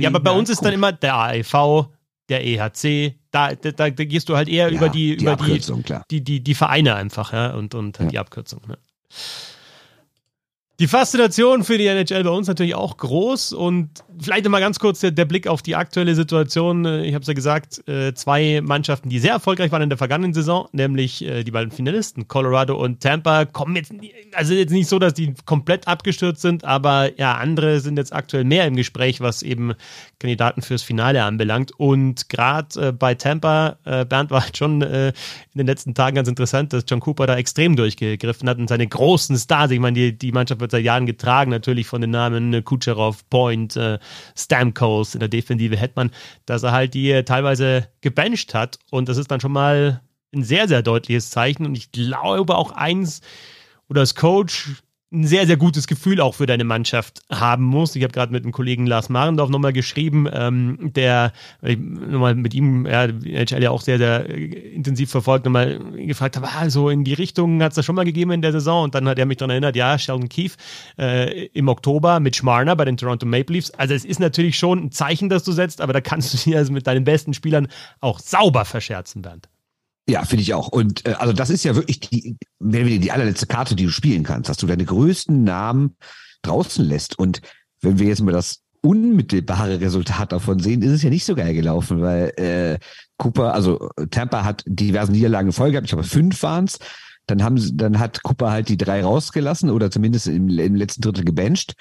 [0.00, 1.88] ja, aber bei uns ist dann immer der AEV,
[2.30, 5.60] der EHC, da, da, da gehst du halt eher über die, die über die,
[6.10, 8.78] die, die, die, Vereine einfach, ja, und, und die Abkürzung, ne?
[10.82, 14.98] Die Faszination für die NHL bei uns natürlich auch groß und vielleicht mal ganz kurz
[14.98, 16.84] der, der, Blick auf die aktuelle Situation.
[16.84, 19.96] Äh, ich habe es ja gesagt, äh, zwei Mannschaften, die sehr erfolgreich waren in der
[19.96, 23.94] vergangenen Saison, nämlich äh, die beiden Finalisten, Colorado und Tampa, kommen jetzt,
[24.32, 28.42] also jetzt nicht so, dass die komplett abgestürzt sind, aber ja, andere sind jetzt aktuell
[28.42, 29.74] mehr im Gespräch, was eben
[30.18, 31.70] Kandidaten fürs Finale anbelangt.
[31.78, 35.12] Und gerade bei Tampa, Bernd war halt schon in
[35.54, 39.36] den letzten Tagen ganz interessant, dass John Cooper da extrem durchgegriffen hat und seine großen
[39.36, 43.28] Stars, ich meine, die, die Mannschaft wird seit Jahren getragen, natürlich von den Namen Kucherov,
[43.30, 43.98] Point, äh,
[44.36, 46.10] Stamkos in der Defensive Hetman,
[46.46, 48.78] dass er halt die äh, teilweise gebencht hat.
[48.90, 50.02] Und das ist dann schon mal
[50.34, 51.66] ein sehr, sehr deutliches Zeichen.
[51.66, 53.20] Und ich glaube auch eins,
[53.88, 54.82] wo das Coach
[55.12, 57.96] ein sehr, sehr gutes Gefühl auch für deine Mannschaft haben musst.
[57.96, 62.86] Ich habe gerade mit dem Kollegen Lars Marendorf nochmal geschrieben, ähm, der nochmal mit ihm,
[62.86, 67.12] ja, NHL ja auch sehr, sehr intensiv verfolgt, nochmal gefragt habe, ah, so in die
[67.12, 69.36] Richtung hat es das schon mal gegeben in der Saison und dann hat er mich
[69.36, 70.56] daran erinnert, ja, Sheldon Keefe
[70.98, 73.70] äh, im Oktober mit Schmarner bei den Toronto Maple Leafs.
[73.72, 76.58] Also es ist natürlich schon ein Zeichen, das du setzt, aber da kannst du dir
[76.58, 77.68] also mit deinen besten Spielern
[78.00, 79.51] auch sauber verscherzen, Bernd.
[80.12, 80.68] Ja, finde ich auch.
[80.68, 83.90] Und äh, also das ist ja wirklich die, mehr oder die allerletzte Karte, die du
[83.90, 85.96] spielen kannst, dass du deine größten Namen
[86.42, 87.18] draußen lässt.
[87.18, 87.40] Und
[87.80, 91.54] wenn wir jetzt mal das unmittelbare Resultat davon sehen, ist es ja nicht so geil
[91.54, 92.78] gelaufen, weil äh,
[93.16, 96.78] Cooper, also Tampa hat diverse Niederlagen Folge gehabt, ich glaube fünf waren's.
[97.26, 101.00] Dann haben sie, dann hat Cooper halt die drei rausgelassen oder zumindest im, im letzten
[101.00, 101.72] Drittel gebencht.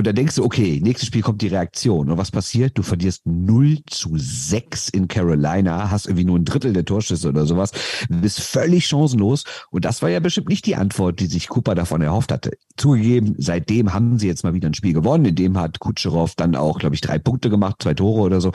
[0.00, 2.10] Und da denkst du, okay, nächstes Spiel kommt die Reaktion.
[2.10, 2.78] Und was passiert?
[2.78, 7.44] Du verlierst 0 zu 6 in Carolina, hast irgendwie nur ein Drittel der Torschüsse oder
[7.44, 7.72] sowas,
[8.08, 9.44] bist völlig chancenlos.
[9.70, 12.52] Und das war ja bestimmt nicht die Antwort, die sich Cooper davon erhofft hatte.
[12.78, 15.26] Zugegeben, seitdem haben sie jetzt mal wieder ein Spiel gewonnen.
[15.26, 18.52] In dem hat Kutscherow dann auch, glaube ich, drei Punkte gemacht, zwei Tore oder so.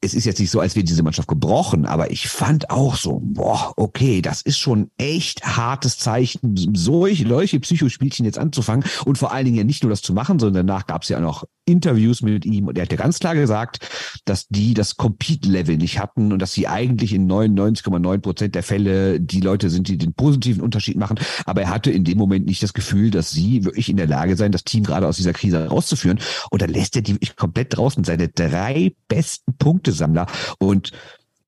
[0.00, 3.20] Es ist jetzt nicht so, als wäre diese Mannschaft gebrochen, aber ich fand auch so,
[3.20, 9.32] boah, okay, das ist schon echt hartes Zeichen, solche, solche Psychospielchen jetzt anzufangen und vor
[9.32, 12.22] allen Dingen ja nicht nur das zu machen, sondern danach gab es ja noch Interviews
[12.22, 13.88] mit ihm und er hat ganz klar gesagt,
[14.24, 19.20] dass die das Compete-Level nicht hatten und dass sie eigentlich in 99,9 Prozent der Fälle
[19.20, 21.18] die Leute sind, die den positiven Unterschied machen.
[21.46, 24.36] Aber er hatte in dem Moment nicht das Gefühl, dass sie wirklich in der Lage
[24.36, 26.20] seien, das Team gerade aus dieser Krise rauszuführen.
[26.50, 30.26] Und dann lässt er die komplett draußen, seine drei besten Punktesammler.
[30.58, 30.92] Und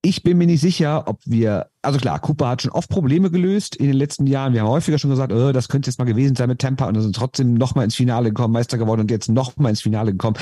[0.06, 3.74] ich bin mir nicht sicher, ob wir, also klar, Cooper hat schon oft Probleme gelöst
[3.74, 4.52] in den letzten Jahren.
[4.52, 6.94] Wir haben häufiger schon gesagt, oh, das könnte jetzt mal gewesen sein mit Tampa und
[6.94, 10.36] dann sind trotzdem nochmal ins Finale gekommen, Meister geworden und jetzt nochmal ins Finale gekommen.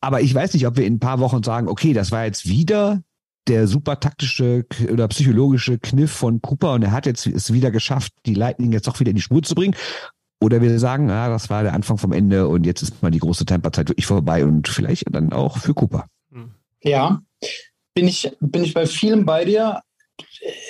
[0.00, 2.48] Aber ich weiß nicht, ob wir in ein paar Wochen sagen, okay, das war jetzt
[2.48, 3.02] wieder
[3.48, 8.12] der super taktische oder psychologische Kniff von Cooper und er hat jetzt es wieder geschafft,
[8.24, 9.76] die Lightning jetzt doch wieder in die Spur zu bringen.
[10.40, 13.18] Oder wir sagen, ja, das war der Anfang vom Ende und jetzt ist mal die
[13.18, 16.06] große Tampa-Zeit wirklich vorbei und vielleicht dann auch für Cooper.
[16.82, 17.20] Ja,
[17.94, 19.80] bin ich, bin ich bei vielen bei dir.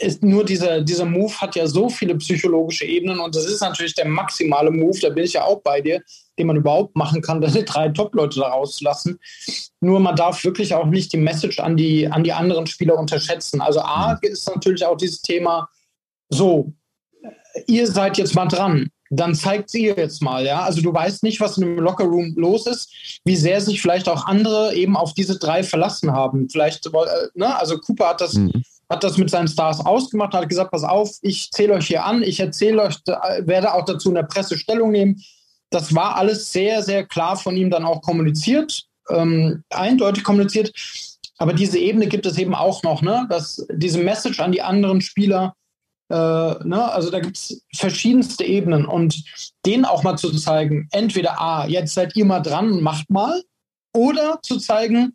[0.01, 3.95] Ist nur dieser, dieser Move hat ja so viele psychologische Ebenen und das ist natürlich
[3.95, 6.03] der maximale Move, da bin ich ja auch bei dir,
[6.39, 9.19] den man überhaupt machen kann, deine drei Top-Leute da rauszulassen.
[9.81, 13.61] Nur man darf wirklich auch nicht die Message an die, an die anderen Spieler unterschätzen.
[13.61, 14.31] Also A mhm.
[14.31, 15.69] ist natürlich auch dieses Thema,
[16.29, 16.73] so,
[17.67, 20.63] ihr seid jetzt mal dran dann zeigt sie jetzt mal, ja.
[20.63, 24.25] Also du weißt nicht, was in dem Lockerroom los ist, wie sehr sich vielleicht auch
[24.25, 26.49] andere eben auf diese drei verlassen haben.
[26.49, 26.91] Vielleicht, äh,
[27.35, 28.51] ne, also Cooper hat das, mhm.
[28.89, 32.23] hat das mit seinen Stars ausgemacht, hat gesagt, pass auf, ich zähle euch hier an,
[32.23, 32.97] ich erzähle euch,
[33.41, 35.23] werde auch dazu in der Presse Stellung nehmen.
[35.69, 40.73] Das war alles sehr, sehr klar von ihm dann auch kommuniziert, ähm, eindeutig kommuniziert.
[41.37, 43.27] Aber diese Ebene gibt es eben auch noch, ne?
[43.29, 45.55] dass diese Message an die anderen Spieler,
[46.09, 46.91] äh, ne?
[46.93, 49.23] Also da gibt es verschiedenste Ebenen und
[49.65, 53.43] denen auch mal zu zeigen, entweder A, jetzt seid ihr mal dran macht mal,
[53.95, 55.15] oder zu zeigen,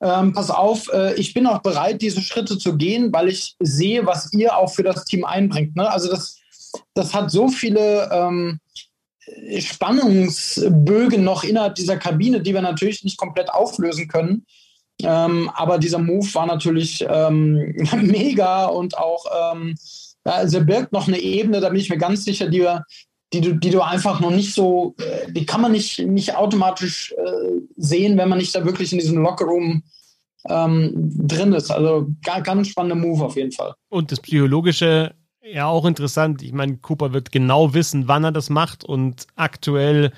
[0.00, 4.06] ähm, pass auf, äh, ich bin auch bereit, diese Schritte zu gehen, weil ich sehe,
[4.06, 5.74] was ihr auch für das Team einbringt.
[5.76, 5.90] Ne?
[5.90, 6.38] Also das,
[6.94, 8.60] das hat so viele ähm,
[9.58, 14.46] Spannungsbögen noch innerhalb dieser Kabine, die wir natürlich nicht komplett auflösen können.
[15.02, 19.24] Ähm, aber dieser Move war natürlich ähm, mega und auch
[20.28, 22.66] ähm, also birgt noch eine Ebene, da bin ich mir ganz sicher, die,
[23.32, 27.12] die, du, die du einfach noch nicht so, äh, die kann man nicht, nicht automatisch
[27.12, 29.82] äh, sehen, wenn man nicht da wirklich in diesem Lockerroom
[30.48, 30.92] ähm,
[31.26, 31.70] drin ist.
[31.70, 33.74] Also ganz spannender Move auf jeden Fall.
[33.88, 35.14] Und das Psychologische
[35.52, 36.42] ja auch interessant.
[36.42, 40.12] Ich meine, Cooper wird genau wissen, wann er das macht und aktuell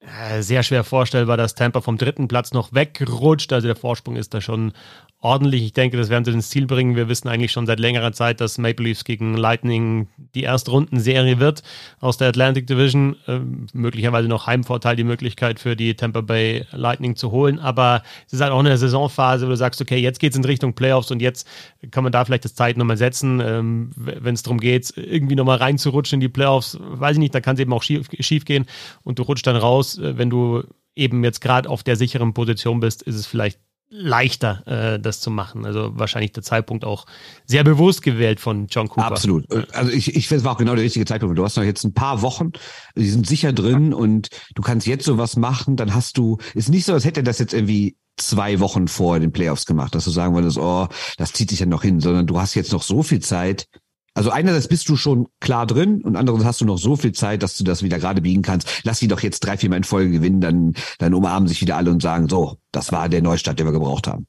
[0.00, 3.52] äh, sehr schwer vorstellbar, dass Tampa vom dritten Platz noch wegrutscht.
[3.52, 4.72] Also der Vorsprung ist da schon
[5.20, 5.64] ordentlich.
[5.64, 6.94] Ich denke, das werden sie ins Ziel bringen.
[6.94, 11.62] Wir wissen eigentlich schon seit längerer Zeit, dass Maple Leafs gegen Lightning die Erstrundenserie wird
[12.00, 13.16] aus der Atlantic Division.
[13.26, 13.40] Äh,
[13.72, 17.58] möglicherweise noch Heimvorteil, die Möglichkeit für die Tampa Bay Lightning zu holen.
[17.58, 20.44] Aber es ist halt auch eine Saisonphase, wo du sagst, okay, jetzt geht es in
[20.44, 21.48] Richtung Playoffs und jetzt
[21.90, 25.58] kann man da vielleicht das Zeit nochmal setzen, ähm, wenn es darum geht, irgendwie nochmal
[25.58, 26.78] reinzurutschen in die Playoffs.
[26.80, 28.66] Weiß ich nicht, da kann es eben auch schief, schief gehen
[29.02, 30.62] und du rutschst dann raus, äh, wenn du
[30.94, 33.58] eben jetzt gerade auf der sicheren Position bist, ist es vielleicht
[33.90, 35.64] leichter, äh, das zu machen.
[35.64, 37.06] Also wahrscheinlich der Zeitpunkt auch
[37.46, 39.06] sehr bewusst gewählt von John Cooper.
[39.06, 39.50] Absolut.
[39.74, 41.38] Also ich, ich finde, es war auch genau der richtige Zeitpunkt.
[41.38, 42.52] Du hast noch jetzt ein paar Wochen,
[42.96, 46.84] die sind sicher drin und du kannst jetzt sowas machen, dann hast du, ist nicht
[46.84, 50.10] so, als hätte er das jetzt irgendwie zwei Wochen vor den Playoffs gemacht, dass du
[50.10, 53.02] sagen würdest, oh, das zieht sich ja noch hin, sondern du hast jetzt noch so
[53.02, 53.66] viel Zeit,
[54.14, 57.42] also einerseits bist du schon klar drin und andererseits hast du noch so viel Zeit,
[57.42, 58.82] dass du das wieder gerade biegen kannst.
[58.84, 61.76] Lass sie doch jetzt drei, vier Mal in Folge gewinnen, dann, dann umarmen sich wieder
[61.76, 64.26] alle und sagen, so, das war der Neustart, den wir gebraucht haben.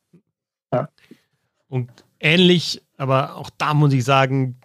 [0.74, 0.90] Ja.
[1.68, 1.90] Und
[2.20, 4.60] ähnlich, aber auch da muss ich sagen,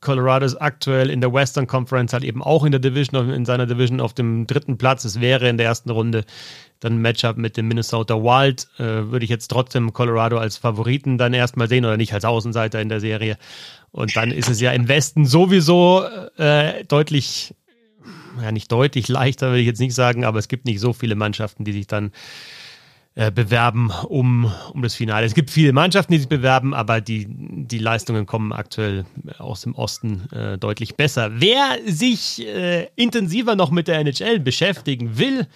[0.00, 3.66] Colorado ist aktuell in der Western Conference halt eben auch in der Division, in seiner
[3.66, 5.04] Division auf dem dritten Platz.
[5.04, 6.24] Es wäre in der ersten Runde
[6.80, 8.68] dann ein Matchup mit dem Minnesota Wild.
[8.78, 12.80] Äh, würde ich jetzt trotzdem Colorado als Favoriten dann erstmal sehen oder nicht als Außenseiter
[12.80, 13.38] in der Serie.
[13.96, 16.04] Und dann ist es ja im Westen sowieso
[16.36, 17.54] äh, deutlich,
[18.40, 21.14] ja nicht deutlich leichter, würde ich jetzt nicht sagen, aber es gibt nicht so viele
[21.14, 22.12] Mannschaften, die sich dann
[23.14, 25.24] äh, bewerben um, um das Finale.
[25.24, 29.06] Es gibt viele Mannschaften, die sich bewerben, aber die, die Leistungen kommen aktuell
[29.38, 31.30] aus dem Osten äh, deutlich besser.
[31.32, 35.46] Wer sich äh, intensiver noch mit der NHL beschäftigen will,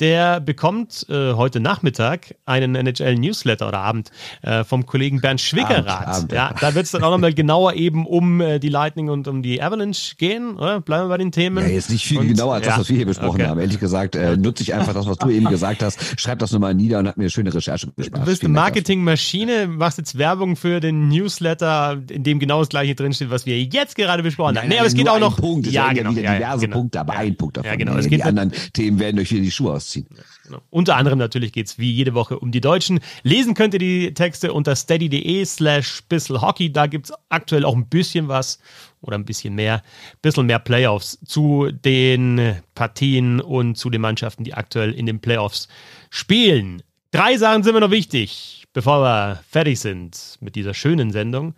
[0.00, 4.10] der bekommt äh, heute Nachmittag einen NHL-Newsletter oder Abend
[4.42, 5.86] äh, vom Kollegen Bernd Schwickerath.
[5.88, 6.54] Abend, Abend, ja.
[6.60, 9.62] Da wird es dann auch nochmal genauer eben um äh, die Lightning und um die
[9.62, 10.80] Avalanche gehen, oder?
[10.80, 11.64] Bleiben wir bei den Themen.
[11.64, 12.72] Ja, jetzt nicht viel und, genauer als ja.
[12.72, 13.46] das, was wir hier besprochen okay.
[13.46, 13.60] haben.
[13.60, 16.20] Ehrlich gesagt, äh, nutze ich einfach das, was du eben gesagt hast.
[16.20, 18.22] Schreib das nochmal nieder und hat mir eine schöne Recherche gespart.
[18.22, 22.94] Du bist eine Marketingmaschine, machst jetzt Werbung für den Newsletter, in dem genau das gleiche
[22.94, 24.68] drinsteht, was wir jetzt gerade besprochen haben.
[24.68, 25.36] Nee, aber es geht auch noch.
[25.36, 25.66] Punkt.
[25.66, 26.78] ja, genau, ja, diverse genau.
[26.78, 27.70] Punkte, aber ein Punkt davon.
[27.70, 27.96] Ja, genau.
[27.96, 30.06] Es geht die anderen Themen werden euch wieder die Schuhe aus rausziehen.
[30.44, 30.60] Genau.
[30.70, 33.00] Unter anderem natürlich geht es wie jede Woche um die Deutschen.
[33.22, 36.72] Lesen könnt ihr die Texte unter steady.de slash bisselhockey.
[36.72, 38.58] Da gibt es aktuell auch ein bisschen was
[39.00, 44.44] oder ein bisschen mehr, ein bisschen mehr Playoffs zu den Partien und zu den Mannschaften,
[44.44, 45.68] die aktuell in den Playoffs
[46.10, 46.82] spielen.
[47.12, 51.54] Drei Sachen sind mir noch wichtig, bevor wir fertig sind mit dieser schönen Sendung.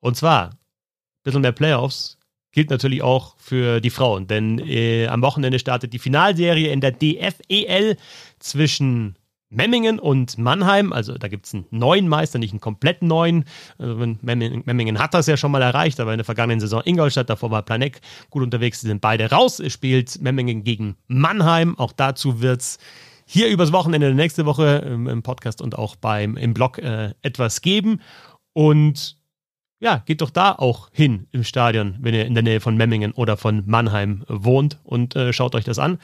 [0.00, 0.58] Und zwar, ein
[1.24, 2.15] bisschen mehr Playoffs
[2.56, 6.90] gilt natürlich auch für die Frauen, denn äh, am Wochenende startet die Finalserie in der
[6.90, 7.98] DFEL
[8.38, 9.18] zwischen
[9.50, 13.44] Memmingen und Mannheim, also da gibt es einen neuen Meister, nicht einen komplett neuen.
[13.76, 17.28] Also Memmingen, Memmingen, hat das ja schon mal erreicht, aber in der vergangenen Saison Ingolstadt,
[17.28, 18.00] davor war Planek
[18.30, 19.60] gut unterwegs, sind beide raus.
[19.60, 21.78] Es spielt Memmingen gegen Mannheim.
[21.78, 22.78] Auch dazu wird es
[23.26, 27.60] hier übers Wochenende nächste Woche im, im, Podcast und auch beim im Blog äh, etwas
[27.60, 28.00] geben.
[28.54, 29.15] Und
[29.78, 33.12] ja, geht doch da auch hin im Stadion, wenn ihr in der Nähe von Memmingen
[33.12, 35.98] oder von Mannheim wohnt und äh, schaut euch das an.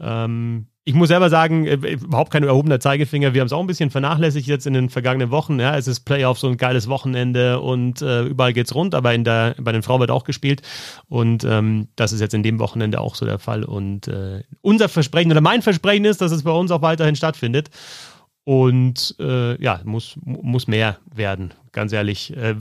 [0.00, 3.34] Ähm, ich muss selber sagen, äh, überhaupt kein erhobener Zeigefinger.
[3.34, 5.60] Wir haben es auch ein bisschen vernachlässigt jetzt in den vergangenen Wochen.
[5.60, 9.22] Ja, es ist Playoff, so ein geiles Wochenende und äh, überall geht's rund, aber in
[9.22, 10.62] der, bei den Frauen wird auch gespielt.
[11.06, 13.64] Und ähm, das ist jetzt in dem Wochenende auch so der Fall.
[13.64, 17.68] Und äh, unser Versprechen oder mein Versprechen ist, dass es bei uns auch weiterhin stattfindet.
[18.44, 22.36] Und äh, ja, muss, muss mehr werden, ganz ehrlich.
[22.36, 22.54] Äh,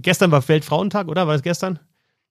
[0.00, 1.26] gestern war Weltfrauentag, oder?
[1.26, 1.78] War es gestern?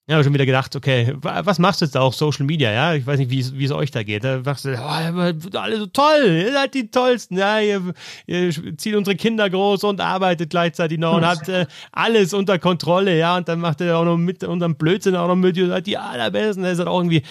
[0.07, 2.95] Ja, habe schon wieder gedacht, okay, was machst du jetzt da auf Social Media, ja?
[2.95, 4.23] Ich weiß nicht, wie es euch da geht.
[4.23, 7.93] Da machst du, oh, alle so toll, ihr seid die Tollsten, ja, ihr,
[8.25, 13.17] ihr zieht unsere Kinder groß und arbeitet gleichzeitig noch und habt äh, alles unter Kontrolle,
[13.17, 15.85] ja, und dann macht ihr auch noch mit unserem Blödsinn auch noch mit, ihr seid
[15.85, 17.21] die Allerbesten, das ist halt auch irgendwie,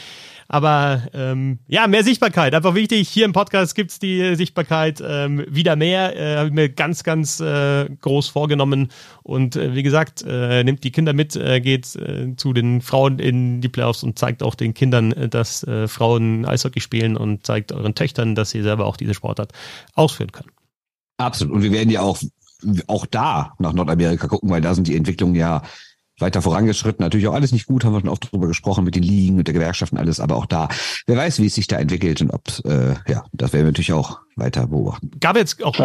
[0.52, 2.56] aber ähm, ja, mehr Sichtbarkeit.
[2.56, 3.08] Einfach wichtig.
[3.08, 6.16] Hier im Podcast gibt es die Sichtbarkeit ähm, wieder mehr.
[6.16, 8.88] Äh, Habe ich mir ganz, ganz äh, groß vorgenommen.
[9.22, 13.20] Und äh, wie gesagt, äh, nimmt die Kinder mit, äh, geht äh, zu den Frauen
[13.20, 17.46] in die Playoffs und zeigt auch den Kindern, äh, dass äh, Frauen Eishockey spielen und
[17.46, 19.52] zeigt euren Töchtern, dass sie selber auch diese Sportart
[19.94, 20.50] ausführen können.
[21.18, 21.54] Absolut.
[21.54, 22.18] Und wir werden ja auch,
[22.88, 25.62] auch da nach Nordamerika gucken, weil da sind die Entwicklungen ja
[26.20, 27.02] weiter vorangeschritten.
[27.02, 29.46] Natürlich auch alles nicht gut, haben wir schon oft drüber gesprochen mit den Ligen, mit
[29.46, 30.68] der Gewerkschaften, alles, aber auch da,
[31.06, 33.92] wer weiß, wie es sich da entwickelt und ob, äh, ja, das werden wir natürlich
[33.92, 35.10] auch weiter beobachten.
[35.20, 35.76] Gab jetzt auch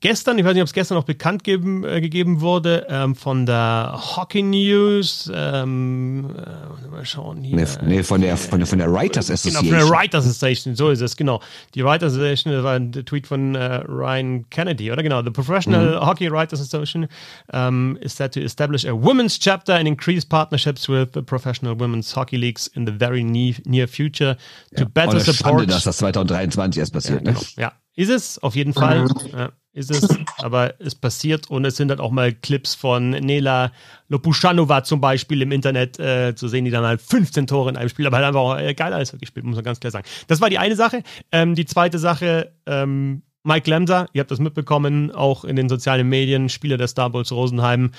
[0.00, 3.46] gestern, ich weiß nicht, ob es gestern noch bekannt geben, äh, gegeben wurde, ähm, von
[3.46, 7.56] der Hockey News, ähm, äh, mal schauen hier.
[7.56, 9.64] Nee, nee, von der, von der, von der Writers Association.
[9.64, 11.40] Genau, von der Writers Association, so ist es, genau.
[11.74, 15.96] Die Writers Association, das war ein Tweet von äh, Ryan Kennedy, oder genau, the Professional
[15.96, 16.06] mhm.
[16.06, 17.08] Hockey Writers Association
[17.52, 22.14] um, is set to establish a women's chapter and increase partnerships with the professional women's
[22.14, 24.36] hockey leagues in the very near, near future
[24.76, 25.60] to ja, better support.
[25.60, 27.40] Schande, dass das 2023 erst passiert, ja, genau.
[27.40, 27.62] ne?
[27.62, 29.06] Ja, ist es, auf jeden Fall.
[29.32, 30.06] Ja ist es,
[30.38, 33.72] aber es passiert und es sind dann auch mal Clips von Nela
[34.08, 37.88] Lopuschanova zum Beispiel im Internet äh, zu sehen, die dann halt 15 Tore in einem
[37.88, 40.06] Spiel, aber halt einfach auch äh, geil alles gespielt, muss man ganz klar sagen.
[40.26, 41.02] Das war die eine Sache.
[41.30, 46.08] Ähm, die zweite Sache, ähm, Mike Lemser, ihr habt das mitbekommen, auch in den sozialen
[46.08, 47.90] Medien, Spieler der Star Bulls Rosenheim,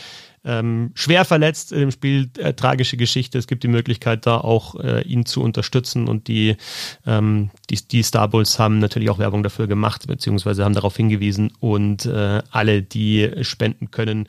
[0.45, 3.37] ähm, schwer verletzt im Spiel, äh, tragische Geschichte.
[3.37, 6.07] Es gibt die Möglichkeit, da auch äh, ihn zu unterstützen.
[6.07, 6.57] Und die,
[7.05, 11.53] ähm, die, die Star Bulls haben natürlich auch Werbung dafür gemacht, beziehungsweise haben darauf hingewiesen.
[11.59, 14.27] Und äh, alle, die spenden können,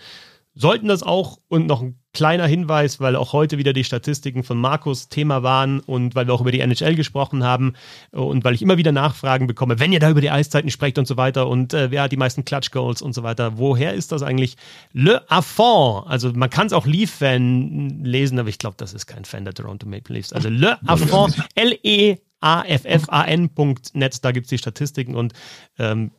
[0.55, 4.57] sollten das auch und noch ein kleiner Hinweis, weil auch heute wieder die Statistiken von
[4.57, 7.73] Markus Thema waren und weil wir auch über die NHL gesprochen haben
[8.13, 11.09] und weil ich immer wieder Nachfragen bekomme, wenn ihr da über die Eiszeiten sprecht und
[11.09, 14.13] so weiter und äh, wer hat die meisten Clutch Goals und so weiter, woher ist
[14.13, 14.57] das eigentlich?
[14.93, 19.25] Le Affont, also man kann es auch Leaf-Fan lesen, aber ich glaube, das ist kein
[19.25, 20.33] Fan der Toronto Maple Leafs.
[20.33, 22.25] Also Le Affont, L-E-A-F-F-A-N.net,
[24.25, 25.33] da gibt es die Statistiken und
[25.79, 26.13] ähm,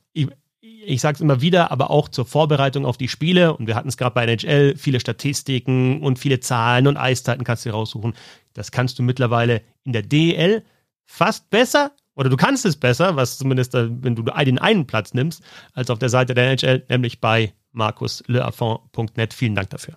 [0.85, 3.55] ich, sage es immer wieder, aber auch zur Vorbereitung auf die Spiele.
[3.55, 7.65] Und wir hatten es gerade bei NHL, viele Statistiken und viele Zahlen und Eiszeiten kannst
[7.65, 8.13] du dir raussuchen.
[8.53, 10.63] Das kannst du mittlerweile in der DEL
[11.05, 15.43] fast besser oder du kannst es besser, was zumindest, wenn du den einen Platz nimmst,
[15.73, 19.33] als auf der Seite der NHL, nämlich bei markusleaffont.net.
[19.33, 19.95] Vielen Dank dafür.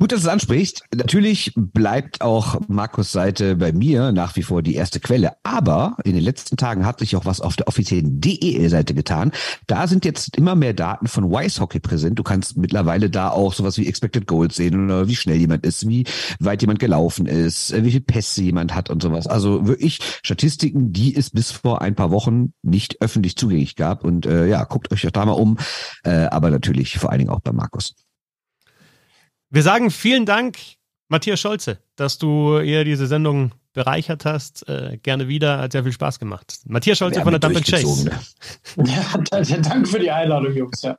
[0.00, 0.82] Gut, dass du es ansprichst.
[0.92, 5.34] Natürlich bleibt auch Markus Seite bei mir nach wie vor die erste Quelle.
[5.44, 9.30] Aber in den letzten Tagen hat sich auch was auf der offiziellen DEL-Seite getan.
[9.68, 12.18] Da sind jetzt immer mehr Daten von Wise Hockey präsent.
[12.18, 15.88] Du kannst mittlerweile da auch sowas wie Expected Goals sehen oder wie schnell jemand ist,
[15.88, 16.04] wie
[16.40, 19.28] weit jemand gelaufen ist, wie viel Pässe jemand hat und sowas.
[19.28, 24.02] Also wirklich Statistiken, die es bis vor ein paar Wochen nicht öffentlich zugänglich gab.
[24.02, 25.56] Und äh, ja, guckt euch doch da mal um.
[26.02, 27.94] Äh, aber natürlich vor allen Dingen auch bei Markus.
[29.54, 30.58] Wir sagen vielen Dank,
[31.06, 34.68] Matthias Scholze, dass du hier diese Sendung bereichert hast.
[34.68, 36.58] Äh, gerne wieder, hat sehr viel Spaß gemacht.
[36.66, 38.06] Matthias Scholze von der Dump Chase.
[38.06, 38.18] Ne?
[38.84, 40.82] Ja, danke für die Einladung, Jungs.
[40.82, 40.96] Ja.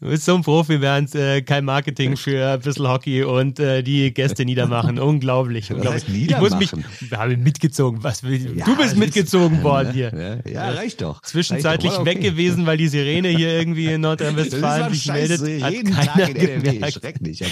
[0.00, 3.82] Du bist so ein Profi, während äh, kein Marketing für ein bisschen Hockey und äh,
[3.82, 4.98] die Gäste niedermachen.
[4.98, 5.70] unglaublich.
[5.70, 6.04] Was unglaublich.
[6.04, 6.72] Heißt ich muss mich,
[7.10, 8.02] wir haben mitgezogen.
[8.02, 10.42] Was, ja, du bist mitgezogen worden hier.
[10.44, 11.22] Ja, ja, reicht doch.
[11.22, 12.06] Zwischenzeitlich reicht doch.
[12.06, 15.62] weg gewesen, weil die Sirene hier irgendwie in Nordrhein-Westfalen sich meldet.
[15.62, 16.90] Hat jeden Tag in NRW.
[16.90, 17.42] Schrecklich.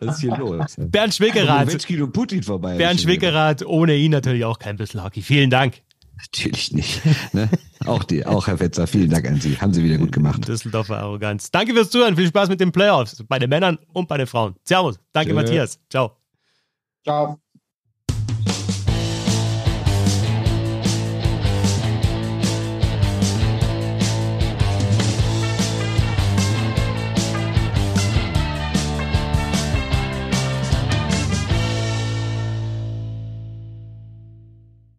[0.00, 0.74] Was ist hier los?
[0.76, 1.86] Bernd Schwickerath.
[2.44, 2.76] vorbei.
[2.76, 5.22] Bernd Schwickerath, ohne ihn natürlich auch kein bisschen Hockey.
[5.22, 5.80] Vielen Dank.
[6.32, 7.00] Natürlich nicht.
[7.32, 7.48] Ne?
[7.84, 9.60] Auch, die, auch Herr Fetzer, vielen Dank an Sie.
[9.60, 10.46] Haben Sie wieder gut gemacht.
[10.46, 11.50] Düsseldorfer Arroganz.
[11.50, 12.16] Danke fürs Zuhören.
[12.16, 13.22] Viel Spaß mit den Playoffs.
[13.28, 14.54] Bei den Männern und bei den Frauen.
[14.64, 14.98] Servus.
[15.12, 15.34] Danke, Tschö.
[15.34, 15.78] Matthias.
[15.90, 16.16] Ciao.
[17.02, 17.43] Ciao.